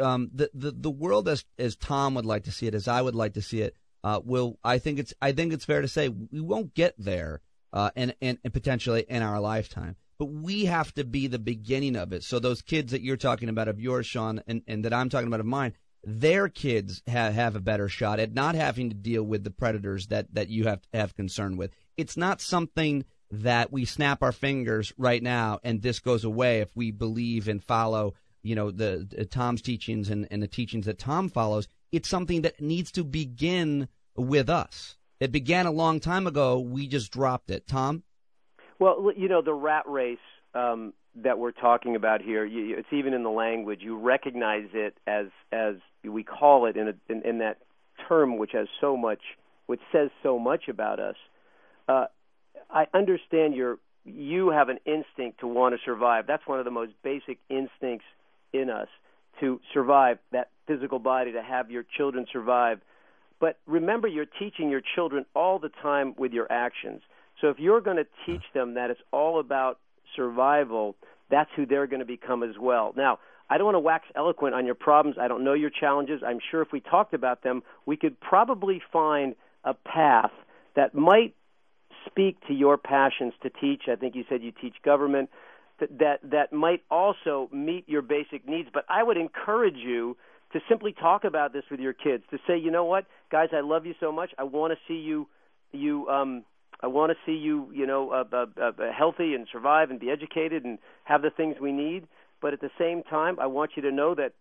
um, 0.00 0.30
the 0.32 0.50
the 0.54 0.70
the 0.70 0.90
world 0.90 1.28
as 1.28 1.44
as 1.58 1.74
Tom 1.74 2.14
would 2.14 2.26
like 2.26 2.44
to 2.44 2.52
see 2.52 2.68
it, 2.68 2.74
as 2.74 2.86
I 2.86 3.02
would 3.02 3.16
like 3.16 3.34
to 3.34 3.42
see 3.42 3.62
it. 3.62 3.74
Uh, 4.04 4.20
will 4.24 4.58
I 4.62 4.78
think 4.78 5.00
it's 5.00 5.12
I 5.20 5.32
think 5.32 5.52
it's 5.52 5.64
fair 5.64 5.82
to 5.82 5.88
say 5.88 6.08
we 6.08 6.40
won't 6.40 6.74
get 6.74 6.94
there, 6.96 7.40
uh, 7.72 7.90
and, 7.96 8.14
and 8.22 8.38
and 8.44 8.52
potentially 8.52 9.04
in 9.08 9.22
our 9.22 9.40
lifetime. 9.40 9.96
But 10.18 10.26
we 10.26 10.64
have 10.64 10.92
to 10.94 11.04
be 11.04 11.26
the 11.26 11.38
beginning 11.38 11.96
of 11.96 12.12
it. 12.12 12.24
So 12.24 12.38
those 12.38 12.62
kids 12.62 12.92
that 12.92 13.02
you're 13.02 13.16
talking 13.16 13.48
about 13.48 13.68
of 13.68 13.80
yours, 13.80 14.06
Sean, 14.06 14.42
and, 14.46 14.62
and 14.66 14.84
that 14.84 14.92
I'm 14.92 15.08
talking 15.08 15.28
about 15.28 15.40
of 15.40 15.46
mine, 15.46 15.74
their 16.04 16.48
kids 16.48 17.02
have, 17.06 17.34
have 17.34 17.56
a 17.56 17.60
better 17.60 17.88
shot 17.88 18.20
at 18.20 18.32
not 18.32 18.54
having 18.54 18.88
to 18.90 18.96
deal 18.96 19.22
with 19.22 19.44
the 19.44 19.50
predators 19.50 20.08
that, 20.08 20.32
that 20.34 20.48
you 20.48 20.64
have 20.64 20.80
have 20.92 21.14
concern 21.14 21.56
with. 21.56 21.72
It's 21.96 22.16
not 22.16 22.40
something 22.40 23.04
that 23.30 23.72
we 23.72 23.84
snap 23.84 24.22
our 24.22 24.32
fingers 24.32 24.92
right 24.96 25.22
now 25.22 25.60
and 25.62 25.82
this 25.82 26.00
goes 26.00 26.24
away 26.24 26.60
if 26.60 26.74
we 26.74 26.90
believe 26.90 27.46
and 27.46 27.62
follow, 27.62 28.14
you 28.42 28.54
know, 28.54 28.70
the, 28.70 29.06
the 29.10 29.24
Tom's 29.24 29.60
teachings 29.60 30.08
and, 30.08 30.26
and 30.30 30.42
the 30.42 30.48
teachings 30.48 30.86
that 30.86 30.98
Tom 30.98 31.28
follows. 31.28 31.68
It's 31.92 32.08
something 32.08 32.42
that 32.42 32.60
needs 32.60 32.90
to 32.92 33.04
begin 33.04 33.88
with 34.16 34.48
us. 34.48 34.96
It 35.20 35.32
began 35.32 35.66
a 35.66 35.72
long 35.72 36.00
time 36.00 36.26
ago. 36.26 36.60
We 36.60 36.86
just 36.86 37.12
dropped 37.12 37.50
it. 37.50 37.66
Tom? 37.66 38.04
Well, 38.78 39.12
you 39.16 39.28
know, 39.28 39.42
the 39.42 39.54
rat 39.54 39.84
race 39.88 40.18
um, 40.54 40.92
that 41.16 41.38
we're 41.38 41.52
talking 41.52 41.96
about 41.96 42.22
here, 42.22 42.48
it's 42.50 42.88
even 42.92 43.12
in 43.12 43.22
the 43.22 43.30
language. 43.30 43.80
You 43.82 43.98
recognize 43.98 44.68
it 44.72 44.96
as 45.06 45.26
as 45.52 45.76
we 46.04 46.22
call 46.22 46.66
it 46.66 46.76
in, 46.76 46.88
a, 46.88 46.94
in, 47.12 47.22
in 47.22 47.38
that 47.38 47.58
term, 48.08 48.38
which 48.38 48.52
has 48.52 48.68
so 48.80 48.96
much, 48.96 49.20
which 49.66 49.80
says 49.92 50.10
so 50.22 50.38
much 50.38 50.68
about 50.68 51.00
us. 51.00 51.16
Uh, 51.88 52.06
I 52.70 52.86
understand 52.94 53.54
your 53.54 53.78
you 54.04 54.50
have 54.50 54.68
an 54.68 54.78
instinct 54.86 55.40
to 55.40 55.46
want 55.46 55.74
to 55.74 55.80
survive. 55.84 56.26
That's 56.26 56.46
one 56.46 56.58
of 56.58 56.64
the 56.64 56.70
most 56.70 56.92
basic 57.02 57.38
instincts 57.48 58.06
in 58.52 58.70
us 58.70 58.88
to 59.40 59.60
survive 59.74 60.18
that 60.32 60.50
physical 60.66 60.98
body, 60.98 61.32
to 61.32 61.42
have 61.42 61.70
your 61.70 61.84
children 61.96 62.26
survive. 62.32 62.80
But 63.40 63.58
remember, 63.66 64.08
you're 64.08 64.26
teaching 64.38 64.70
your 64.70 64.82
children 64.94 65.24
all 65.34 65.58
the 65.58 65.70
time 65.82 66.14
with 66.16 66.32
your 66.32 66.50
actions. 66.50 67.02
So 67.40 67.48
if 67.48 67.58
you're 67.58 67.80
going 67.80 67.96
to 67.98 68.06
teach 68.26 68.42
them 68.54 68.74
that 68.74 68.90
it's 68.90 69.00
all 69.12 69.40
about 69.40 69.78
survival, 70.16 70.96
that's 71.30 71.50
who 71.56 71.66
they're 71.66 71.86
going 71.86 72.00
to 72.00 72.06
become 72.06 72.42
as 72.42 72.56
well. 72.60 72.92
Now, 72.96 73.18
I 73.50 73.56
don't 73.56 73.66
want 73.66 73.76
to 73.76 73.80
wax 73.80 74.06
eloquent 74.14 74.54
on 74.54 74.66
your 74.66 74.74
problems. 74.74 75.16
I 75.20 75.28
don't 75.28 75.44
know 75.44 75.54
your 75.54 75.70
challenges. 75.70 76.22
I'm 76.26 76.40
sure 76.50 76.62
if 76.62 76.68
we 76.72 76.80
talked 76.80 77.14
about 77.14 77.42
them, 77.42 77.62
we 77.86 77.96
could 77.96 78.20
probably 78.20 78.82
find 78.92 79.34
a 79.64 79.74
path 79.74 80.32
that 80.76 80.94
might 80.94 81.34
speak 82.06 82.36
to 82.46 82.54
your 82.54 82.76
passions 82.76 83.32
to 83.42 83.50
teach. 83.50 83.82
I 83.90 83.96
think 83.96 84.14
you 84.14 84.24
said 84.28 84.42
you 84.42 84.52
teach 84.52 84.74
government 84.84 85.30
that 85.80 85.98
that, 85.98 86.30
that 86.30 86.52
might 86.52 86.82
also 86.90 87.48
meet 87.52 87.88
your 87.88 88.02
basic 88.02 88.46
needs, 88.48 88.68
but 88.72 88.84
I 88.88 89.02
would 89.02 89.16
encourage 89.16 89.76
you 89.76 90.16
to 90.52 90.60
simply 90.68 90.92
talk 90.92 91.24
about 91.24 91.52
this 91.52 91.64
with 91.70 91.80
your 91.80 91.92
kids 91.92 92.24
to 92.30 92.38
say, 92.46 92.56
"You 92.56 92.70
know 92.70 92.84
what, 92.84 93.06
guys, 93.30 93.50
I 93.52 93.60
love 93.60 93.84
you 93.86 93.94
so 94.00 94.10
much. 94.10 94.30
I 94.38 94.44
want 94.44 94.72
to 94.72 94.78
see 94.88 95.00
you 95.00 95.28
you 95.72 96.08
um 96.08 96.44
I 96.80 96.86
want 96.86 97.10
to 97.10 97.16
see 97.26 97.36
you, 97.36 97.70
you 97.74 97.86
know, 97.86 98.10
uh, 98.10 98.24
uh, 98.32 98.46
uh, 98.60 98.92
healthy 98.96 99.34
and 99.34 99.46
survive 99.50 99.90
and 99.90 99.98
be 99.98 100.10
educated 100.10 100.64
and 100.64 100.78
have 101.04 101.22
the 101.22 101.30
things 101.30 101.56
we 101.60 101.72
need. 101.72 102.06
But 102.40 102.52
at 102.52 102.60
the 102.60 102.70
same 102.78 103.02
time, 103.02 103.38
I 103.40 103.46
want 103.46 103.72
you 103.74 103.82
to 103.82 103.90
know 103.90 104.14
that 104.14 104.32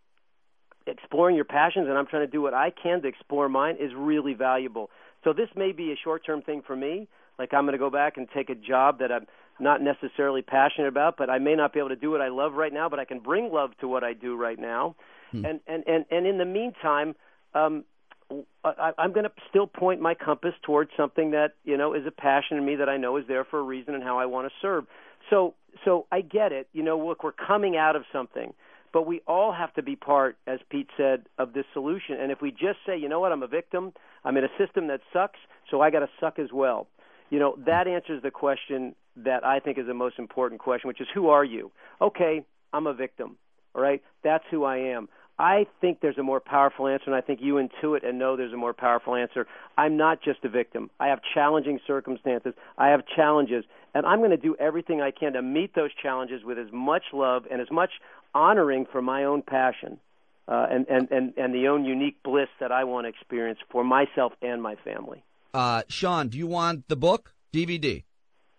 exploring 0.86 1.36
your 1.36 1.46
passions, 1.46 1.88
and 1.90 1.98
I'm 1.98 2.06
trying 2.06 2.28
to 2.28 2.32
do 2.32 2.42
what 2.42 2.54
I 2.54 2.72
can 2.72 3.02
to 3.02 3.08
explore 3.08 3.50
mine, 3.50 3.78
is 3.80 3.92
really 3.96 4.34
valuable. 4.34 4.90
So 5.24 5.34
this 5.34 5.50
may 5.56 5.72
be 5.72 5.92
a 5.92 5.96
short-term 5.96 6.44
thing 6.44 6.62
for 6.66 6.76
me. 6.76 7.08
Like 7.40 7.54
I'm 7.54 7.64
going 7.64 7.74
to 7.74 7.80
go 7.80 7.90
back 7.90 8.18
and 8.18 8.28
take 8.34 8.50
a 8.50 8.56
job 8.56 9.00
that 9.00 9.12
I'm 9.12 9.26
not 9.60 9.82
necessarily 9.82 10.44
passionate 10.44 10.88
about, 10.88 11.18
but 11.18 11.30
I 11.30 11.40
may 11.40 11.56
not 11.56 11.74
be 11.74 11.80
able 11.80 11.90
to 11.90 11.96
do 11.96 12.12
what 12.12 12.22
I 12.22 12.30
love 12.30 12.54
right 12.54 12.74
now, 12.74 12.88
but 12.90 13.00
I 13.00 13.06
can 13.06 13.20
bring 13.20 13.52
love 13.52 13.72
to 13.82 13.88
what 13.88 14.04
I 14.04 14.14
do 14.14 14.36
right 14.36 14.60
now. 14.60 14.96
Hmm. 15.32 15.46
And 15.46 15.60
and 15.68 15.84
and 15.88 16.06
and 16.12 16.28
in 16.28 16.38
the 16.38 16.46
meantime, 16.46 17.16
um, 17.54 17.84
I, 18.64 18.92
I'm 18.98 19.14
going 19.14 19.24
to 19.24 19.32
still 19.50 19.68
point 19.68 20.02
my 20.02 20.14
compass 20.14 20.54
towards 20.64 20.92
something 20.98 21.32
that 21.32 21.54
you 21.64 21.78
know 21.78 21.94
is 21.94 22.06
a 22.06 22.12
passion 22.12 22.58
in 22.58 22.66
me 22.66 22.76
that 22.76 22.90
I 22.90 22.98
know 22.98 23.18
is 23.18 23.26
there 23.28 23.46
for 23.46 23.60
a 23.60 23.64
reason 23.64 23.96
and 23.96 24.04
how 24.04 24.20
I 24.20 24.26
want 24.26 24.48
to 24.48 24.54
serve. 24.62 24.86
So, 25.30 25.54
so 25.86 26.06
I 26.12 26.22
get 26.22 26.52
it. 26.52 26.68
You 26.74 26.84
know, 26.84 26.98
look, 26.98 27.24
we're 27.24 27.32
coming 27.32 27.78
out 27.78 27.96
of 27.96 28.04
something, 28.12 28.54
but 28.94 29.06
we 29.06 29.22
all 29.28 29.52
have 29.54 29.74
to 29.76 29.84
be 29.84 29.96
part, 29.96 30.38
as 30.46 30.60
Pete 30.70 30.90
said, 30.98 31.26
of 31.38 31.54
this 31.54 31.66
solution. 31.74 32.18
And 32.20 32.32
if 32.32 32.42
we 32.42 32.52
just 32.52 32.80
say, 32.86 32.98
you 32.98 33.10
know 33.10 33.20
what, 33.20 33.32
I'm 33.32 33.44
a 33.44 33.48
victim, 33.48 33.94
I'm 34.24 34.38
in 34.38 34.44
a 34.44 34.50
system 34.58 34.88
that 34.88 35.02
sucks, 35.14 35.40
so 35.70 35.82
I 35.82 35.90
got 35.90 36.00
to 36.00 36.10
suck 36.20 36.40
as 36.40 36.52
well. 36.54 36.88
You 37.30 37.40
know, 37.40 37.58
that 37.66 37.88
answers 37.88 38.24
the 38.24 38.32
question 38.32 38.96
that 39.18 39.46
I 39.46 39.60
think 39.60 39.78
is 39.78 39.88
the 39.88 39.94
most 39.94 40.18
important 40.20 40.62
question, 40.62 40.88
which 40.88 41.02
is, 41.02 41.08
who 41.14 41.30
are 41.30 41.44
you? 41.44 41.72
Okay, 42.02 42.46
I'm 42.72 42.88
a 42.88 42.94
victim. 42.94 43.38
All 43.76 43.82
right, 43.82 44.02
that's 44.24 44.46
who 44.50 44.64
I 44.64 44.78
am. 44.78 45.10
I 45.40 45.68
think 45.82 46.00
there's 46.02 46.18
a 46.18 46.24
more 46.24 46.40
powerful 46.40 46.88
answer, 46.88 47.06
and 47.08 47.16
I 47.16 47.22
think 47.22 47.42
you 47.42 47.56
intuit 47.56 48.08
and 48.08 48.18
know 48.18 48.36
there's 48.36 48.54
a 48.54 48.58
more 48.58 48.74
powerful 48.74 49.16
answer. 49.16 49.46
I'm 49.78 49.96
not 49.96 50.22
just 50.24 50.44
a 50.44 50.50
victim. 50.50 50.90
I 51.00 51.08
have 51.08 51.20
challenging 51.34 51.80
circumstances. 51.86 52.54
I 52.78 52.88
have 52.88 53.02
challenges, 53.16 53.64
and 53.94 54.06
I'm 54.06 54.20
going 54.20 54.32
to 54.32 54.38
do 54.38 54.56
everything 54.60 55.02
I 55.02 55.12
can 55.12 55.34
to 55.34 55.42
meet 55.44 55.76
those 55.76 55.92
challenges 56.02 56.44
with 56.44 56.58
as 56.58 56.68
much 56.72 57.04
love 57.14 57.44
and 57.52 57.62
as 57.62 57.70
much 57.70 57.92
honoring 58.34 58.88
for 58.92 59.02
my 59.02 59.26
own 59.26 59.44
passion 59.44 60.00
uh, 60.48 60.68
and, 60.72 60.88
and, 60.88 61.12
and, 61.12 61.34
and 61.38 61.54
the 61.54 61.68
own 61.68 61.86
unique 61.86 62.18
bliss 62.24 62.50
that 62.60 62.72
I 62.72 62.86
want 62.86 63.06
to 63.06 63.10
experience 63.10 63.60
for 63.72 63.84
myself 63.84 64.34
and 64.42 64.62
my 64.62 64.76
family. 64.84 65.24
Uh, 65.54 65.84
Sean, 65.88 66.30
do 66.30 66.38
you 66.38 66.48
want 66.48 66.88
the 66.88 66.96
book, 66.96 67.34
DVD? 67.54 68.04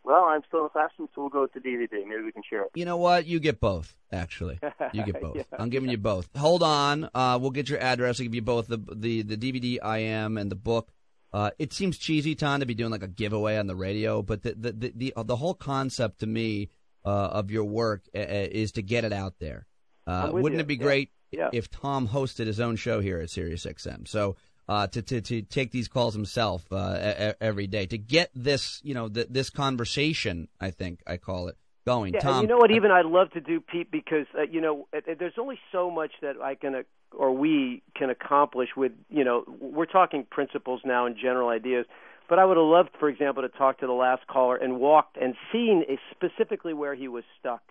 Well, 0.05 0.24
I'm 0.24 0.42
still 0.49 0.64
in 0.64 0.70
fashion, 0.70 1.09
so 1.14 1.22
we'll 1.22 1.28
go 1.28 1.46
to 1.46 1.61
DVD. 1.61 2.07
Maybe 2.07 2.22
we 2.24 2.32
can 2.32 2.42
share 2.49 2.62
it. 2.62 2.70
You 2.74 2.84
know 2.84 2.96
what? 2.96 3.26
You 3.26 3.40
get 3.40 3.61
both. 3.61 3.94
Actually, 4.11 4.59
you 4.92 5.05
get 5.05 5.20
both. 5.20 5.36
yeah. 5.36 5.42
I'm 5.59 5.68
giving 5.68 5.90
you 5.90 5.99
both. 5.99 6.28
Hold 6.36 6.62
on. 6.62 7.11
Uh, 7.14 7.38
we'll 7.40 7.51
get 7.51 7.68
your 7.68 7.78
address. 7.78 8.18
I'll 8.18 8.24
give 8.24 8.34
you 8.34 8.42
both 8.42 8.68
the 8.68 8.78
the 8.78 9.22
the 9.22 9.36
DVD 9.36 9.78
I 9.82 9.99
am 9.99 10.38
and 10.38 10.51
the 10.51 10.57
book. 10.57 10.90
Uh, 11.30 11.51
it 11.59 11.74
seems 11.74 11.99
cheesy, 11.99 12.34
Tom, 12.34 12.61
to 12.61 12.66
be 12.66 12.74
doing 12.74 12.90
like 12.90 13.03
a 13.03 13.09
giveaway 13.09 13.59
on 13.59 13.66
the 13.66 13.76
radio, 13.76 14.22
but 14.22 14.42
the 14.42 14.55
the 14.55 14.72
the 14.72 14.92
the, 14.96 15.24
the 15.24 15.36
whole 15.36 15.55
concept 15.55 16.20
to 16.20 16.26
me 16.26 16.70
uh, 17.05 17.09
of 17.09 17.51
your 17.51 17.64
work 17.64 18.09
uh, 18.14 18.18
uh, 18.18 18.49
is 18.51 18.72
to 18.72 18.82
get 18.82 19.05
it 19.05 19.12
out 19.12 19.34
there. 19.38 19.66
Uh, 20.07 20.30
wouldn't 20.32 20.55
you. 20.55 20.61
it 20.61 20.66
be 20.66 20.76
yeah. 20.76 20.82
great 20.82 21.11
yeah. 21.30 21.51
if 21.53 21.70
Tom 21.70 22.09
hosted 22.09 22.46
his 22.46 22.61
own 22.61 22.76
show 22.76 23.01
here 23.01 23.18
at 23.20 23.28
Sirius 23.28 23.66
XM? 23.66 24.09
So 24.09 24.36
uh, 24.69 24.87
to, 24.89 25.03
to, 25.03 25.21
to 25.21 25.43
take 25.43 25.71
these 25.71 25.89
calls 25.89 26.14
himself 26.14 26.71
uh, 26.73 27.33
every 27.41 27.66
day 27.66 27.87
to 27.87 27.99
get 27.99 28.31
this, 28.35 28.81
you 28.85 28.95
know, 28.95 29.09
th- 29.09 29.29
this 29.31 29.51
conversation. 29.51 30.49
I 30.61 30.71
think 30.71 31.01
I 31.07 31.16
call 31.16 31.49
it 31.49 31.57
going. 31.87 32.14
Yeah, 32.14 32.21
Tom, 32.21 32.43
you 32.43 32.49
know 32.49 32.59
what? 32.59 32.71
Even 32.71 32.91
I'd 32.91 33.07
love 33.07 33.31
to 33.33 33.41
do, 33.41 33.61
Pete, 33.61 33.91
because 33.91 34.27
uh, 34.39 34.43
you 34.43 34.61
know, 34.61 34.87
there's 34.93 35.39
only 35.39 35.59
so 35.73 35.91
much 35.91 36.12
that 36.23 36.37
I 36.43 36.55
can 36.55 36.75
uh, 36.75 36.83
or 37.16 37.33
we 37.33 37.83
can 37.97 38.11
accomplish 38.11 38.69
with, 38.77 38.93
you 39.09 39.25
know, 39.25 39.45
we're 39.61 39.87
talking 39.87 40.27
principles 40.31 40.83
now 40.85 41.07
and 41.07 41.16
general 41.16 41.49
ideas. 41.49 41.87
But 42.29 42.39
I 42.39 42.45
would 42.45 42.59
have 42.59 42.66
loved, 42.66 42.91
for 43.01 43.09
example, 43.09 43.43
to 43.43 43.49
talk 43.49 43.81
to 43.81 43.87
the 43.87 43.93
last 43.93 44.27
caller 44.27 44.57
and 44.57 44.79
walked 44.79 45.16
and 45.16 45.35
seen 45.51 45.85
specifically 46.11 46.75
where 46.75 46.95
he 46.95 47.09
was 47.09 47.25
stuck 47.41 47.62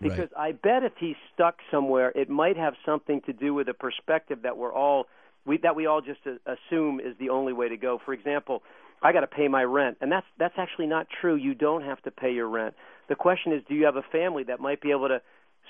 because 0.00 0.30
right. 0.36 0.48
I 0.48 0.52
bet 0.52 0.82
if 0.82 0.92
he's 0.98 1.16
stuck 1.32 1.58
somewhere, 1.70 2.10
it 2.14 2.28
might 2.28 2.56
have 2.56 2.74
something 2.84 3.20
to 3.26 3.32
do 3.32 3.54
with 3.54 3.68
a 3.68 3.74
perspective 3.74 4.42
that 4.42 4.56
we're 4.56 4.72
all 4.72 5.06
we 5.46 5.58
that 5.58 5.76
we 5.76 5.86
all 5.86 6.00
just 6.00 6.20
uh, 6.26 6.32
assume 6.46 7.00
is 7.00 7.16
the 7.18 7.30
only 7.30 7.52
way 7.52 7.68
to 7.68 7.76
go. 7.76 8.00
For 8.04 8.12
example, 8.12 8.62
I 9.02 9.12
got 9.12 9.20
to 9.20 9.26
pay 9.26 9.48
my 9.48 9.62
rent, 9.62 9.98
and 10.00 10.10
that's 10.10 10.26
that's 10.38 10.54
actually 10.58 10.86
not 10.86 11.06
true. 11.20 11.36
You 11.36 11.54
don't 11.54 11.82
have 11.82 12.02
to 12.02 12.10
pay 12.10 12.32
your 12.32 12.48
rent. 12.48 12.74
The 13.08 13.14
question 13.16 13.52
is, 13.52 13.62
do 13.68 13.74
you 13.74 13.86
have 13.86 13.96
a 13.96 14.04
family 14.12 14.44
that 14.44 14.60
might 14.60 14.80
be 14.80 14.90
able 14.90 15.08
to 15.08 15.20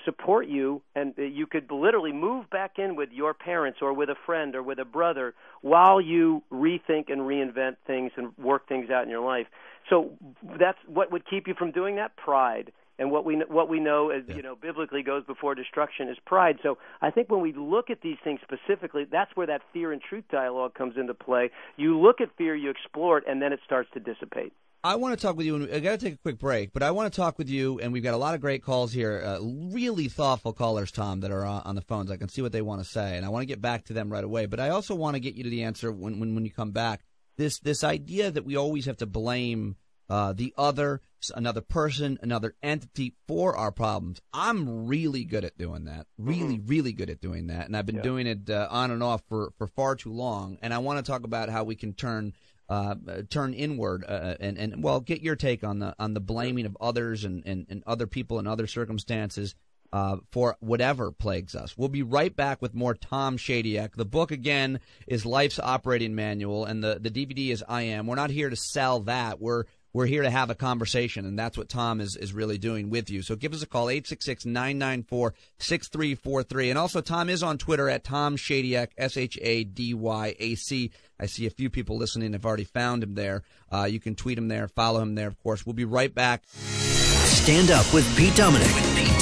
support 0.05 0.47
you 0.47 0.81
and 0.95 1.13
you 1.17 1.45
could 1.45 1.69
literally 1.71 2.11
move 2.11 2.49
back 2.49 2.79
in 2.79 2.95
with 2.95 3.09
your 3.11 3.33
parents 3.33 3.79
or 3.81 3.93
with 3.93 4.09
a 4.09 4.15
friend 4.25 4.55
or 4.55 4.63
with 4.63 4.79
a 4.79 4.85
brother 4.85 5.33
while 5.61 6.01
you 6.01 6.41
rethink 6.51 7.11
and 7.11 7.21
reinvent 7.21 7.75
things 7.85 8.11
and 8.17 8.35
work 8.37 8.67
things 8.67 8.89
out 8.89 9.03
in 9.03 9.09
your 9.09 9.23
life 9.23 9.45
so 9.89 10.11
that's 10.59 10.77
what 10.87 11.11
would 11.11 11.23
keep 11.29 11.47
you 11.47 11.53
from 11.53 11.71
doing 11.71 11.95
that 11.95 12.15
pride 12.17 12.71
and 13.01 13.09
what 13.09 13.25
we 13.25 13.35
what 13.47 13.67
we 13.67 13.79
know 13.79 14.11
as 14.11 14.21
yeah. 14.27 14.35
you 14.35 14.43
know 14.43 14.55
biblically 14.55 15.01
goes 15.01 15.25
before 15.25 15.55
destruction 15.55 16.07
is 16.07 16.17
pride. 16.25 16.59
So 16.61 16.77
I 17.01 17.09
think 17.09 17.31
when 17.31 17.41
we 17.41 17.51
look 17.51 17.89
at 17.89 18.01
these 18.01 18.17
things 18.23 18.39
specifically, 18.43 19.05
that's 19.11 19.35
where 19.35 19.47
that 19.47 19.61
fear 19.73 19.91
and 19.91 19.99
truth 19.99 20.25
dialogue 20.31 20.75
comes 20.75 20.93
into 20.97 21.15
play. 21.15 21.49
You 21.77 21.99
look 21.99 22.21
at 22.21 22.29
fear, 22.37 22.55
you 22.55 22.69
explore 22.69 23.17
it, 23.17 23.23
and 23.27 23.41
then 23.41 23.53
it 23.53 23.59
starts 23.65 23.89
to 23.95 23.99
dissipate. 23.99 24.53
I 24.83 24.95
want 24.95 25.17
to 25.17 25.21
talk 25.21 25.35
with 25.35 25.45
you, 25.45 25.55
and 25.55 25.73
I 25.73 25.79
got 25.79 25.99
to 25.99 26.05
take 26.05 26.15
a 26.15 26.17
quick 26.17 26.39
break, 26.39 26.73
but 26.73 26.81
I 26.81 26.91
want 26.91 27.11
to 27.11 27.15
talk 27.15 27.37
with 27.37 27.49
you, 27.49 27.79
and 27.79 27.93
we've 27.93 28.03
got 28.03 28.15
a 28.15 28.17
lot 28.17 28.33
of 28.33 28.41
great 28.41 28.63
calls 28.63 28.91
here, 28.91 29.21
uh, 29.23 29.39
really 29.39 30.07
thoughtful 30.07 30.53
callers, 30.53 30.91
Tom, 30.91 31.21
that 31.21 31.31
are 31.31 31.45
on 31.45 31.75
the 31.75 31.81
phones. 31.81 32.09
I 32.09 32.17
can 32.17 32.29
see 32.29 32.41
what 32.41 32.51
they 32.51 32.63
want 32.63 32.83
to 32.83 32.89
say, 32.89 33.17
and 33.17 33.25
I 33.25 33.29
want 33.29 33.41
to 33.43 33.47
get 33.47 33.61
back 33.61 33.85
to 33.85 33.93
them 33.93 34.11
right 34.11 34.23
away. 34.23 34.45
But 34.45 34.59
I 34.59 34.69
also 34.69 34.95
want 34.95 35.15
to 35.15 35.19
get 35.19 35.35
you 35.35 35.43
to 35.43 35.49
the 35.49 35.63
answer 35.63 35.91
when 35.91 36.19
when, 36.19 36.35
when 36.35 36.45
you 36.45 36.51
come 36.51 36.71
back. 36.71 37.01
This 37.37 37.59
this 37.59 37.83
idea 37.83 38.29
that 38.29 38.45
we 38.45 38.55
always 38.55 38.85
have 38.85 38.97
to 38.97 39.05
blame 39.07 39.75
uh, 40.11 40.33
the 40.33 40.53
other, 40.57 40.99
another 41.33 41.61
person, 41.61 42.19
another 42.21 42.53
entity 42.61 43.13
for 43.29 43.55
our 43.55 43.71
problems. 43.71 44.19
I'm 44.33 44.85
really 44.85 45.23
good 45.23 45.45
at 45.45 45.57
doing 45.57 45.85
that. 45.85 46.05
Really, 46.17 46.57
mm-hmm. 46.57 46.67
really 46.67 46.91
good 46.91 47.09
at 47.09 47.21
doing 47.21 47.47
that, 47.47 47.67
and 47.67 47.77
I've 47.77 47.85
been 47.85 47.95
yeah. 47.95 48.01
doing 48.01 48.27
it 48.27 48.49
uh, 48.49 48.67
on 48.69 48.91
and 48.91 49.01
off 49.01 49.23
for 49.29 49.53
for 49.57 49.67
far 49.67 49.95
too 49.95 50.11
long. 50.11 50.57
And 50.61 50.73
I 50.73 50.79
want 50.79 51.03
to 51.03 51.09
talk 51.09 51.23
about 51.23 51.47
how 51.47 51.63
we 51.63 51.75
can 51.75 51.93
turn 51.93 52.33
uh, 52.67 52.95
turn 53.29 53.53
inward 53.53 54.03
uh, 54.05 54.35
and 54.41 54.57
and 54.57 54.83
well 54.83 54.99
get 54.99 55.21
your 55.21 55.37
take 55.37 55.63
on 55.63 55.79
the 55.79 55.95
on 55.97 56.13
the 56.13 56.19
blaming 56.19 56.65
of 56.65 56.75
others 56.81 57.23
and 57.23 57.43
and, 57.45 57.65
and 57.69 57.81
other 57.87 58.05
people 58.05 58.37
and 58.37 58.49
other 58.49 58.67
circumstances 58.67 59.55
uh, 59.93 60.17
for 60.31 60.57
whatever 60.59 61.11
plagues 61.11 61.55
us. 61.55 61.77
We'll 61.77 61.89
be 61.89 62.03
right 62.03 62.33
back 62.35 62.61
with 62.61 62.73
more 62.73 62.93
Tom 62.93 63.37
Shadyac. 63.37 63.95
The 63.95 64.05
book 64.05 64.31
again 64.31 64.79
is 65.07 65.25
Life's 65.25 65.59
Operating 65.59 66.15
Manual, 66.15 66.65
and 66.65 66.83
the 66.83 66.99
the 66.99 67.11
DVD 67.11 67.51
is 67.51 67.63
I 67.67 67.83
Am. 67.83 68.07
We're 68.07 68.15
not 68.15 68.29
here 68.29 68.49
to 68.49 68.55
sell 68.55 69.01
that. 69.01 69.39
We're 69.39 69.65
we're 69.93 70.05
here 70.05 70.23
to 70.23 70.29
have 70.29 70.49
a 70.49 70.55
conversation, 70.55 71.25
and 71.25 71.37
that's 71.37 71.57
what 71.57 71.69
Tom 71.69 71.99
is, 71.99 72.15
is 72.15 72.33
really 72.33 72.57
doing 72.57 72.89
with 72.89 73.09
you. 73.09 73.21
So 73.21 73.35
give 73.35 73.53
us 73.53 73.61
a 73.61 73.67
call, 73.67 73.87
866-994-6343. 73.87 76.69
And 76.69 76.77
also, 76.77 77.01
Tom 77.01 77.29
is 77.29 77.43
on 77.43 77.57
Twitter 77.57 77.89
at 77.89 78.03
Tom 78.03 78.37
Shadyac, 78.37 78.89
S-H-A-D-Y-A-C. 78.97 80.91
I 81.19 81.25
see 81.25 81.45
a 81.45 81.51
few 81.51 81.69
people 81.69 81.97
listening 81.97 82.33
have 82.33 82.45
already 82.45 82.63
found 82.63 83.03
him 83.03 83.15
there. 83.15 83.43
Uh, 83.71 83.83
you 83.83 83.99
can 83.99 84.15
tweet 84.15 84.37
him 84.37 84.47
there, 84.47 84.67
follow 84.67 85.01
him 85.01 85.15
there, 85.15 85.27
of 85.27 85.41
course. 85.43 85.65
We'll 85.65 85.73
be 85.73 85.85
right 85.85 86.13
back. 86.13 86.43
Stand 86.47 87.71
Up 87.71 87.91
with 87.93 88.05
Pete 88.17 88.35
Dominick. 88.35 88.67
Pete 88.95 89.21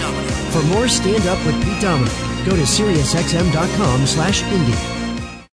For 0.52 0.62
more 0.64 0.88
Stand 0.88 1.28
Up 1.28 1.44
with 1.46 1.56
Pete 1.64 1.82
Dominick, 1.82 2.14
go 2.46 2.56
to 2.56 2.64
SiriusXM.com 2.64 4.06
slash 4.06 4.42
Indie. 4.44 4.99